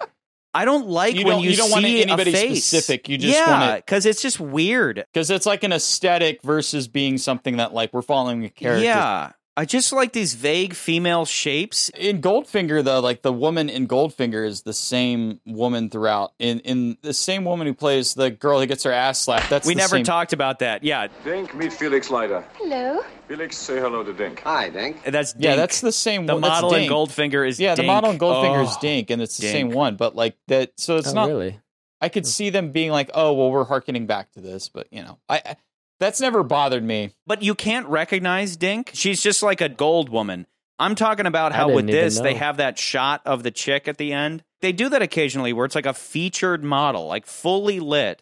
[0.53, 2.65] I don't like You when don't- you, you don't see want anybody a face.
[2.65, 3.07] specific.
[3.07, 5.05] You just yeah, want because it's just weird.
[5.13, 8.83] Because it's like an aesthetic versus being something that like we're following a character.
[8.83, 11.89] Yeah, I just like these vague female shapes.
[11.89, 16.31] In Goldfinger, though, like the woman in Goldfinger is the same woman throughout.
[16.39, 19.49] In in the same woman who plays the girl who gets her ass slapped.
[19.49, 20.85] That's we the never same- talked about that.
[20.85, 22.45] Yeah, Dink, meet Felix Leiter.
[22.55, 23.01] Hello.
[23.27, 24.39] Felix, say hello to Dink.
[24.41, 25.03] Hi, Dink.
[25.03, 26.41] that's Yeah, that's the same the one.
[26.41, 29.43] Model in Goldfinger is Yeah, the model in Goldfinger is Oh, Dink, and it's the
[29.43, 29.51] Dink.
[29.53, 29.97] same one.
[29.97, 31.59] But like that, so it's Oh, not really?
[31.99, 35.03] I could see them being like, oh, well, we're harkening back to this, but you
[35.03, 35.55] know, I, I
[36.01, 37.11] that's never bothered me.
[37.25, 38.91] But you can't recognize Dink.
[38.93, 40.47] She's just like a gold woman.
[40.77, 44.11] I'm talking about how with this they have that shot of the chick at the
[44.11, 44.43] end.
[44.61, 48.21] They do that occasionally where it's like a featured model, like fully lit.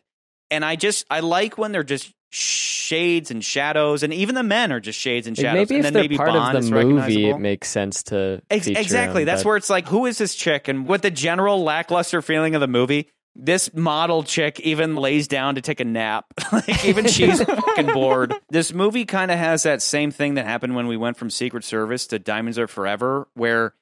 [0.51, 4.71] And I just I like when they're just shades and shadows, and even the men
[4.71, 5.69] are just shades and Like, shadows.
[5.69, 8.41] maybe and if then they're maybe part Bond of the movie, it makes sense to
[8.49, 9.21] Ex- exactly.
[9.23, 10.67] him, That's but- where it's like, who is this chick?
[10.67, 15.55] And with the general lackluster feeling of the movie, this model chick even lays down
[15.55, 16.25] to take a nap.
[16.51, 18.33] like even she's fucking bored.
[18.49, 21.63] This movie kind of has that same thing that happened when we went from Secret
[21.63, 23.73] Service to Diamonds Are Forever, where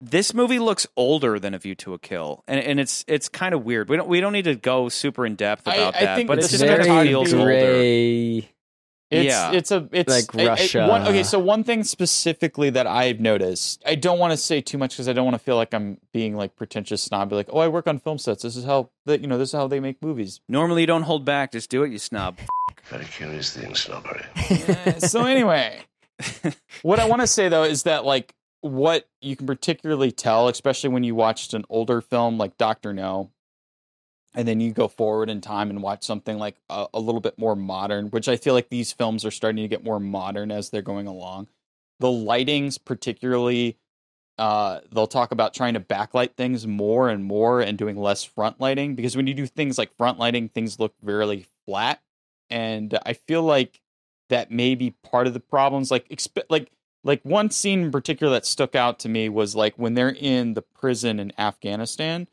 [0.00, 3.54] this movie looks older than A View to a Kill, and and it's it's kind
[3.54, 3.88] of weird.
[3.88, 6.38] We don't we don't need to go super in depth about I that, think but
[6.38, 8.42] it it's just kind of very feels older.
[9.12, 9.26] Gray.
[9.26, 9.52] It's, Yeah.
[9.52, 10.86] it's a it's Like it- it- Russia.
[10.88, 14.78] one, okay, so one thing specifically that I've noticed, I don't want to say too
[14.78, 17.36] much because I don't want to feel like I'm being like pretentious snobby.
[17.36, 18.42] Like, oh, I work on film sets.
[18.42, 20.40] This is how that you know this is how they make movies.
[20.48, 21.52] Normally, you don't hold back.
[21.52, 22.38] Just do it, you snub.
[22.84, 24.24] Very curious thing, snobbery.
[24.98, 25.80] so anyway,
[26.82, 30.90] what I want to say though is that like what you can particularly tell, especially
[30.90, 33.30] when you watched an older film like Doctor No,
[34.34, 37.38] and then you go forward in time and watch something like a, a little bit
[37.38, 40.70] more modern, which I feel like these films are starting to get more modern as
[40.70, 41.48] they're going along.
[42.00, 43.76] The lightings, particularly,
[44.38, 48.60] uh, they'll talk about trying to backlight things more and more and doing less front
[48.60, 52.00] lighting because when you do things like front lighting, things look very flat,
[52.50, 53.80] and I feel like
[54.30, 55.90] that may be part of the problems.
[55.90, 56.70] Like, expe- like,
[57.04, 60.54] like one scene in particular that stuck out to me was like when they're in
[60.54, 62.28] the prison in Afghanistan.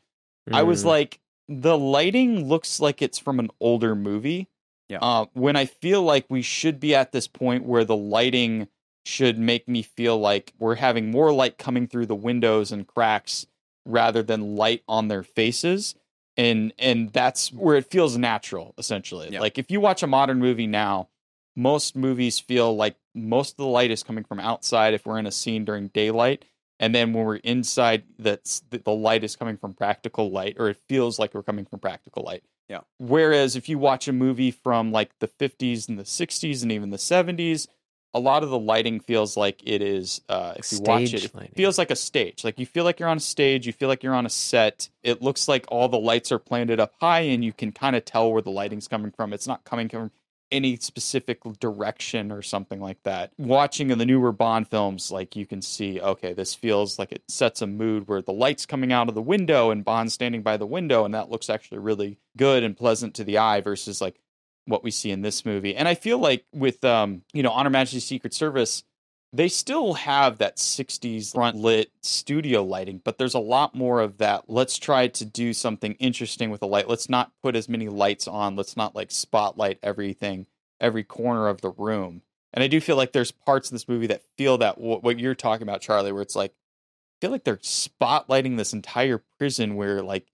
[0.50, 0.86] I was Mm.
[0.86, 1.20] like,
[1.50, 4.48] the lighting looks like it's from an older movie.
[4.88, 4.98] Yeah.
[5.02, 8.68] Uh, when I feel like we should be at this point where the lighting
[9.04, 13.46] should make me feel like we're having more light coming through the windows and cracks
[13.84, 15.96] rather than light on their faces.
[16.36, 19.30] And and that's where it feels natural, essentially.
[19.32, 19.40] Yeah.
[19.40, 21.08] Like if you watch a modern movie now,
[21.56, 25.26] most movies feel like most of the light is coming from outside if we're in
[25.26, 26.44] a scene during daylight
[26.80, 30.68] and then when we're inside that's the, the light is coming from practical light or
[30.70, 32.80] it feels like we're coming from practical light Yeah.
[32.98, 36.90] whereas if you watch a movie from like the 50s and the 60s and even
[36.90, 37.68] the 70s
[38.12, 41.24] a lot of the lighting feels like it is uh if you watch Stage it
[41.26, 41.52] it lighting.
[41.54, 44.02] feels like a stage like you feel like you're on a stage you feel like
[44.02, 47.44] you're on a set it looks like all the lights are planted up high and
[47.44, 50.10] you can kind of tell where the lighting's coming from it's not coming from
[50.52, 53.32] any specific direction or something like that.
[53.38, 57.22] Watching in the newer Bond films, like you can see, okay, this feels like it
[57.28, 60.56] sets a mood where the light's coming out of the window and Bond standing by
[60.56, 64.20] the window, and that looks actually really good and pleasant to the eye versus like
[64.66, 65.74] what we see in this movie.
[65.74, 68.84] And I feel like with um, you know, On Her Majesty's Secret Service,
[69.32, 74.18] they still have that 60s front lit studio lighting, but there's a lot more of
[74.18, 74.44] that.
[74.48, 76.88] Let's try to do something interesting with the light.
[76.88, 78.56] Let's not put as many lights on.
[78.56, 80.46] Let's not like spotlight everything,
[80.80, 82.22] every corner of the room.
[82.52, 85.20] And I do feel like there's parts of this movie that feel that what, what
[85.20, 89.76] you're talking about, Charlie, where it's like, I feel like they're spotlighting this entire prison
[89.76, 90.26] where like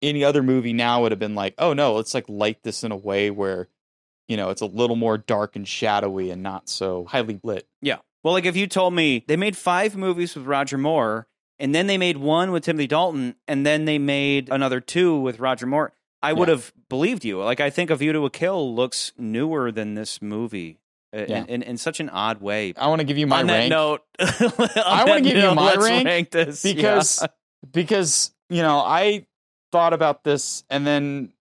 [0.00, 2.92] any other movie now would have been like, oh no, let's like light this in
[2.92, 3.68] a way where,
[4.28, 7.68] you know, it's a little more dark and shadowy and not so highly lit.
[7.82, 7.98] Yeah.
[8.22, 11.26] Well, like if you told me they made five movies with Roger Moore,
[11.58, 15.40] and then they made one with Timothy Dalton, and then they made another two with
[15.40, 15.92] Roger Moore,
[16.22, 16.54] I would Yeah.
[16.56, 17.42] have believed you.
[17.42, 20.78] Like I think A View to a Kill looks newer than this movie.
[21.16, 21.38] uh, Yeah.
[21.40, 22.74] In, in, in such an odd way.
[22.76, 23.70] I want to give you my on that rank.
[23.70, 27.28] note, I want to give you my rank, rank this because yeah.
[27.72, 29.26] because you know I
[29.72, 31.32] thought about this and then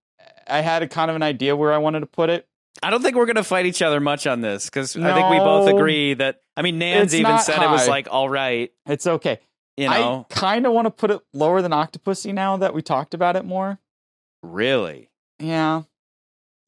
[0.47, 2.47] I had a kind of an idea where I wanted to put it.
[2.81, 5.29] I don't think we're going to fight each other much on this because I think
[5.29, 6.41] we both agree that.
[6.55, 8.71] I mean, Nans even said it was like all right.
[8.85, 9.39] It's okay.
[9.77, 12.81] You know, I kind of want to put it lower than Octopussy now that we
[12.81, 13.79] talked about it more.
[14.43, 15.09] really.
[15.39, 15.83] Yeah.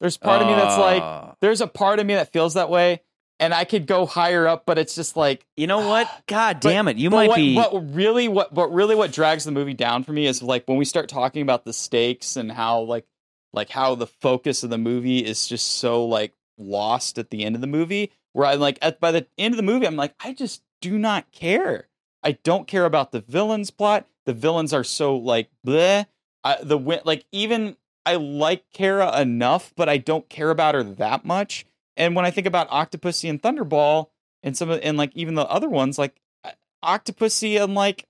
[0.00, 3.02] There's part of me that's like, there's a part of me that feels that way,
[3.38, 6.10] and I could go higher up, but it's just like, you know what?
[6.26, 6.96] God But- damn it!
[6.96, 7.54] You but might what, be.
[7.54, 10.76] What really, what, but really, what drags the movie down for me is like when
[10.78, 13.04] we start talking about the stakes and how like,
[13.52, 17.54] like how the focus of the movie is just so like lost at the end
[17.54, 18.12] of the movie.
[18.32, 20.98] Where I'm like, at by the end of the movie, I'm like, I just do
[20.98, 21.88] not care.
[22.22, 24.06] I don't care about the villains plot.
[24.24, 26.06] The villains are so like bleh.
[26.44, 27.76] I, the like even
[28.06, 31.66] I like Kara enough, but I don't care about her that much.
[31.96, 34.08] And when I think about Octopussy and Thunderball
[34.42, 36.50] and some of and like even the other ones, like uh,
[36.84, 38.06] Octopussy, I'm like,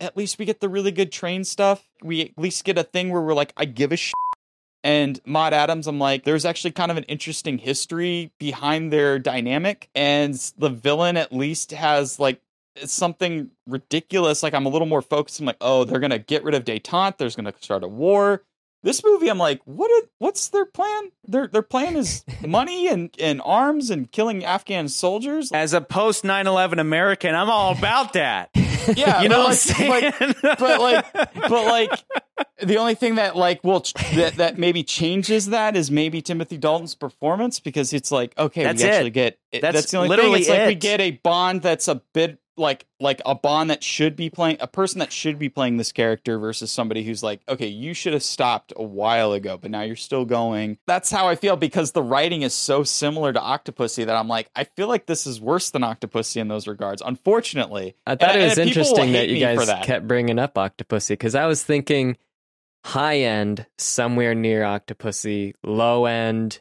[0.00, 1.88] at least we get the really good train stuff.
[2.02, 4.14] We at least get a thing where we're like, I give a shit.
[4.84, 9.90] And Maud Adams, I'm like, there's actually kind of an interesting history behind their dynamic.
[9.94, 12.40] And the villain at least has like
[12.84, 14.42] something ridiculous.
[14.42, 15.40] Like I'm a little more focused.
[15.40, 17.18] I'm like, oh, they're gonna get rid of Detente.
[17.18, 18.44] There's gonna start a war.
[18.84, 19.90] This movie, I'm like, what?
[19.90, 21.10] Are, what's their plan?
[21.26, 25.50] Their their plan is money and, and arms and killing Afghan soldiers.
[25.52, 28.50] As a post 9/11 American, I'm all about that.
[28.96, 31.90] Yeah, you know but what like, but, but like, but like,
[32.60, 36.56] The only thing that like will ch- that that maybe changes that is maybe Timothy
[36.56, 38.92] Dalton's performance because it's like okay, That's we it.
[38.92, 40.40] actually get That's the only literally thing.
[40.40, 44.16] It's like we get a Bond that's a bit like like a Bond that should
[44.16, 47.66] be playing a person that should be playing this character versus somebody who's like okay,
[47.68, 50.78] you should have stopped a while ago, but now you're still going.
[50.86, 54.50] That's how I feel because the writing is so similar to Octopussy that I'm like
[54.56, 57.02] I feel like this is worse than Octopussy in those regards.
[57.04, 59.84] Unfortunately, I thought And- it was and people will interesting that you guys that.
[59.84, 62.16] kept bringing up Octopussy because I was thinking
[62.84, 66.60] high end somewhere near Octopussy, low end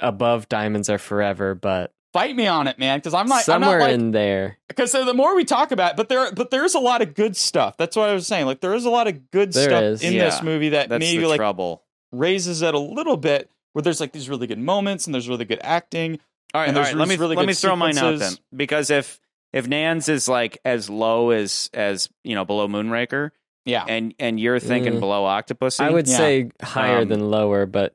[0.00, 3.66] above Diamonds Are Forever, but fight me on it, man, because I'm not I'm not
[3.66, 4.58] somewhere like, in there.
[4.68, 7.36] because the more we talk about it, but there but there's a lot of good
[7.36, 7.76] stuff.
[7.76, 8.46] That's what I was saying.
[8.46, 10.02] Like there is a lot of good There stuff is.
[10.02, 11.82] in Yeah, this movie that that's maybe like trouble.
[12.12, 13.50] raises it a little bit.
[13.74, 16.18] Where there's like these really good moments and there's really good acting.
[16.54, 16.96] All right, and all there's.
[16.96, 19.20] Let me really let me throw mine out then, because if
[19.52, 23.30] if Nans is like as low as as you know below Moonraker,
[23.66, 25.00] yeah, and and you're thinking Mm.
[25.00, 27.94] below Octopus, I would say higher Um, than lower, but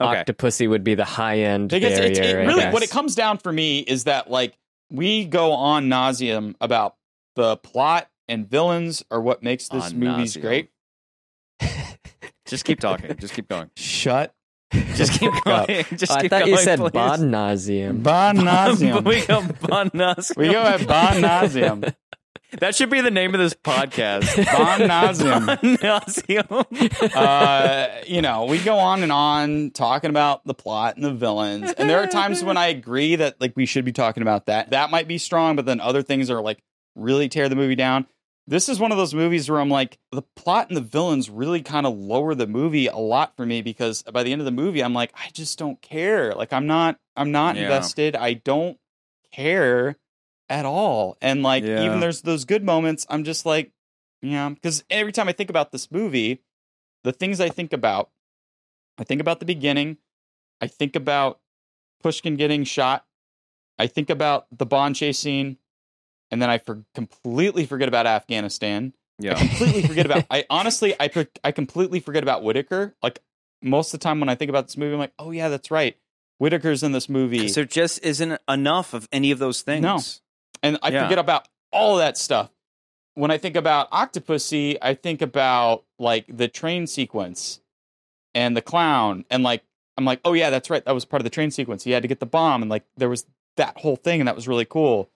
[0.00, 0.24] okay.
[0.24, 2.10] Octopussy would be the high end Because barrier.
[2.10, 2.72] it's, it I really guess.
[2.72, 4.56] what it comes down for me is that like
[4.90, 6.96] we go on nauseum about
[7.36, 10.42] the plot and villains are what makes this Ad movie's nauseam.
[10.42, 10.70] great.
[12.46, 13.16] just keep talking.
[13.16, 13.70] Just keep going.
[13.76, 14.34] Shut.
[14.94, 15.66] Just keep up.
[15.66, 15.84] going.
[15.96, 16.90] Just Oh, I keep thought you said please.
[16.92, 18.02] bod nauseum.
[18.04, 19.04] Bon nauseum.
[19.04, 20.36] we go bon nauseum.
[20.36, 21.94] we go at bon nauseum.
[22.58, 24.36] That should be the name of this podcast.
[24.52, 24.80] Bon.
[24.88, 27.14] Bon nauseum.
[27.16, 31.70] uh, you know, we go on and on talking about the plot and the villains.
[31.72, 34.70] And there are times when I agree that like we should be talking about that.
[34.70, 36.62] That might be strong, but then other things are like
[36.96, 38.06] really tear the movie down.
[38.46, 41.62] This is one of those movies where I'm like, the plot and the villains really
[41.62, 44.50] kind of lower the movie a lot for me because by the end of the
[44.50, 46.34] movie, I'm like, I just don't care.
[46.34, 47.62] Like I'm not I'm not Yeah.
[47.62, 48.16] invested.
[48.16, 48.76] I don't
[49.32, 49.96] care
[50.50, 51.16] at all.
[51.22, 51.84] And like Yeah.
[51.84, 53.72] even there's those good moments, I'm just like,
[54.20, 56.42] yeah, because every time I think about this movie,
[57.04, 58.10] the things I think about,
[58.98, 59.96] I think about the beginning,
[60.60, 61.40] I think about
[62.02, 63.06] Pushkin getting shot,
[63.78, 65.56] I think about the Bond chase scene,
[66.30, 68.92] and then I for- completely forget about Afghanistan.
[69.18, 69.36] Yeah.
[69.36, 70.24] I completely forget about.
[70.30, 72.94] I honestly, I per- I completely forget about Whitaker.
[73.02, 73.20] Like
[73.62, 75.70] most of the time when I think about this movie, I'm like, oh yeah, that's
[75.70, 75.96] right.
[76.38, 77.48] Whitaker's in this movie.
[77.50, 79.82] There just isn't enough of any of those things.
[79.82, 79.98] No.
[80.62, 81.04] And I Yeah.
[81.04, 82.50] forget about all that stuff.
[83.14, 87.60] When I think about Octopussy, I think about like the train sequence
[88.34, 89.24] and the clown.
[89.30, 89.62] And like,
[89.96, 90.84] I'm like, oh, yeah, that's right.
[90.84, 91.84] That was part of the train sequence.
[91.84, 92.62] He had to get the bomb.
[92.62, 93.26] And like, there was
[93.56, 94.20] that whole thing.
[94.20, 95.10] And that was really cool.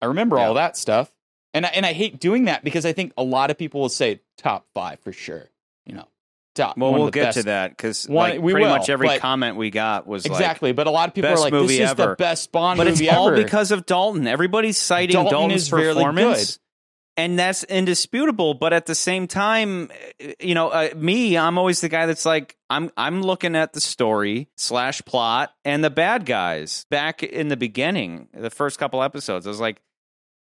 [0.00, 1.12] I remember all that stuff.
[1.54, 3.88] And I, and I hate doing that because I think a lot of people will
[3.88, 5.48] say top five for sure.
[5.86, 6.08] You know,
[6.58, 6.76] top.
[6.76, 10.06] Well, we'll get to that because like, we pretty will, much every comment we got
[10.06, 10.72] was like, Exactly.
[10.72, 12.08] but a lot of people are best like, this is ever.
[12.08, 13.42] the best Bond but movie it's all ever.
[13.42, 14.26] because of Dalton.
[14.26, 16.62] Everybody's citing Dalton Dalton's really performance, good.
[17.22, 18.54] and that's indisputable.
[18.54, 19.90] But at the same time,
[20.38, 23.80] you know, uh, me, I'm always the guy that's like, I'm I'm looking at the
[23.80, 26.84] story slash plot and the bad guys.
[26.90, 29.80] Back in the beginning, the first couple episodes, I was like,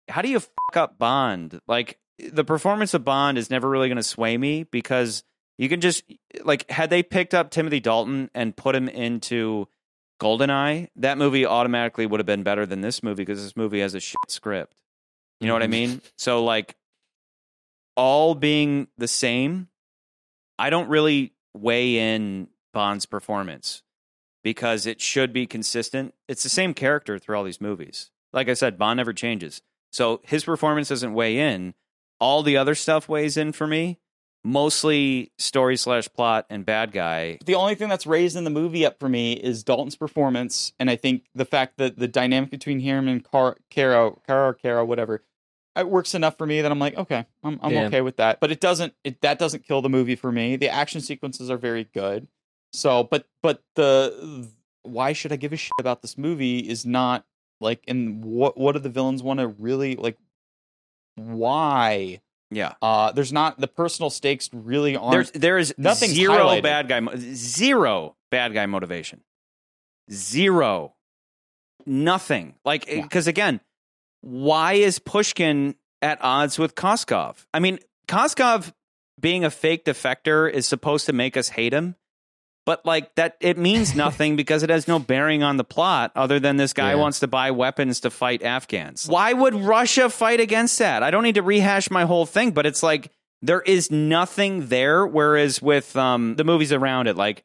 [0.09, 1.61] how do you fuck up Bond?
[1.66, 1.99] Like
[2.33, 5.23] the performance of Bond is never really going to sway me because
[5.59, 6.05] you can just
[6.45, 9.69] like had they picked up Timothy Dalton and put him into
[10.20, 13.95] Goldeneye, that movie automatically would have been better than this movie because this movie has
[13.95, 14.74] a shit script.
[15.41, 15.70] You know what I Mhm.
[15.70, 16.03] mean?
[16.16, 16.77] So like
[17.97, 19.69] all being the same,
[20.59, 23.83] I don't really weigh in Bond's performance
[24.43, 26.15] because it should be consistent.
[26.28, 28.11] It's the same character through all these movies.
[28.33, 29.62] Like I said, Bond never changes.
[29.91, 31.74] So his performance doesn't weigh in.
[32.20, 33.99] All the other stuff weighs in for me.
[34.47, 37.39] Mostly story slash plot and bad guy.
[37.44, 40.89] the only thing that's raised in the movie up for me is Dalton's performance, and
[40.89, 45.24] I think the fact that the dynamic between him and Car- Caro, Caro, Caro, whatever,
[45.74, 47.86] it works enough for me that I'm like, okay, I'm, I'm Yeah.
[47.86, 48.39] okay with that.
[48.39, 50.55] But it doesn't, it that doesn't kill the movie for me.
[50.55, 52.28] The action sequences are very good.
[52.73, 54.48] So, but but the
[54.82, 57.27] why should I give a shit about this movie is not
[57.60, 60.16] like, and what what do the villains want to really like?
[61.16, 62.20] Why?
[62.51, 62.74] Yeah.
[62.81, 65.12] Uh, there's not the personal stakes really aren't.
[65.12, 66.62] There's there is nothing's zero highlighted.
[66.62, 69.20] bad guy mo- zero bad guy motivation.
[70.10, 70.94] Zero.
[71.85, 72.55] Nothing.
[72.64, 73.60] Like because again,
[74.20, 77.47] why is Pushkin at odds with Koskov?
[77.52, 77.78] I mean,
[78.09, 78.73] Koskov
[79.18, 81.97] being a fake defector is supposed to make us hate him.
[82.66, 86.38] But like that it means nothing because it has no bearing on the plot other
[86.38, 86.97] than this guy Yeah.
[86.97, 89.06] wants to buy weapons to fight Afghans.
[89.09, 91.02] Why would Russia fight against that?
[91.02, 93.10] I don't need to rehash my whole thing, but it's like
[93.40, 97.44] there is nothing there whereas with um the movies around it like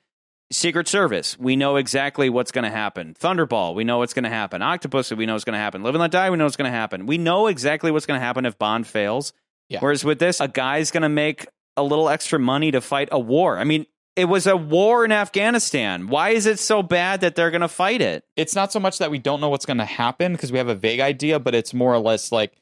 [0.52, 3.14] Secret Service, we know exactly what's going to happen.
[3.18, 4.62] Thunderball, we know what's going to happen.
[4.62, 5.82] Octopus, we know what's going to happen.
[5.82, 7.06] Live and Let Die, we know what's going to happen.
[7.06, 9.32] We know exactly what's going to happen if Bond fails.
[9.70, 9.80] Yeah.
[9.80, 13.20] Whereas with this, a guy's going to make a little extra money to fight a
[13.20, 13.58] war.
[13.58, 13.86] I mean,
[14.16, 16.08] it was a war in Afghanistan.
[16.08, 18.26] Why is it so bad that they're going to fight it?
[18.36, 20.68] It's not so much that we don't know what's going to happen because we have
[20.68, 22.54] a vague idea, but it's more or less like,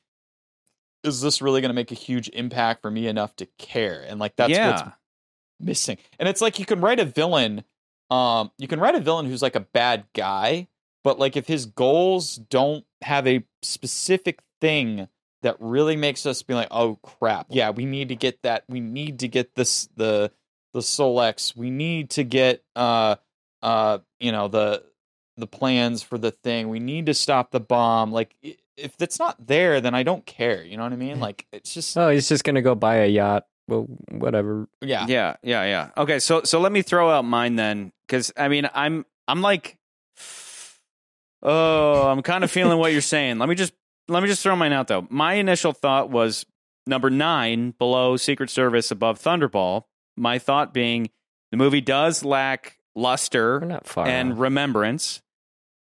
[1.04, 4.06] is this really going to make a huge impact for me enough to care?
[4.08, 4.52] And like that's
[4.82, 4.96] what's
[5.60, 5.98] missing.
[6.20, 7.64] And it's like you can write a villain,
[8.12, 10.68] um, you can write a villain who's like a bad guy,
[11.04, 15.08] but like if his goals don't have a specific thing
[15.42, 18.66] that really makes us be like, oh crap, yeah, we need to get that.
[18.68, 20.32] We need to get this the
[20.74, 21.56] the Solex.
[21.56, 23.16] We need to get uh
[23.62, 24.84] uh you know the
[25.38, 26.70] the plans for the thing.
[26.70, 28.12] We need to stop the bomb.
[28.12, 28.36] Like
[28.78, 30.64] if it's not there, then I don't care.
[30.64, 31.20] You know what I mean?
[31.20, 33.46] Like it's just Oh, he's just gonna go buy a yacht.
[33.68, 34.68] Well, whatever.
[34.82, 35.06] yeah.
[35.08, 35.90] Yeah, yeah, yeah.
[35.96, 39.78] Okay, so so let me throw out mine then, because I mean, I'm I'm like,
[41.44, 43.38] oh, I'm kind of feeling what you're saying.
[43.40, 43.74] Let me just
[44.08, 45.08] let me just throw mine out though.
[45.10, 46.46] My initial thought was
[46.88, 49.84] number nine below Secret Service, above Thunderball.
[50.20, 51.10] My thought being
[51.52, 53.58] the movie does lack luster
[53.98, 54.40] and off.
[54.40, 55.22] remembrance.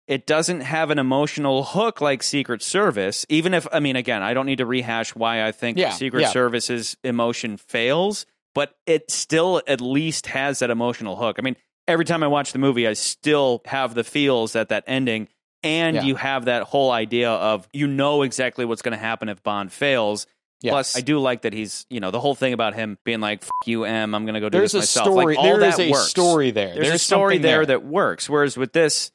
[0.06, 3.24] It doesn't have an emotional hook like Secret Service.
[3.30, 6.20] Even if I mean, again, I don't need to rehash why I think Yeah, Secret
[6.22, 6.28] yeah.
[6.28, 11.36] Service's emotion fails, but it still at least has that emotional hook.
[11.38, 11.56] I mean,
[11.88, 15.28] every time I watch the movie, I still have the feels at that ending,
[15.62, 16.02] and Yeah.
[16.02, 19.72] you have that whole idea of you know exactly what's going to happen if Bond
[19.72, 20.26] fails.
[20.64, 20.72] Yes.
[20.72, 23.42] Plus, I do like that he's, you know, the whole thing about him being like,
[23.42, 25.06] F you, M, I'm going to go do There's this a myself.
[25.14, 26.08] story- Like, all there is a works.
[26.08, 26.74] story there.
[26.74, 27.66] There's, a story there, there.
[27.66, 28.28] that works.
[28.30, 29.12] Whereas with this,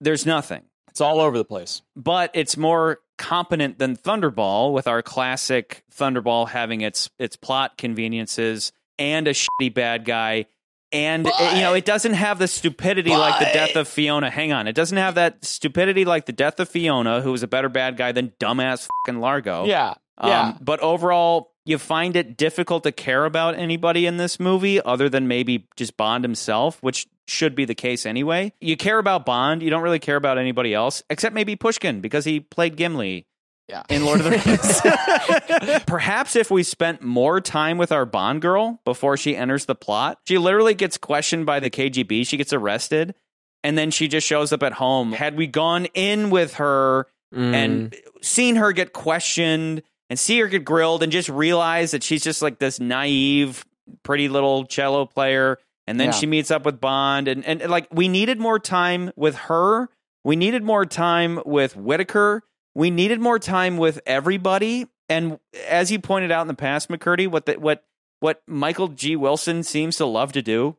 [0.00, 0.62] there's nothing.
[0.88, 1.82] It's all over the place.
[1.94, 8.72] But it's more competent than Thunderball, with our classic Thunderball having its its plot conveniences
[8.98, 10.46] and a shitty bad guy.
[10.92, 14.30] And uh, you know, it doesn't have the stupidity like the death of Fiona.
[14.30, 17.48] Hang on, it doesn't have that stupidity like the death of Fiona, who was a
[17.48, 19.64] better bad guy than dumbass fucking Largo.
[19.66, 19.94] Yeah.
[20.22, 20.48] Yeah.
[20.48, 25.08] Um, but overall, you find it difficult to care about anybody in this movie other
[25.08, 28.52] than maybe just Bond himself, which should be the case anyway.
[28.60, 32.24] You care about Bond, you don't really care about anybody else, except maybe Pushkin because
[32.24, 33.26] he played Gimli.
[33.68, 33.82] Yeah.
[33.88, 35.82] In Lord of the Rings.
[35.86, 40.20] Perhaps if we spent more time with our Bond girl before she enters the plot,
[40.24, 42.28] she literally gets questioned by the KGB.
[42.28, 43.16] She gets arrested
[43.64, 45.10] and then she just shows up at home.
[45.10, 50.64] Had we gone in with her and seen her get questioned and see her get
[50.64, 53.64] grilled and just realize that she's just like this naive,
[54.02, 55.58] pretty little cello player.
[55.86, 56.12] And then Yeah.
[56.12, 57.28] she meets up with Bond.
[57.28, 59.88] And, and like, we needed more time with her.
[60.24, 62.42] We needed more time with Whitaker.
[62.74, 64.86] We needed more time with everybody.
[65.08, 65.38] And
[65.68, 67.84] as you pointed out in the past, McCurdy, what the, what
[68.20, 69.14] what Michael G.
[69.14, 70.76] Wilson seems to love to do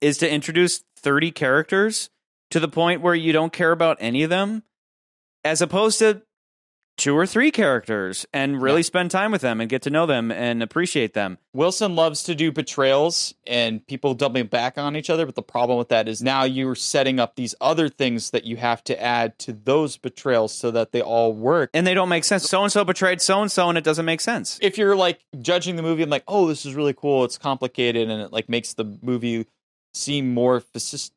[0.00, 2.10] is to introduce 30 characters
[2.50, 4.62] to the point where you don't care about any of them,
[5.44, 6.22] as opposed to
[6.96, 10.30] two or three characters and really spend time with them and get to know them
[10.30, 11.38] and appreciate them.
[11.52, 15.78] Wilson loves to do betrayals and people doubling back on each other, but the problem
[15.78, 19.38] with that is now you're setting up these other things that you have to add
[19.38, 21.70] to those betrayals so that they all work.
[21.74, 22.48] And they don't make sense.
[22.48, 24.58] So and so betrayed so and so, and it doesn't make sense.
[24.62, 28.08] If you're like judging the movie and like, oh, this is really cool, it's complicated,
[28.08, 29.46] and it like makes the movie
[29.94, 31.12] seem more fascist.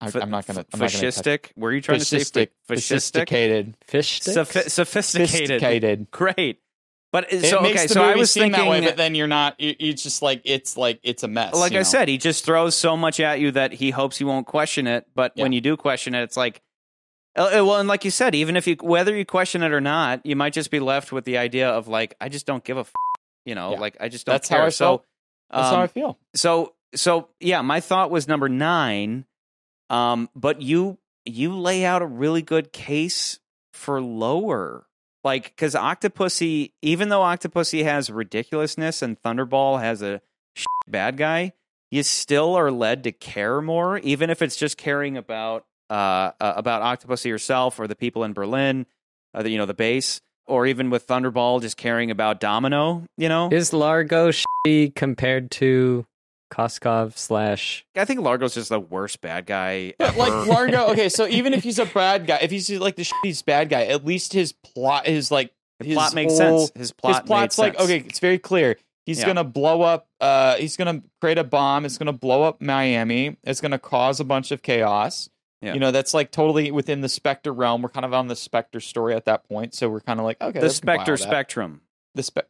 [0.00, 0.66] I, Fa- I'm not gonna.
[0.72, 1.50] I'm not gonna touch- fascistic.
[1.56, 2.82] Were you trying to say Fascistic- fa- fascistic?
[2.82, 3.76] Sophisticated.
[3.86, 5.30] Fish Sophi- sophisticated.
[5.30, 6.10] Sophisticated.
[6.10, 6.60] Great.
[7.12, 8.96] But It so makes okay, the so I movie was seem thinking that way, but
[8.96, 9.60] then you're not.
[9.60, 11.54] You, you just like it's like it's a mess.
[11.54, 11.84] like you I know?
[11.84, 15.06] said, he just throws so much at you that he hopes you won't question it.
[15.14, 16.60] But when you do question it, it's like,
[17.36, 19.80] uh, uh, well, and like you said, even if you whether you question it or
[19.80, 22.78] not, you might just be left with the idea of like, I just don't give
[22.78, 22.92] a, f-,
[23.44, 23.78] you know, Yeah.
[23.80, 24.58] like I just don't That's care.
[24.58, 25.04] how I so felt.
[25.52, 26.18] That's how um, I feel.
[26.34, 29.24] So so yeah, my thought was number nine,
[29.90, 33.38] um, but you you lay out a really good case
[33.72, 34.86] for lower.
[35.22, 40.20] Like, because Octopussy, even though Octopussy has ridiculousness and Thunderball has a
[40.86, 41.54] bad guy,
[41.90, 46.54] you still are led to care more, even if it's just caring about uh, uh
[46.56, 48.86] about Octopussy herself or the people in Berlin,
[49.32, 53.06] uh, the, you know, the base, or even with Thunderball just caring about Domino.
[53.16, 56.06] You know, Is Largo shitty compared to
[56.54, 57.84] Koskov slash?
[57.96, 59.94] I think Largo's just the worst bad guy.
[59.98, 60.18] But ever.
[60.18, 63.44] like Largo, okay, so even if he's a bad guy, if he's like the shitty
[63.44, 65.52] bad guy, at least his plot, his like
[65.82, 66.72] his plot makes whole- sense.
[66.78, 67.84] His plot made plot's like sense.
[67.84, 68.76] okay, it's very clear.
[69.06, 69.26] He's Yeah.
[69.26, 70.06] gonna blow up.
[70.20, 71.84] Uh, he's gonna create a bomb.
[71.84, 73.36] It's gonna blow up Miami.
[73.44, 75.28] It's gonna cause a bunch of chaos.
[75.60, 75.74] Yeah.
[75.74, 77.82] You know, that's like totally within the Spectre realm.
[77.82, 80.40] We're kind of on the Spectre story at that point, so we're kind of like
[80.40, 81.16] okay, the Spectre.
[81.16, 81.80] Spectrum.
[82.14, 82.46] The spec.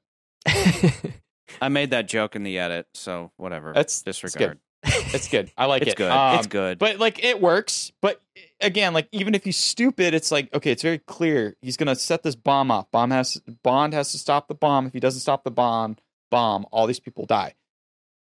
[1.60, 3.72] I made that joke in the edit, so whatever.
[3.72, 4.58] That's disregard.
[4.82, 5.14] It's good.
[5.14, 5.50] It's good.
[5.56, 5.88] I like it.
[5.88, 5.98] It's it.
[5.98, 6.10] good.
[6.10, 6.78] Um, It's good.
[6.78, 7.92] But like it works.
[8.02, 8.20] But
[8.60, 12.22] again, like even if he's stupid, it's like okay, it's very clear he's gonna set
[12.22, 12.90] this bomb up.
[12.90, 14.86] Bomb has Bond has to stop the bomb.
[14.86, 15.96] If he doesn't stop the bomb,
[16.30, 17.54] bomb, all these people die.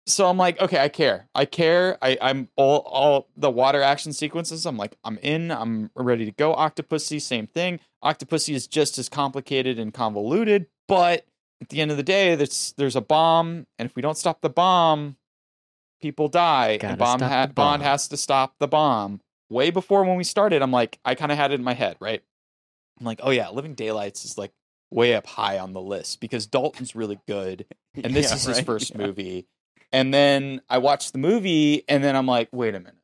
[0.06, 1.28] So I'm like, okay, I care.
[1.34, 1.96] I care.
[2.02, 4.66] I, I'm all all the water action sequences.
[4.66, 5.50] I'm like, I'm in.
[5.50, 6.54] I'm ready to go.
[6.54, 7.80] Octopussy, same thing.
[8.04, 11.26] Octopussy is just as complicated and convoluted, but
[11.64, 14.40] at the end of the day, there's there's a bomb, and if we don't stop
[14.40, 15.16] the bomb,
[16.00, 16.76] people die.
[16.76, 17.90] Gotta and bomb, ha- the Bond bomb.
[17.90, 19.20] has to stop the bomb.
[19.50, 21.96] Way before when we started, I'm like, I kind of had it in my head,
[22.00, 22.22] right?
[23.00, 24.52] I'm like, oh yeah, Living Daylights is like
[24.90, 28.56] way up high on the list because Dalton's really good, and this Yeah, is his
[28.58, 29.06] right, first yeah.
[29.06, 29.46] movie.
[29.92, 32.96] And then I watched the movie, and then I'm like, wait a minute.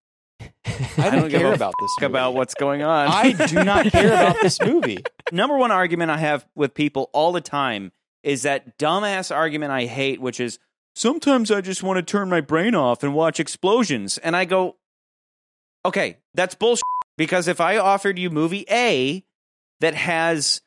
[0.98, 3.08] I don't care about this fuck about what's going on.
[3.08, 4.98] I do not care about this movie.
[5.32, 7.92] Number one argument I have with people all the time
[8.22, 10.58] is that dumbass argument I hate, which is
[10.94, 14.18] sometimes I just want to turn my brain off and watch explosions.
[14.18, 14.76] And I go,
[15.84, 16.82] okay, that's bullshit.
[17.16, 19.24] Because if I offered you movie A
[19.80, 20.62] that has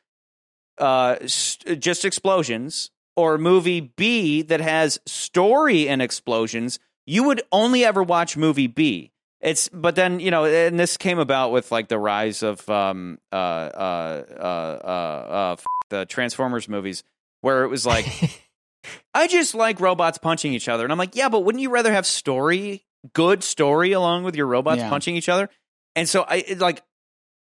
[0.78, 7.84] uh, st- just explosions, or movie B that has story and explosions, you would only
[7.84, 9.12] ever watch movie B.
[9.40, 13.18] It's but then you know, and this came about with like the rise of um
[13.30, 17.04] uh uh uh uh, uh f- the Transformers movies,
[17.44, 18.06] where it was like,
[19.14, 21.92] I just like robots punching each other, and I'm like, yeah, but wouldn't you rather
[21.92, 24.88] have story, good story, along with your robots Yeah.
[24.88, 25.48] punching each other?
[25.94, 26.82] And so I it, like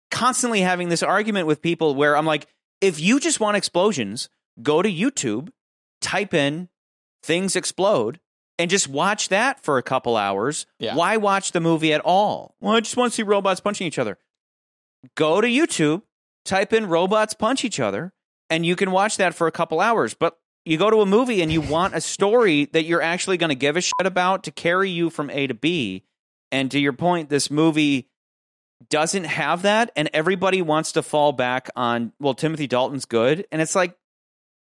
[0.09, 2.47] constantly having this argument with people where I'm like,
[2.81, 4.29] if you just want explosions,
[4.61, 5.49] go to YouTube,
[6.01, 6.69] type in
[7.23, 8.19] things explode,
[8.57, 10.65] and just watch that for a couple hours.
[10.79, 10.95] Yeah.
[10.95, 12.55] Why watch the movie at all?
[12.59, 14.17] Well, I just want to see robots punching each other.
[15.15, 16.01] Go to YouTube,
[16.45, 18.13] type in robots punch each other,
[18.51, 20.13] and you can watch that for a couple hours.
[20.13, 23.49] But you go to a movie and you want a story that you're actually going
[23.49, 26.03] to give a shit about to carry you from A to B.
[26.51, 28.09] And to your point, this movie
[28.89, 33.47] doesn't have that, and everybody wants to fall back on, well, Timothy Dalton's good.
[33.51, 33.95] And it's like,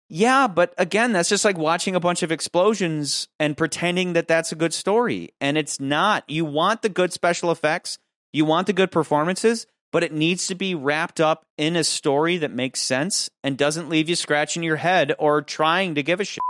[0.08, 4.52] yeah, but again, that's just like watching a bunch of explosions and pretending that that's
[4.52, 5.30] a good story.
[5.40, 6.24] And it's not.
[6.28, 7.98] You want the good special effects,
[8.32, 12.36] you want the good performances, but it needs to be wrapped up in a story
[12.38, 16.24] that makes sense and doesn't leave you scratching your head or trying to give a
[16.24, 16.40] shit.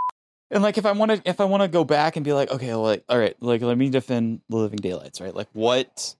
[0.50, 2.50] And like, if I want to, if I want to go back and be like,
[2.50, 5.34] okay, like, all right, like, let me defend the Living Daylights, right?
[5.34, 6.14] Like, what,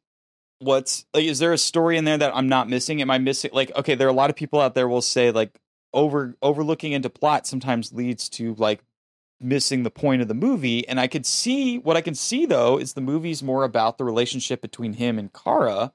[0.58, 3.00] what's, like, is there a story in there that I'm not missing?
[3.00, 3.50] Am I missing?
[3.52, 5.58] Like, okay, there are a lot of people out there will say like,
[5.96, 8.82] over overlooking into plot sometimes leads to like
[9.40, 10.86] missing the point of the movie.
[10.86, 14.04] And I could see what I can see though is the movie's more about the
[14.04, 15.92] relationship between him and Kara.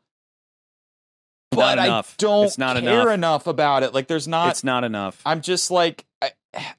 [1.51, 1.79] But.
[1.79, 3.13] I don't It's not care enough.
[3.13, 3.93] enough about it.
[3.93, 4.49] Like, there's not.
[4.51, 5.21] it's not enough.
[5.25, 6.31] I'm just like, I,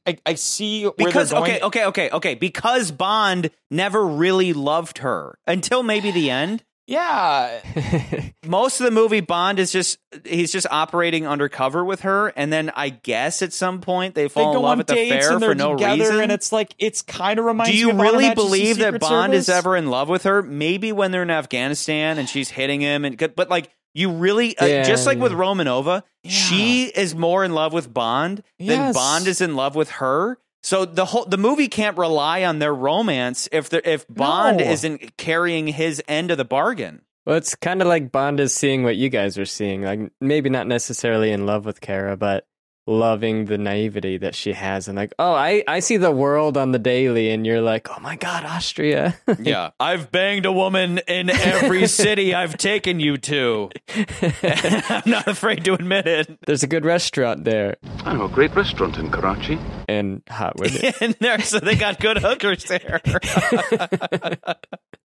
[0.07, 2.35] I, I see where because okay, okay, okay, okay.
[2.35, 6.65] Because Bond never really loved her until maybe the end.
[6.89, 7.61] Yeah,
[8.47, 12.71] Most of the movie, Bond is just he's just operating undercover with her, and then
[12.75, 15.55] I guess at some point they they fall go in love at the fair for
[15.55, 16.21] no together, reason.
[16.21, 19.77] and it's like it's kind of reminds Do you really believe that Bond is ever
[19.77, 20.43] in love with her?
[20.43, 24.67] Maybe when they're in Afghanistan and she's hitting him, and but like you really, uh,
[24.67, 25.39] Yeah, just like with yeah.
[25.39, 30.39] Romanova, she is more in love with Bond than Bond is in love with her.
[30.63, 34.65] So the whole the movie can't rely on their romance if the if Bond No.
[34.65, 37.03] isn't carrying his end of the bargain.
[37.27, 39.83] Well, it's kind of like Bond is seeing what you guys are seeing.
[39.83, 42.47] Like maybe not necessarily in love with Kara, but
[42.87, 46.73] loving the naivety that she has, and like, oh, I I see the world on
[46.73, 49.17] the daily, and you're like, oh my god, Austria.
[49.43, 53.71] Yeah, I've banged a woman in every city I've taken you to.
[54.23, 56.39] I'm not afraid to admit it.
[56.47, 59.59] There's a good restaurant there, I know a great restaurant in Karachi.
[59.99, 60.93] And hot women.
[61.01, 63.01] in there, so they got good hookers there.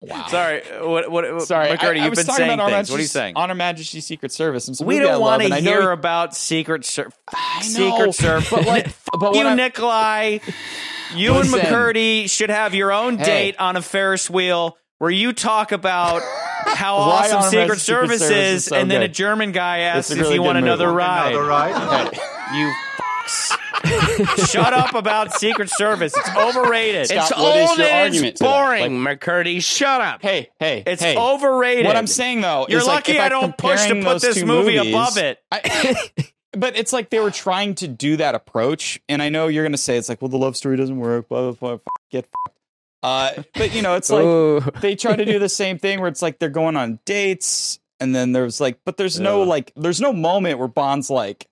[0.01, 0.27] wow.
[0.27, 1.11] Sorry, what?
[1.11, 1.41] What?
[1.43, 2.89] Sorry, I- McCurdy, I you've been saying about things.
[2.91, 3.35] What are you saying?
[3.35, 4.67] On Her Majesty's Secret Service.
[4.67, 7.13] And some We don't want to and I know hear you- about Secret Service.
[7.33, 8.85] know, Secret Service, but like,
[9.19, 10.39] but you, what I- Nikolai,
[11.15, 13.25] you and McCurdy should have your own Hey.
[13.25, 16.21] date on a Ferris wheel where you talk about
[16.67, 19.07] how Why awesome Our Secret Secret Service Service is, is so and then a.
[19.07, 20.71] German guy asks It's if you want good movie.
[20.73, 21.33] another ride.
[21.33, 22.13] Another ride?
[22.55, 22.94] You fucks.
[24.47, 26.15] Shut up about Secret Service.
[26.15, 27.07] It's overrated.
[27.07, 28.65] Scott, it's what is old your and argument it's to that?
[28.65, 29.63] boring, McCurdy.
[29.63, 30.21] Shut up.
[30.21, 31.17] Hey, hey, It's hey.
[31.17, 31.85] overrated.
[31.85, 34.21] What I'm saying though, You're is like, lucky if I I'm don't push to put
[34.21, 35.39] this movie movies- above it.
[35.51, 35.95] I,
[36.53, 39.77] but it's like they were trying to do that approach, and I know you're gonna
[39.77, 41.27] say it's like, well, the love story doesn't work.
[41.29, 41.73] Blah blah blah.
[41.73, 41.81] f-
[42.11, 42.27] Get.
[43.03, 44.61] Uh, but you know, it's like Ooh.
[44.81, 48.15] they try to do the same thing where it's like they're going on dates, and
[48.15, 51.47] then there's like, but there's no like, there's no moment where Bond's like,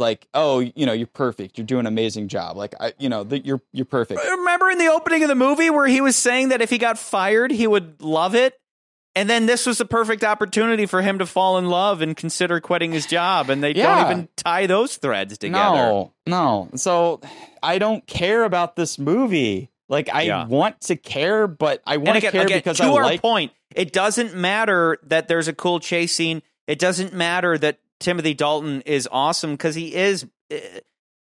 [0.00, 3.22] like, oh, you know, you're perfect, you're doing an amazing job, like, I, you know,
[3.24, 4.20] that you're you're perfect.
[4.28, 6.98] Remember in the opening of the movie where he was saying that if he got
[6.98, 8.54] fired, he would love it?
[9.16, 12.60] And then this was the perfect opportunity for him to fall in love and consider
[12.60, 15.76] quitting his job, and they don't even tie those threads together.
[15.76, 16.68] No, no.
[16.76, 17.20] So
[17.62, 19.70] I don't care about this movie.
[19.88, 20.46] Like I Yeah.
[20.46, 23.20] want to care, but I want to care again, because to I our like.
[23.20, 26.42] point, it doesn't matter that there's a cool chase scene.
[26.68, 30.26] It doesn't matter that Timothy Dalton is awesome because he is.
[30.52, 30.56] uh,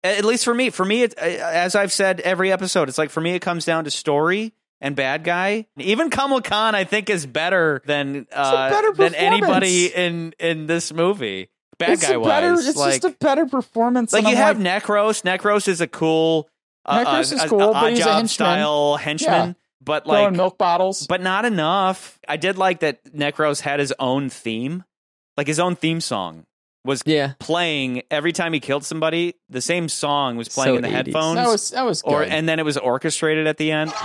[0.04, 3.10] At least for me, for me, it, uh, as I've said every episode, it's like
[3.10, 5.68] for me, it comes down to story and bad guy.
[5.78, 10.92] Even Kamal Khan, I think, is better than uh, better than anybody in in this
[10.92, 11.50] movie.
[11.80, 14.14] Bad it's guy a better, It's like, just a better performance.
[14.14, 15.24] like you I'm have Necros.
[15.24, 16.50] Necros is a cool.
[16.86, 18.28] Uh, Necros uh, is a- cool, a, but he's a henchman.
[18.28, 19.48] style henchman.
[19.50, 19.54] Yeah.
[19.82, 21.08] But throwing like milk bottles.
[21.08, 22.20] but not enough.
[22.28, 24.84] I did like that Necros had his own theme,
[25.38, 26.46] like his own theme song
[26.86, 27.34] was yeah.
[27.40, 29.36] playing every time he killed somebody.
[29.50, 30.92] The same song was playing So in the 80s.
[30.92, 31.36] headphones.
[31.36, 32.12] That was that was good.
[32.12, 33.92] or and then it was orchestrated at the end.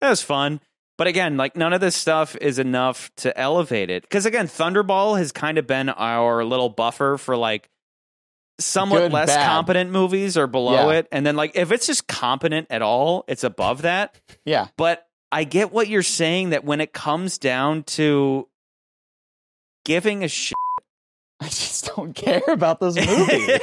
[0.00, 0.60] That was fun.
[1.02, 4.02] But again, like none of this stuff is enough to elevate it.
[4.04, 7.68] Because again, Thunderball has kind of been our little buffer for like
[8.60, 9.48] somewhat Good, less bad.
[9.48, 10.98] competent movies or below Yeah.
[10.98, 11.08] it.
[11.10, 14.14] And then like if it's just competent at all, it's above that.
[14.44, 14.68] yeah.
[14.76, 18.46] But I get what you're saying that when it comes down to
[19.84, 20.54] giving a shit,
[21.42, 23.06] I just don't care about this movie.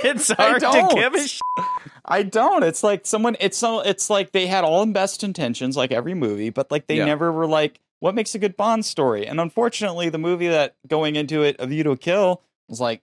[0.04, 0.96] it's I hard to don't.
[0.96, 1.42] give a shit.
[2.06, 2.64] I don't.
[2.64, 3.38] It's like someone.
[3.40, 3.80] It's so.
[3.80, 7.06] It's like they had all the best intentions, like every movie, but like they Yeah.
[7.06, 9.26] never were like, what makes a good Bond story?
[9.28, 13.02] And unfortunately, the movie that going into it, A View to Kill, was like,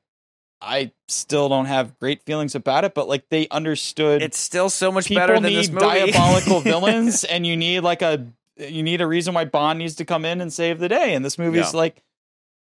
[0.61, 4.23] I still don't have great feelings about it, but like they understood.
[4.23, 5.87] It's still so much better than need this movie.
[6.13, 8.27] diabolical villains, and you need like a
[8.57, 11.15] you need a reason why Bond needs to come in and save the day.
[11.15, 11.79] And this movie's Yeah.
[11.79, 12.03] like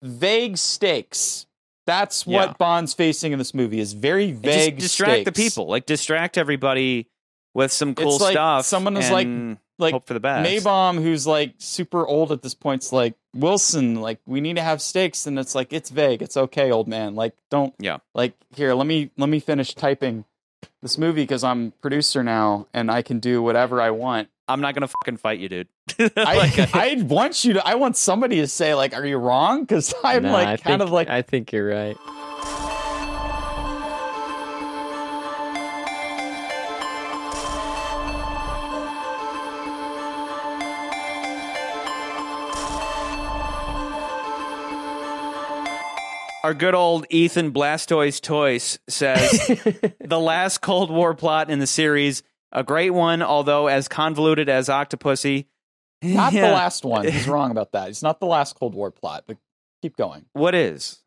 [0.01, 1.45] vague stakes.
[1.89, 2.53] That's what Yeah.
[2.59, 4.75] Bond's facing in this movie is very vague.
[4.79, 7.07] just distract the people, like distract everybody
[7.53, 8.65] with some cool It's like stuff.
[8.65, 9.27] someone is like-
[9.79, 10.47] like hope for the best.
[10.47, 13.95] Maibaum, who's like super old at this point, is like Wilson.
[14.01, 16.21] Like we need to have stakes, and it's like it's vague.
[16.21, 17.15] It's okay, old man.
[17.15, 17.73] Like don't.
[17.79, 17.97] Yeah.
[18.13, 20.25] Like here, let me let me finish typing
[20.81, 24.27] this movie because I'm producer now and I can do whatever I want.
[24.49, 25.67] I'm not gonna fucking fight you, dude.
[26.17, 27.65] I I want you to.
[27.67, 30.63] I want somebody to say like, "Are you wrong?" Because I'm Nah, like I kind
[30.63, 31.95] think- of like I think you're right.
[46.41, 49.29] Our good old Ethan Blastoise Toys says
[49.99, 54.67] the last Cold War plot in the series, a great one, although as convoluted as
[54.69, 55.45] Octopussy.
[56.01, 56.47] not Yeah.
[56.47, 57.07] the last one.
[57.07, 57.89] He's wrong about that.
[57.89, 59.37] It's not the last Cold War plot, but
[59.81, 60.25] keep going.
[60.33, 60.99] What is?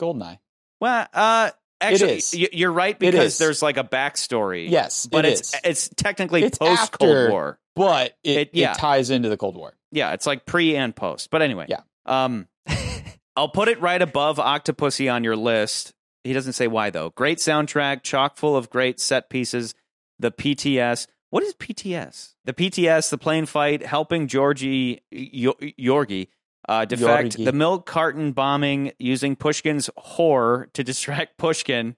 [0.00, 0.38] Goldeneye.
[0.80, 1.50] Well, uh,
[1.80, 4.68] actually, you're right because there's like a backstory.
[4.70, 5.60] Yes, but it it's is.
[5.64, 7.58] it's technically It's post Cold War.
[7.76, 8.72] But it, It- yeah.
[8.72, 9.74] it ties into the Cold War.
[9.92, 11.30] Yeah, it's like pre and post.
[11.30, 11.80] But anyway, Yeah.
[12.06, 12.48] Um,
[13.36, 15.92] I'll put it right above Octopussy on your list.
[16.24, 17.10] He doesn't say why though.
[17.10, 19.74] Great soundtrack, chock full of great set pieces.
[20.20, 21.06] The PTS.
[21.30, 22.34] What is PTS?
[22.44, 26.28] The PTS, the plane fight, helping Georgie Yo- Yorgi
[26.68, 27.44] uh, defect, Yorgi.
[27.44, 31.96] the milk carton bombing, using Pushkin's whore to distract Pushkin.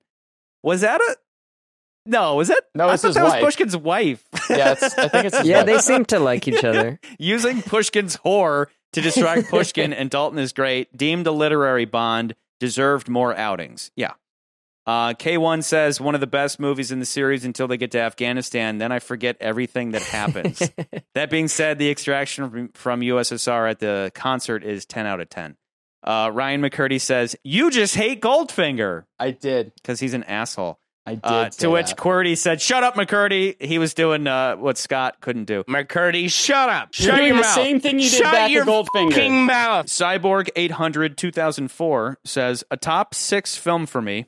[0.63, 1.17] Was that a?
[2.05, 2.63] No, was that?
[2.75, 3.43] No, I thought his that was.
[3.43, 4.25] Pushkin's wife.
[4.51, 5.67] Yeah, it's, I think it's Yeah, wife.
[5.67, 6.99] they seem to like each other.
[7.19, 10.97] Using Pushkin's whore to distract Pushkin and Dalton is great.
[10.97, 12.35] Deemed a literary bond.
[12.61, 13.91] Deserved more outings.
[13.97, 14.13] Yeah.
[14.87, 18.01] Uh, K1 says one of the best movies in the series until they get to
[18.01, 18.79] Afghanistan.
[18.79, 20.59] Then I forget everything that happens.
[21.15, 25.29] that being said, the extraction from, from USSR at the concert is 10 out of
[25.29, 25.57] 10.
[26.05, 29.73] Uh, Ryan McCurdy says, You just hate Goldfinger I did.
[29.77, 30.81] because he's an asshole.
[31.07, 31.25] I did.
[31.25, 31.99] Uh, to which that.
[31.99, 35.65] QWERTY said, "Shut up, McCurdy." He was doing uh, what Scott couldn't do.
[35.65, 36.91] McCurdy, shut up.
[36.97, 37.55] You're Shut doing your the mouth.
[37.55, 39.11] same thing you did Shut back your at Goldfinger.
[39.11, 39.87] fucking mouth.
[39.87, 44.27] Cyborg 800 2004 says a top six film for me.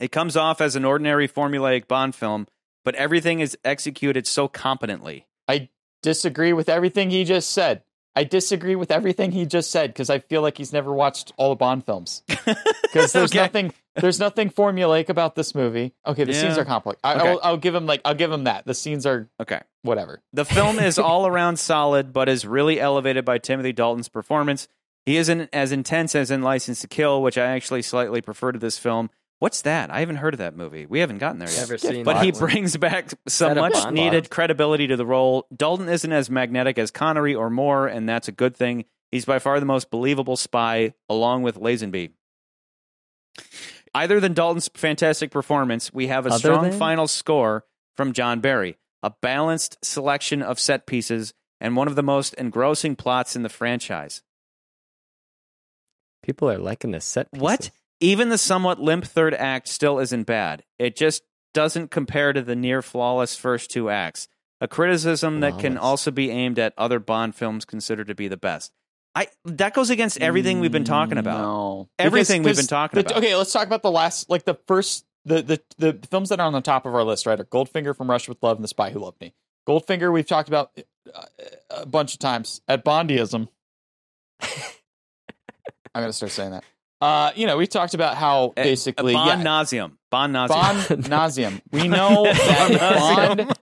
[0.00, 2.48] It comes off as an ordinary formulaic Bond film,
[2.84, 5.26] but everything is executed so competently.
[5.46, 5.68] I
[6.02, 7.82] disagree with everything he just said.
[8.16, 11.50] I disagree with everything he just said because I feel like he's never watched all
[11.50, 12.22] the Bond films.
[12.82, 13.38] Because there's Okay.
[13.38, 15.92] nothing, there's nothing formulaic about this movie.
[16.04, 16.98] Okay, the scenes are complex.
[17.04, 17.28] I, Okay.
[17.28, 18.66] I'll, I'll give him like I'll give him that.
[18.66, 19.60] The scenes are Okay.
[19.82, 20.22] whatever.
[20.32, 24.66] The film is all around solid, but is really elevated by Timothy Dalton's performance.
[25.06, 28.58] He isn't as intense as in License to Kill, which I actually slightly prefer to
[28.58, 29.08] this film,
[29.40, 29.90] What's that?
[29.90, 30.84] I haven't heard of that movie.
[30.84, 31.60] We haven't gotten there yet.
[31.60, 33.94] Never seen but he brings back some much Bond.
[33.94, 35.46] needed credibility to the role.
[35.54, 38.84] Dalton isn't as magnetic as Connery or Moore, and that's a good thing.
[39.10, 42.10] He's by far the most believable spy, along with Lazenby.
[43.94, 46.78] Either than Dalton's fantastic performance, we have a Other strong than?
[46.78, 47.64] final score
[47.96, 52.94] from John Barry, a balanced selection of set pieces, and one of the most engrossing
[52.94, 54.22] plots in the franchise.
[56.22, 57.42] People are liking the set pieces.
[57.42, 57.70] What?
[58.00, 60.64] Even the somewhat limp third act still isn't bad.
[60.78, 61.22] It just
[61.52, 64.28] doesn't compare to the near flawless first two acts.
[64.62, 68.36] A criticism that can also be aimed at other Bond films considered to be the
[68.36, 68.72] best.
[69.14, 71.40] I that goes against everything we've been talking about.
[71.40, 71.88] No.
[71.98, 73.18] Everything we've been talking the- about.
[73.18, 76.46] Okay, let's talk about the last, like the first, the, the the films that are
[76.46, 77.40] on the top of our list, right?
[77.40, 79.34] Are Goldfinger from Rush with Love and The Spy Who Loved Me.
[79.66, 80.70] Goldfinger, we've talked about
[81.12, 81.22] uh,
[81.70, 82.60] a bunch of times.
[82.68, 83.48] At Bondyism,
[84.42, 84.48] I'm
[85.94, 86.64] gonna start saying that.
[87.00, 89.92] Uh, you know, we talked about how Eh, basically, Bond yeah, nauseum.
[90.10, 90.48] Bond nauseum.
[90.48, 91.60] Bond nauseum.
[91.72, 93.54] We know that if Bond,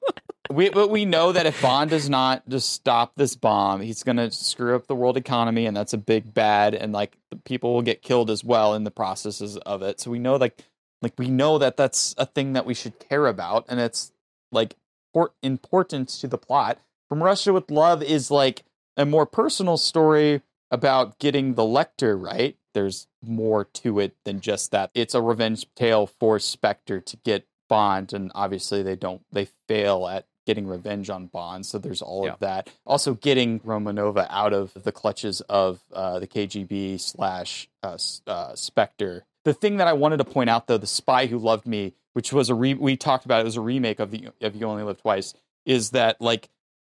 [0.50, 4.16] we, but we know that if Bond does not just stop this bomb, he's going
[4.16, 6.74] to screw up the world economy, and that's a big bad.
[6.74, 10.00] And like the people will get killed as well in the processes of it.
[10.00, 10.58] So we know like
[11.00, 14.10] like we know that that's a thing that we should care about, and it's
[14.50, 14.74] like
[15.14, 16.78] port- important to the plot.
[17.08, 18.64] From Russia with Love is like
[18.96, 22.56] a more personal story about getting the Lektor right.
[22.78, 24.92] There's more to it than just that.
[24.94, 29.20] It's a revenge tale for Spectre to get Bond, and obviously they don't.
[29.32, 32.34] They fail at getting revenge on Bond, so there's all Yeah.
[32.34, 32.70] of that.
[32.86, 37.98] Also, getting Romanova out of the clutches of uh, the KGB slash uh,
[38.28, 39.24] uh, Spectre.
[39.44, 42.32] The thing that I wanted to point out, though, the Spy Who Loved Me, which
[42.32, 44.84] was a re- we talked about, it was a remake of the of You Only
[44.84, 45.34] Live Twice,
[45.66, 46.48] is that like,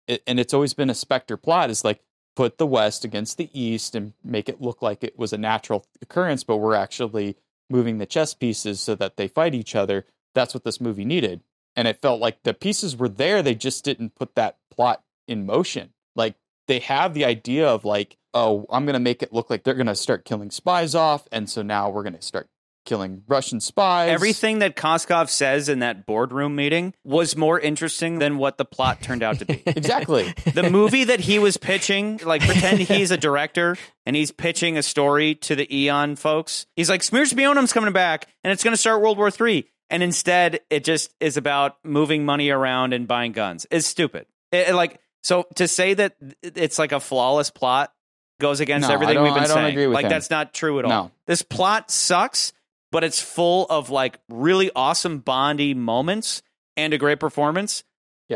[0.09, 2.01] it, and it's always been a Spectre plot, is like
[2.35, 5.85] put the West against the East and make it look like it was a natural
[6.01, 7.35] occurrence, but we're actually
[7.69, 10.05] moving the chess pieces so that they fight each other.
[10.33, 11.41] That's what this movie needed.
[11.75, 15.45] And it felt like the pieces were there, they just didn't put that plot in
[15.45, 15.93] motion.
[16.15, 16.35] Like
[16.67, 19.73] they have the idea of like, oh, I'm going to make it look like they're
[19.73, 21.27] going to start killing spies off.
[21.31, 22.47] And so now we're going to start
[22.89, 24.09] killing Russian spies.
[24.09, 29.01] Everything that Koskov says in that boardroom meeting was more interesting than what the plot
[29.01, 29.61] turned out to be.
[29.67, 30.33] exactly.
[30.53, 34.83] the movie that he was pitching, like pretend he's a director and he's pitching a
[34.83, 36.65] story to the Eon folks.
[36.75, 39.69] He's like, Smiert Schpionem's coming back and it's going to start World War Three.
[39.91, 43.65] And instead, it just is about moving money around and buying guns.
[43.71, 44.25] It's stupid.
[44.51, 47.91] It- it, like, so to say that it's like a flawless plot
[48.39, 49.91] goes against No, everything we've been saying.
[49.91, 50.09] like, him.
[50.09, 50.89] that's not true at all.
[50.91, 51.11] No.
[51.27, 52.53] This plot sucks,
[52.91, 56.41] but it's full of like really awesome Bondy moments
[56.77, 57.83] and a great performance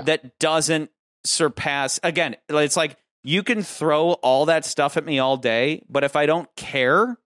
[0.03, 0.89] that doesn't
[1.25, 1.99] surpass.
[2.03, 6.15] Again, it's like you can throw all that stuff at me all day, but if
[6.15, 7.17] I don't care,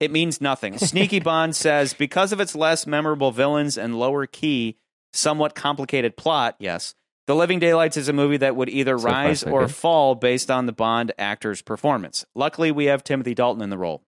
[0.00, 0.78] it means nothing.
[0.78, 4.76] Sneaky Bond says because of its less memorable villains and lower key,
[5.12, 6.94] somewhat complicated plot, yes.
[7.26, 9.74] The Living Daylights is a movie that would either So rise or good.
[9.74, 12.24] fall based on the Bond actor's performance.
[12.34, 14.02] Luckily, we have Timothy Dalton in the role.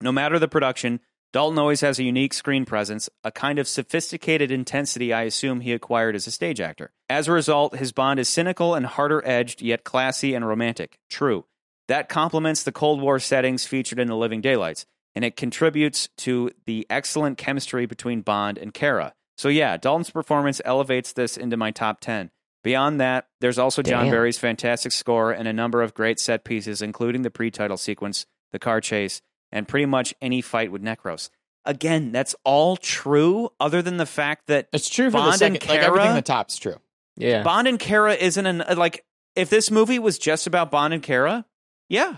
[0.00, 1.00] No matter the production,
[1.30, 5.74] Dalton always has a unique screen presence, a kind of sophisticated intensity I assume he
[5.74, 6.90] acquired as a stage actor.
[7.10, 10.98] As a result, his Bond is cynical and harder edged, yet classy and romantic.
[11.10, 11.44] True.
[11.86, 16.50] That complements the Cold War settings featured in The Living Daylights, and it contributes to
[16.64, 19.12] the excellent chemistry between Bond and Kara.
[19.36, 22.30] So, yeah, Dalton's performance elevates this into my top 10.
[22.64, 26.82] Beyond that, there's also John Barry's fantastic score and a number of great set pieces,
[26.82, 29.20] including the pre title sequence, the car chase,
[29.52, 31.30] and pretty much any fight with Necros.
[31.64, 35.56] Again, that's all true, other than the fact that It's true for Bond the second,
[35.56, 36.76] and like Kara, everything in the top's true.
[37.16, 37.42] Yeah.
[37.42, 39.04] Bond and Kara isn't an like
[39.36, 41.44] if this movie was just about Bond and Kara,
[41.88, 42.16] yeah,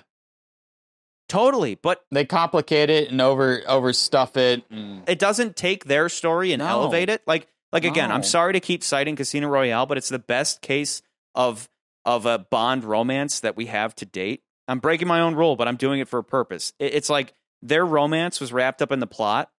[1.28, 1.74] totally.
[1.74, 4.64] But They complicate it and over overstuff it.
[4.70, 6.68] and- it doesn't take their story and No.
[6.68, 7.22] elevate it.
[7.26, 11.02] Like like again, I'm sorry to keep citing Casino Royale, but it's the best case
[11.34, 11.68] of
[12.04, 14.42] of a Bond romance that we have to date.
[14.70, 16.72] I'm breaking my own rule, but I'm doing it for a purpose.
[16.78, 19.50] It's like their romance was wrapped up in the plot.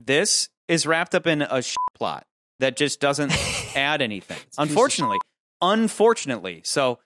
[0.00, 1.62] This is wrapped up in a
[1.94, 2.26] plot
[2.60, 3.32] that just doesn't
[3.76, 4.38] add anything.
[4.58, 5.18] Unfortunately,
[5.62, 6.60] unfortunately.
[6.64, 6.98] So,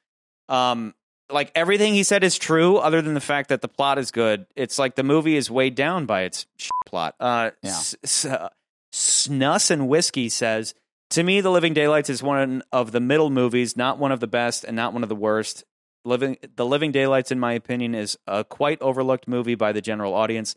[0.49, 0.95] um,
[1.31, 4.47] like everything he said is true, other than the fact that the plot is good.
[4.57, 6.47] It's like the movie is weighed down by its
[6.87, 7.15] plot.
[7.21, 7.71] Uh, Yeah.
[7.71, 8.49] S- S- uh,
[8.93, 10.75] Snus and Whiskey says,
[11.11, 14.27] To me, The Living Daylights is one of the middle movies, not one of the
[14.27, 15.65] best and not one of the worst.
[16.05, 20.15] Living The Living Daylights, in my opinion, is a quite overlooked movie by the general
[20.15, 20.55] audience.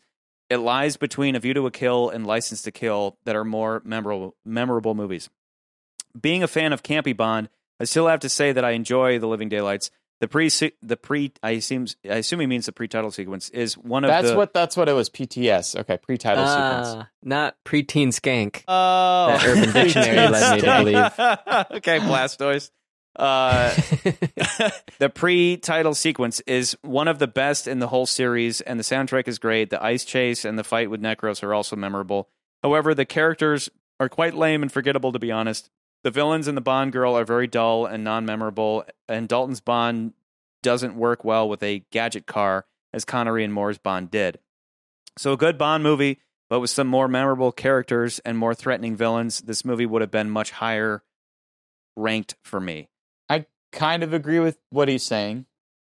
[0.50, 3.82] It lies between A View to a Kill and License to Kill that are more
[3.84, 5.28] memorable memorable movies.
[6.20, 7.48] Being a fan of Campy Bond,
[7.80, 9.90] I still have to say that I enjoy The Living Daylights.
[10.20, 10.48] The pre
[10.80, 14.30] the pre I assume I assume he means the pre-title sequence is one of That's
[14.30, 15.10] the what that's what it was.
[15.10, 15.76] PTS.
[15.80, 16.88] Okay, pre-title sequence.
[16.88, 18.62] Ah, not preteen skank.
[18.68, 21.76] Oh, That Urban Dictionary led me to believe.
[21.78, 22.70] okay, Blastoise.
[23.16, 23.74] Uh,
[24.98, 29.28] the pre-title sequence is one of the best in the whole series, and the soundtrack
[29.28, 29.70] is great.
[29.70, 32.28] The ice chase and the fight with Necros are also memorable.
[32.62, 33.68] However, the characters
[34.00, 35.70] are quite lame and forgettable, to be honest.
[36.02, 40.12] The villains and the Bond girl are very dull and non-memorable, and Dalton's Bond
[40.62, 44.38] doesn't work well with a gadget car, as Connery and Moore's Bond did.
[45.16, 46.18] So, a good Bond movie,
[46.50, 50.30] but with some more memorable characters and more threatening villains, this movie would have been
[50.30, 51.02] much higher
[51.96, 52.88] ranked for me.
[53.74, 55.46] Kind of agree with what he's saying.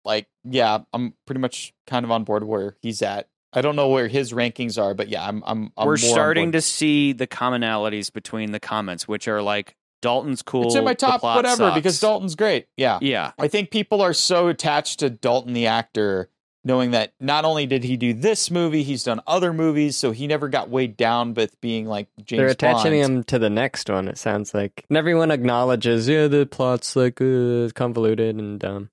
[0.05, 3.29] Like, yeah, I'm pretty much kind of on board where he's at.
[3.53, 5.43] I don't know where his rankings are, but yeah, I'm.
[5.45, 5.73] I'm.
[5.77, 10.67] I'm We're starting to see the commonalities between the comments, which are like Dalton's cool.
[10.67, 11.75] It's in my top whatever sucks.
[11.75, 12.67] because Dalton's great.
[12.77, 13.33] Yeah, Yeah.
[13.39, 16.31] I think people are so attached to Dalton the actor,
[16.65, 20.27] knowing that not only did he do this movie, he's done other movies, so he
[20.27, 23.17] never got weighed down with being like James They're attaching Bond.
[23.19, 24.09] him to the next one.
[24.09, 28.91] It sounds like and everyone acknowledges, yeah, the plot's like uh, convoluted and dumb.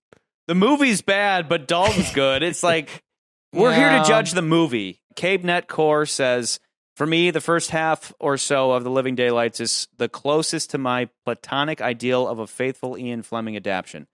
[0.47, 2.41] The movie's bad, but Dalton's good.
[2.41, 3.03] It's like
[3.53, 5.01] we're here to judge the movie.
[5.15, 6.59] Cabe Netcore says,
[6.95, 10.77] for me, the first half or so of The Living Daylights is the closest to
[10.77, 14.07] my platonic ideal of a faithful Ian Fleming adaptation.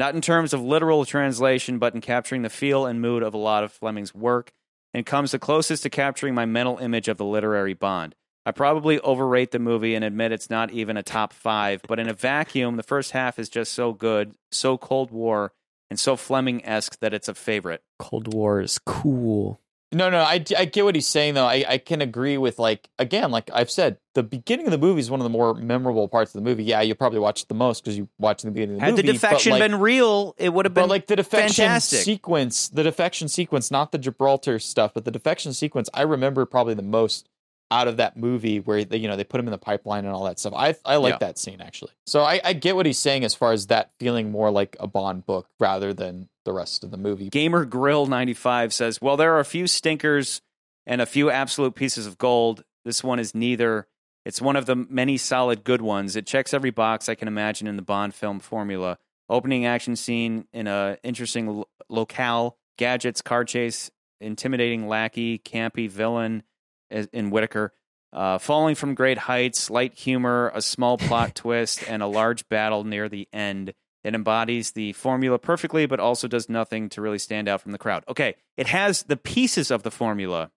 [0.00, 3.36] Not in terms of literal translation, but in capturing the feel and mood of a
[3.36, 4.50] lot of Fleming's work,
[4.94, 8.14] and comes the closest to capturing my mental image of the literary Bond.
[8.46, 12.08] I probably overrate the movie and admit it's not even a top five, but in
[12.08, 15.52] a vacuum, the first half is just so good, so Cold War,
[15.90, 17.82] and so Fleming esque that it's a favorite.
[17.98, 19.60] Cold War is cool.
[19.92, 21.46] No, no, I, I get what he's saying though.
[21.46, 25.00] I, I can agree with like again, like I've said, the beginning of the movie
[25.00, 26.62] is one of the more memorable parts of the movie.
[26.62, 28.90] Yeah, you probably watch it the most because you watch the beginning of the Had
[28.92, 29.02] movie.
[29.08, 32.00] the defection but, like, been real, it would have been but like the defection fantastic.
[32.00, 36.74] sequence, the defection sequence, not the Gibraltar stuff, but the defection sequence, I remember probably
[36.74, 37.28] the most
[37.70, 40.12] out of that movie where they, you know, they put him in the pipeline and
[40.14, 40.52] all that stuff.
[40.56, 41.18] I I like Yeah.
[41.18, 41.92] that scene actually.
[42.06, 44.86] So I, I get what he's saying as far as that feeling more like a
[44.88, 47.28] Bond book rather than the rest of the movie.
[47.28, 50.40] Gamer Grill 95 says, Well, there are a few stinkers
[50.86, 52.64] and a few absolute pieces of gold.
[52.84, 53.86] This one is neither.
[54.24, 56.16] It's one of the many solid good ones.
[56.16, 58.98] It checks every box I can imagine in the Bond film formula.
[59.28, 63.90] Opening action scene in a interesting lo- locale, gadgets, car chase,
[64.20, 66.42] intimidating lackey, campy villain
[66.90, 67.72] in Whitaker.
[68.12, 72.84] Uh, falling from great heights, light humor, a small plot twist, and a large battle
[72.84, 73.72] near the end.
[74.02, 77.78] It embodies the formula perfectly, but also does nothing to really stand out from the
[77.78, 78.02] crowd.
[78.08, 80.50] Okay, it has the pieces of the formula,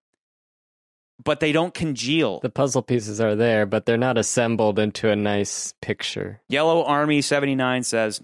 [1.24, 2.40] but they don't congeal.
[2.40, 6.42] The puzzle pieces are there, but they're not assembled into a nice picture.
[6.48, 8.22] Yellow Army 79 says,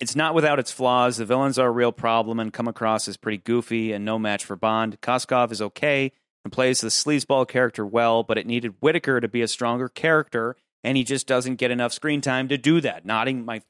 [0.00, 1.16] It's not without its flaws.
[1.16, 4.44] The villains are a real problem and come across as pretty goofy and no match
[4.44, 5.00] for Bond.
[5.00, 6.12] Koskov is okay
[6.44, 10.56] and plays the sleazeball character well, but it needed Whitaker to be a stronger character,
[10.82, 13.04] and he just doesn't get enough screen time to do that.
[13.04, 13.62] Nodding my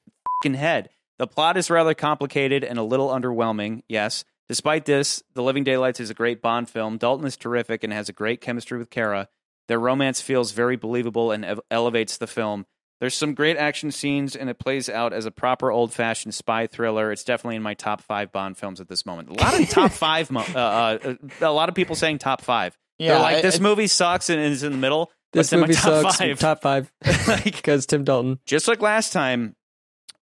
[0.43, 0.91] fing head.
[1.19, 4.25] The plot is rather complicated and a little underwhelming, yes.
[4.49, 6.99] Despite this, The Living Daylights is a great Bond film.
[6.99, 9.29] Dalton is terrific and has a great chemistry with Kara.
[9.69, 12.67] Their romance feels very believable and ev- elevates the film.
[13.01, 16.67] There's some great action scenes, and it plays out as a proper old fashioned spy
[16.67, 17.13] thriller.
[17.13, 19.29] It's definitely in my top five Bond films at this moment.
[19.31, 22.79] A lot of top five, mo- uh, uh, a lot of people saying top five.
[22.99, 25.11] Yeah, They're like, I- this I- movie sucks and is in the middle.
[25.33, 26.17] but This in my movie top sucks.
[26.19, 26.39] five.
[26.39, 26.93] Top five.
[27.45, 28.39] Because Tim Dalton.
[28.47, 29.57] Just like last time,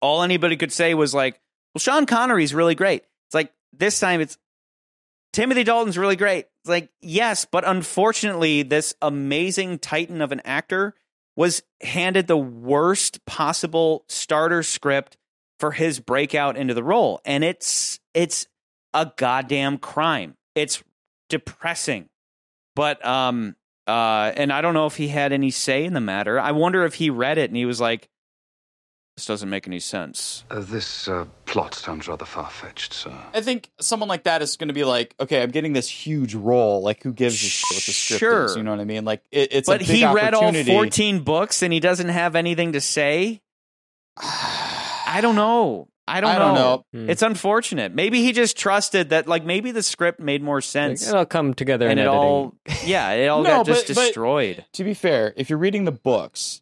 [0.01, 1.39] all anybody could say was like,
[1.73, 3.03] well, Sean Connery's really great.
[3.27, 4.37] It's like this time it's
[5.31, 6.45] Timothy Dalton's really great.
[6.63, 10.93] It's like, yes, but unfortunately, this amazing titan of an actor
[11.35, 15.17] was handed the worst possible starter script
[15.59, 17.21] for his breakout into the role.
[17.25, 18.47] And it's it's
[18.93, 20.35] a goddamn crime.
[20.55, 20.83] It's
[21.29, 22.09] depressing.
[22.75, 23.55] But um
[23.87, 26.39] uh and I don't know if he had any say in the matter.
[26.39, 28.09] I wonder if he read it and he was like
[29.15, 30.43] this doesn't make any sense.
[30.49, 33.13] Uh, this uh, plot sounds rather far fetched, sir.
[33.33, 36.33] I think someone like that is going to be like, okay, I'm getting this huge
[36.35, 36.81] role.
[36.81, 38.45] Like, who gives a shit what the script Sure.
[38.45, 38.55] is?
[38.57, 39.05] You know what I mean?
[39.05, 42.35] Like, it, it's but a big he read all 14 books and he doesn't have
[42.35, 43.41] anything to say.
[44.17, 45.87] I don't know.
[46.05, 46.83] I don't, I don't know.
[46.93, 47.01] know.
[47.03, 47.09] Hmm.
[47.09, 47.93] It's unfortunate.
[47.93, 51.07] Maybe he just trusted that, like, maybe the script made more sense.
[51.07, 52.19] It'll come together and in it editing.
[52.19, 54.65] all, yeah, it all No, got just but- but- destroyed.
[54.73, 56.61] To be fair, if you're reading the books,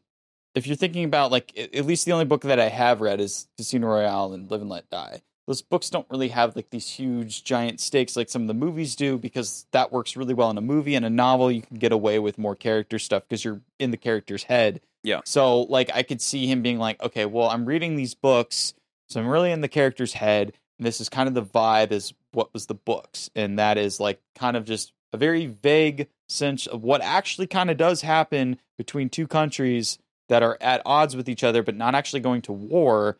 [0.55, 3.47] if you're thinking about like at least the only book that I have read is
[3.57, 5.21] Casino Royale and Live and Let Die.
[5.47, 8.95] Those books don't really have like these huge giant stakes like some of the movies
[8.95, 11.91] do because that works really well in a movie and a novel you can get
[11.91, 14.81] away with more character stuff because you're in the character's head.
[15.03, 15.21] Yeah.
[15.25, 18.73] So like I could see him being like, okay, well I'm reading these books,
[19.09, 20.53] So I'm really in the character's head.
[20.77, 23.29] And this is kind of the vibe is what was the books.
[23.35, 27.69] And that is like kind of just a very vague sense of what actually kind
[27.69, 29.99] of does happen between two countries
[30.31, 33.17] that are at odds with each other, but not actually going to war.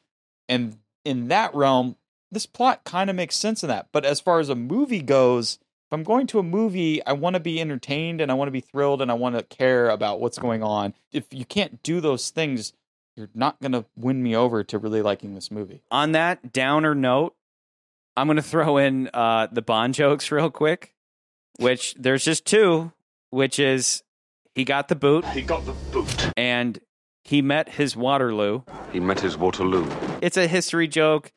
[0.47, 1.97] And in that realm,
[2.31, 3.89] this plot kind of makes sense in that.
[3.91, 7.33] But as far as a movie goes, if I'm going to a movie, I want
[7.33, 10.21] to be entertained and I want to be thrilled and I want to care about
[10.21, 10.93] what's going on.
[11.11, 12.71] If you can't do those things,
[13.17, 15.83] you're not going to win me over to really liking this movie.
[15.91, 17.35] On that downer note,
[18.15, 20.95] I'm going to throw in uh, the Bond jokes real quick,
[21.57, 22.93] which there's just two,
[23.31, 24.01] which is
[24.55, 25.25] he got the boot.
[25.25, 26.31] He got the boot.
[26.37, 26.79] And
[27.23, 28.63] he met his Waterloo.
[28.91, 29.89] He met his Waterloo.
[30.21, 31.31] It's a history joke.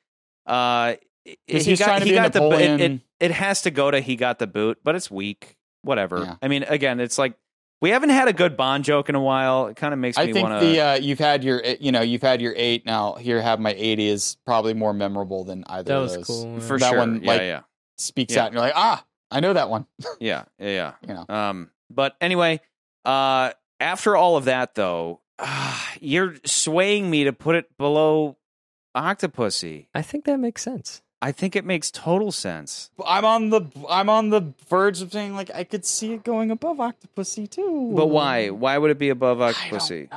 [0.46, 0.94] Uh,
[1.46, 2.42] he got, trying to he be got the.
[2.50, 5.56] It, it, it has to go to he got the boot, but it's weak.
[5.82, 6.20] Whatever.
[6.20, 6.36] Yeah.
[6.42, 7.34] I mean, again, it's like
[7.82, 9.66] we haven't had a good Bond joke in a while.
[9.66, 10.66] It kind of makes I me think want to.
[10.66, 13.14] the uh, you've had your you know you've had your eight now.
[13.14, 16.26] Here, have my eighty is probably more memorable than either That of was those.
[16.26, 16.58] cool, yeah.
[16.60, 16.98] For that sure.
[16.98, 17.60] one Yeah, like yeah.
[17.98, 18.42] speaks Yeah.
[18.42, 19.86] out, and you're like, ah, I know that one.
[20.20, 21.26] Yeah, yeah, You know.
[21.28, 21.48] yeah.
[21.50, 22.60] Um, but anyway,
[23.04, 28.36] uh, after all of that, though, ah, you're swaying me to put it below
[28.96, 29.86] Octopussy.
[29.94, 31.02] I think that makes sense.
[31.22, 32.90] I think it makes total sense.
[33.06, 36.50] I'm on the I'm on the verge of saying like I could see it going
[36.50, 37.92] above Octopussy too.
[37.96, 38.50] But why?
[38.50, 40.10] Why would it be above Octopussy?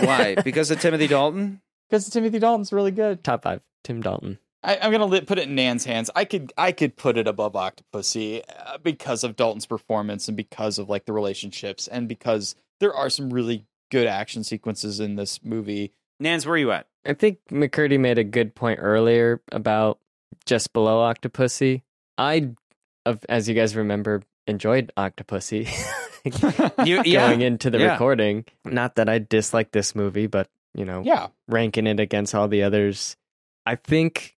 [0.00, 0.36] Why?
[0.44, 1.60] Because of Timothy Dalton?
[1.90, 3.22] Because Timothy Dalton's really good.
[3.22, 4.38] Top five, Tim Dalton.
[4.62, 6.10] I, I'm gonna put it in Nan's hands.
[6.16, 10.78] I could I could put it above Octopussy uh, because of Dalton's performance and because
[10.78, 15.42] of like the relationships and because there are some really good action sequences in this
[15.44, 15.92] movie.
[16.20, 16.86] Nans, where are you at?
[17.04, 19.98] I think McCurdy made a good point earlier about
[20.44, 21.82] just below Octopussy.
[22.18, 22.50] I,
[23.28, 25.68] as you guys remember, enjoyed Octopussy.
[26.84, 27.28] You- yeah.
[27.28, 27.92] going into the Yeah.
[27.92, 28.44] recording.
[28.64, 31.28] Not that I dislike this movie, but you know, Yeah.
[31.46, 33.16] ranking it against all the others,
[33.64, 34.36] I think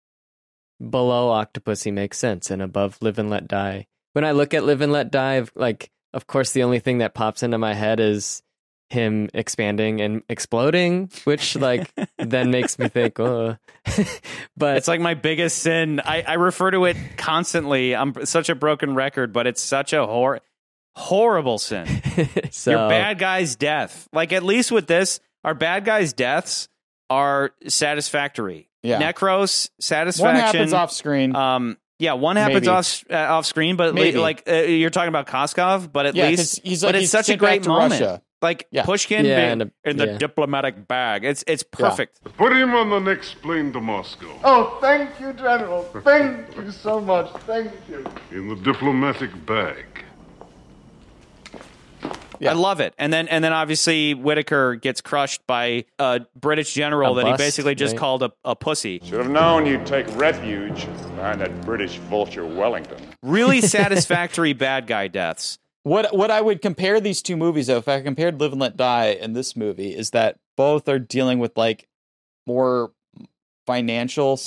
[0.79, 3.87] below Octopussy makes sense and above Live and Let Die.
[4.13, 7.13] When I look at Live and Let Die, like of course the only thing that
[7.13, 8.41] pops into my head is
[8.89, 13.57] him expanding and exploding, which like then makes me think, oh,
[14.57, 15.99] but It's like my biggest sin.
[16.03, 17.95] I, I refer to it constantly.
[17.95, 20.41] I'm such a broken record, but it's such a hor-
[20.95, 21.87] horrible sin.
[22.51, 24.07] so Your bad guy's death.
[24.11, 26.67] Like at least with this, our bad guys' deaths
[27.09, 28.69] are satisfactory.
[28.83, 29.01] Yeah.
[29.01, 30.35] Necros satisfaction.
[30.35, 31.35] One happens off screen.
[31.35, 32.67] Um, yeah, one happens Maybe.
[32.69, 34.17] off uh, off screen, but Maybe.
[34.17, 37.01] like uh, you're talking about Koskov, but at Yeah, 'cause least he's but like- it's
[37.01, 37.91] he's such a sent back great to moment.
[37.91, 38.21] Russia.
[38.41, 38.83] Like Yeah.
[38.83, 40.17] Pushkin Yeah, being a- in the yeah.
[40.17, 41.25] diplomatic bag.
[41.25, 42.21] It's it's perfect.
[42.37, 44.27] Put him on the next plane to Moscow.
[44.43, 45.83] Oh, thank you, General.
[46.03, 47.29] Thank you so much.
[47.47, 48.05] Thank you.
[48.31, 49.85] In the diplomatic bag.
[52.41, 52.93] I love it.
[52.97, 57.37] And then and then obviously Whitaker gets crushed by a British general A that he
[57.37, 57.99] basically just right?
[57.99, 59.01] called a, a pussy.
[59.03, 60.85] Should have known you'd take refuge
[61.15, 62.97] behind that British vulture Wellington.
[63.21, 65.59] Really satisfactory bad guy deaths.
[65.83, 68.77] What what I would compare these two movies though, if I compared Live and Let
[68.77, 71.87] Die and this movie, is that both are dealing with like
[72.45, 72.91] more
[73.65, 74.39] financial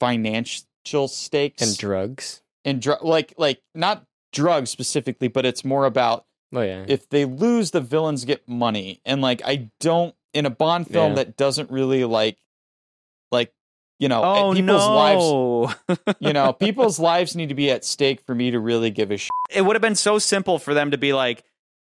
[0.00, 2.42] financial stakes and drugs.
[2.64, 7.24] and dr- like like not drugs specifically, but it's more about Oh yeah, if they
[7.24, 11.16] lose, the villains get money, and like I don't in a Bond film Yeah.
[11.16, 12.38] that doesn't really like
[13.30, 13.52] like
[14.02, 15.24] you know Oh people's lives.
[15.24, 15.72] no.
[16.20, 19.16] You know, people's lives need to be at stake for me to really give a
[19.16, 19.30] shit.
[19.50, 21.44] it would have been so simple for them to be like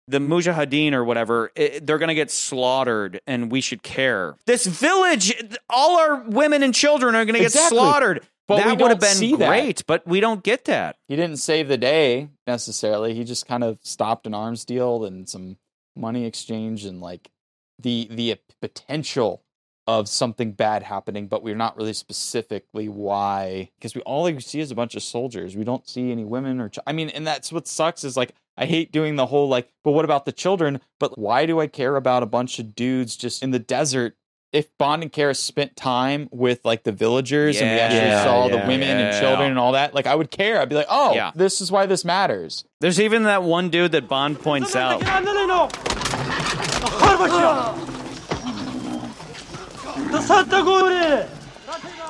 [0.07, 4.65] the mujahideen or whatever it, they're going to get slaughtered and we should care this
[4.68, 5.34] village
[5.69, 7.77] all our women and children are going to get Exactly.
[7.80, 8.18] slaughtered
[8.48, 9.48] But that would have been see that.
[9.48, 13.15] great but we don't get that He didn't save the day necessarily.
[13.15, 15.57] He just kind of stopped an arms deal and some
[15.95, 17.32] money exchange and like
[17.80, 19.41] the the potential
[19.87, 24.59] of something bad happening, but we're not really specifically why because we all we see
[24.59, 25.55] is a bunch of soldiers.
[25.55, 28.33] We don't see any women or ch- I mean, and that's what sucks is like
[28.57, 30.79] I hate doing the whole like, but what about the children?
[30.99, 34.15] But why do I care about a bunch of dudes just in the desert?
[34.53, 38.47] If Bond and Kara spent time with like the villagers and we actually Yeah, saw
[38.47, 39.19] the yeah, women and yeah.
[39.19, 40.61] children and all that, like I would care.
[40.61, 41.31] I'd be like, oh, Yeah.
[41.35, 42.63] this is why this matters.
[42.79, 45.01] there's even that one dude that bond points out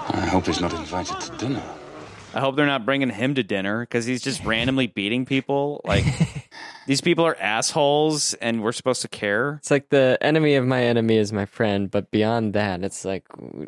[0.07, 1.64] I hope he's not invited to dinner.
[2.34, 6.03] i hope they're not bringing him to dinner because he's just randomly beating people like
[6.88, 10.84] these people are assholes and we're supposed to care It's like the enemy of my
[10.84, 13.24] enemy is my friend, but beyond that, it's like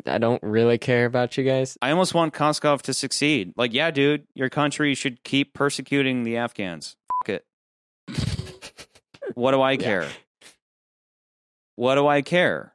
[0.06, 1.76] I don't really care about you guys.
[1.80, 3.52] I almost want Koskov to succeed.
[3.56, 6.96] Like, yeah, dude, your country should keep persecuting the Afghans.
[7.26, 7.44] Fuck it.
[9.34, 10.08] what do I care?
[11.76, 12.74] What do I care?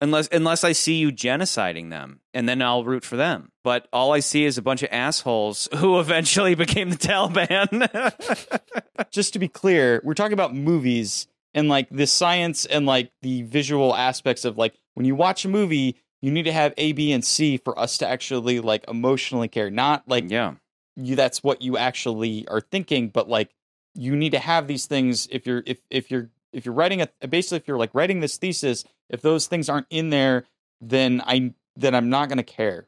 [0.00, 3.50] Unless unless I see you genociding them, and then I'll root for them.
[3.64, 8.60] But all I see is a bunch of assholes who eventually became the Taliban.
[9.10, 13.42] Just to be clear, we're talking about movies and like the science and like the
[13.42, 17.10] visual aspects of like when you watch a movie, you need to have A, B,
[17.12, 19.68] and C for us to actually like emotionally care.
[19.68, 20.54] Not like yeah,
[20.94, 23.50] you that's what you actually are thinking, but like
[23.94, 27.28] you need to have these things if you're if if you're if you're writing a
[27.28, 30.44] basically if you're like writing this thesis, if those things aren't in there,
[30.80, 32.86] then I then I'm not gonna care.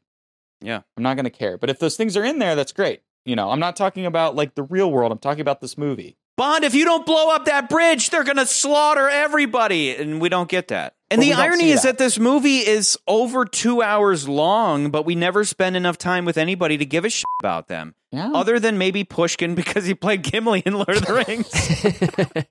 [0.60, 0.82] Yeah.
[0.96, 1.56] I'm not gonna care.
[1.58, 3.02] But if those things are in there, that's great.
[3.24, 5.12] You know, I'm not talking about like the real world.
[5.12, 6.16] I'm talking about this movie.
[6.40, 9.94] Bond, if you don't blow up that bridge, they're going to slaughter everybody.
[9.94, 10.94] And we don't get that.
[11.10, 11.98] And But the irony is that.
[11.98, 16.38] that this movie is over two hours long, but we never spend enough time with
[16.38, 17.94] anybody to give a shit about them.
[18.10, 18.32] Yeah.
[18.32, 22.46] Other than maybe Pushkin because he played Gimli in Lord of the Rings.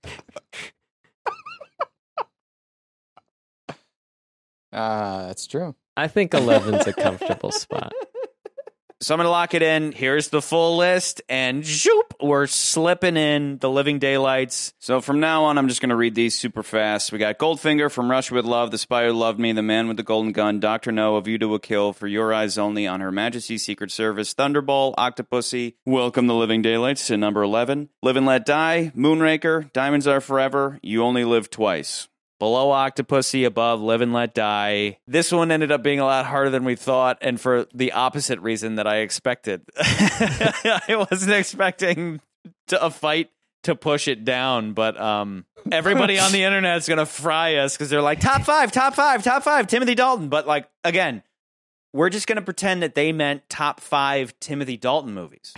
[4.72, 5.76] Uh, that's true.
[5.98, 7.91] I think 11's a comfortable spot.
[9.02, 9.94] So I'm going to lock it in.
[9.94, 14.74] Here's the full list, and zoop, we're slipping in the Living Daylights.
[14.80, 17.14] So from now on, I'm just going to read these super fast.
[17.14, 19.96] We got Goldfinger from Russia with Love, The Spy Who Loved Me, The Man with
[19.96, 23.00] the Golden Gun, Doctor No, A View to a Kill, For Your Eyes Only, On
[23.00, 28.26] Her Majesty's Secret Service, Thunderball, Octopussy, Welcome the Living Daylights to number 11, Live and
[28.26, 32.10] Let Die, Moonraker, Diamonds Are Forever, You Only Live Twice.
[32.40, 34.98] Below Octopussy, above Live and Let Die.
[35.06, 38.40] This one ended up being a lot harder than we thought, and for the opposite
[38.40, 39.61] reason that I expected.
[39.78, 42.22] I wasn't expecting
[42.68, 43.30] to, a fight
[43.64, 47.90] to push it down, but um, everybody on the internet is gonna fry us because
[47.90, 50.30] they're like top five, top five, top five, Timothy Dalton.
[50.30, 51.24] But like again,
[51.94, 55.53] we're just gonna pretend that they meant top five Timothy Dalton movies.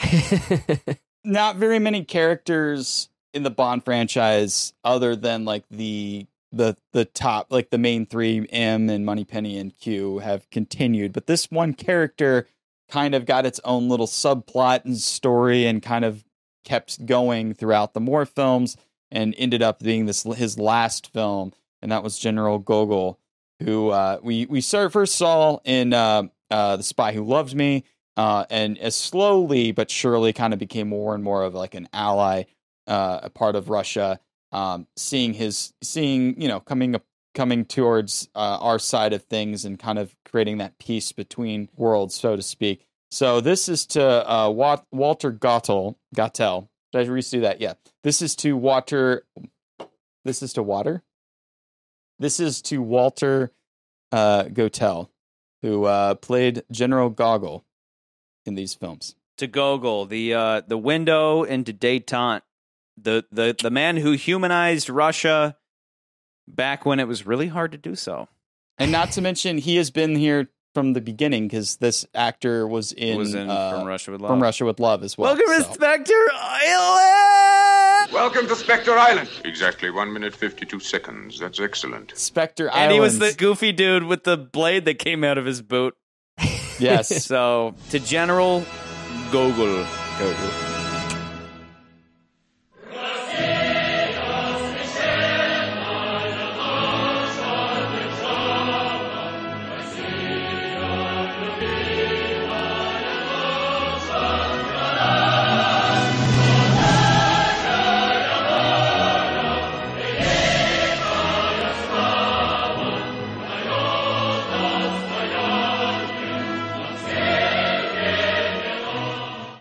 [1.24, 7.48] Not very many characters in the Bond franchise other than like the the the top
[7.50, 12.48] like the main three M and Moneypenny and Q have continued, but this one character
[12.90, 16.26] kind of got its own little subplot and story and kind of
[16.66, 18.78] kept going throughout the more films
[19.10, 23.20] and ended up being this his last film, and that was General Gogol,
[23.62, 27.84] who uh, we we first saw in uh, uh, The Spy Who Loved Me,
[28.18, 31.88] uh, and as slowly but surely kind of became more and more of like an
[31.94, 32.44] ally,
[32.88, 34.20] uh, a part of Russia.
[34.52, 37.04] Um, seeing his, seeing you know, coming up,
[37.34, 42.16] coming towards uh, our side of things, and kind of creating that peace between worlds,
[42.16, 42.86] so to speak.
[43.12, 45.96] So this is to uh, Wat- Walter Gotell.
[46.16, 46.68] Gotell.
[46.92, 47.62] Did I redo that?
[47.62, 47.74] Yeah.
[48.04, 49.26] This is to Walter.
[50.26, 51.04] This is to Water.
[52.20, 53.52] This is to Walter
[54.12, 55.10] uh, Gotell,
[55.62, 57.64] who uh, played General Gogol
[58.46, 59.16] in these films.
[59.38, 62.42] to Gogol, the uh, the window into détente,
[63.02, 65.58] the the the man who humanized Russia
[66.48, 68.28] back when it was really hard to do so.
[68.78, 72.94] And not to mention, he has been here from the beginning because this actor was
[72.94, 74.30] in, Was in uh, From Russia with Love.
[74.30, 74.44] From Love.
[74.48, 75.36] Russia with Love as well.
[75.36, 75.74] Welcome to.
[75.74, 78.14] Spectre Island.
[78.14, 79.30] Welcome to Spectre Island.
[79.46, 81.40] Exactly one minute fifty-two seconds.
[81.40, 82.14] That's excellent.
[82.18, 82.84] Spectre Island.
[82.84, 85.96] And he was the goofy dude with the blade that came out of his boot.
[86.80, 87.24] Yes.
[87.26, 88.66] so to General
[89.32, 89.86] Gogol.
[90.18, 90.71] Gogol.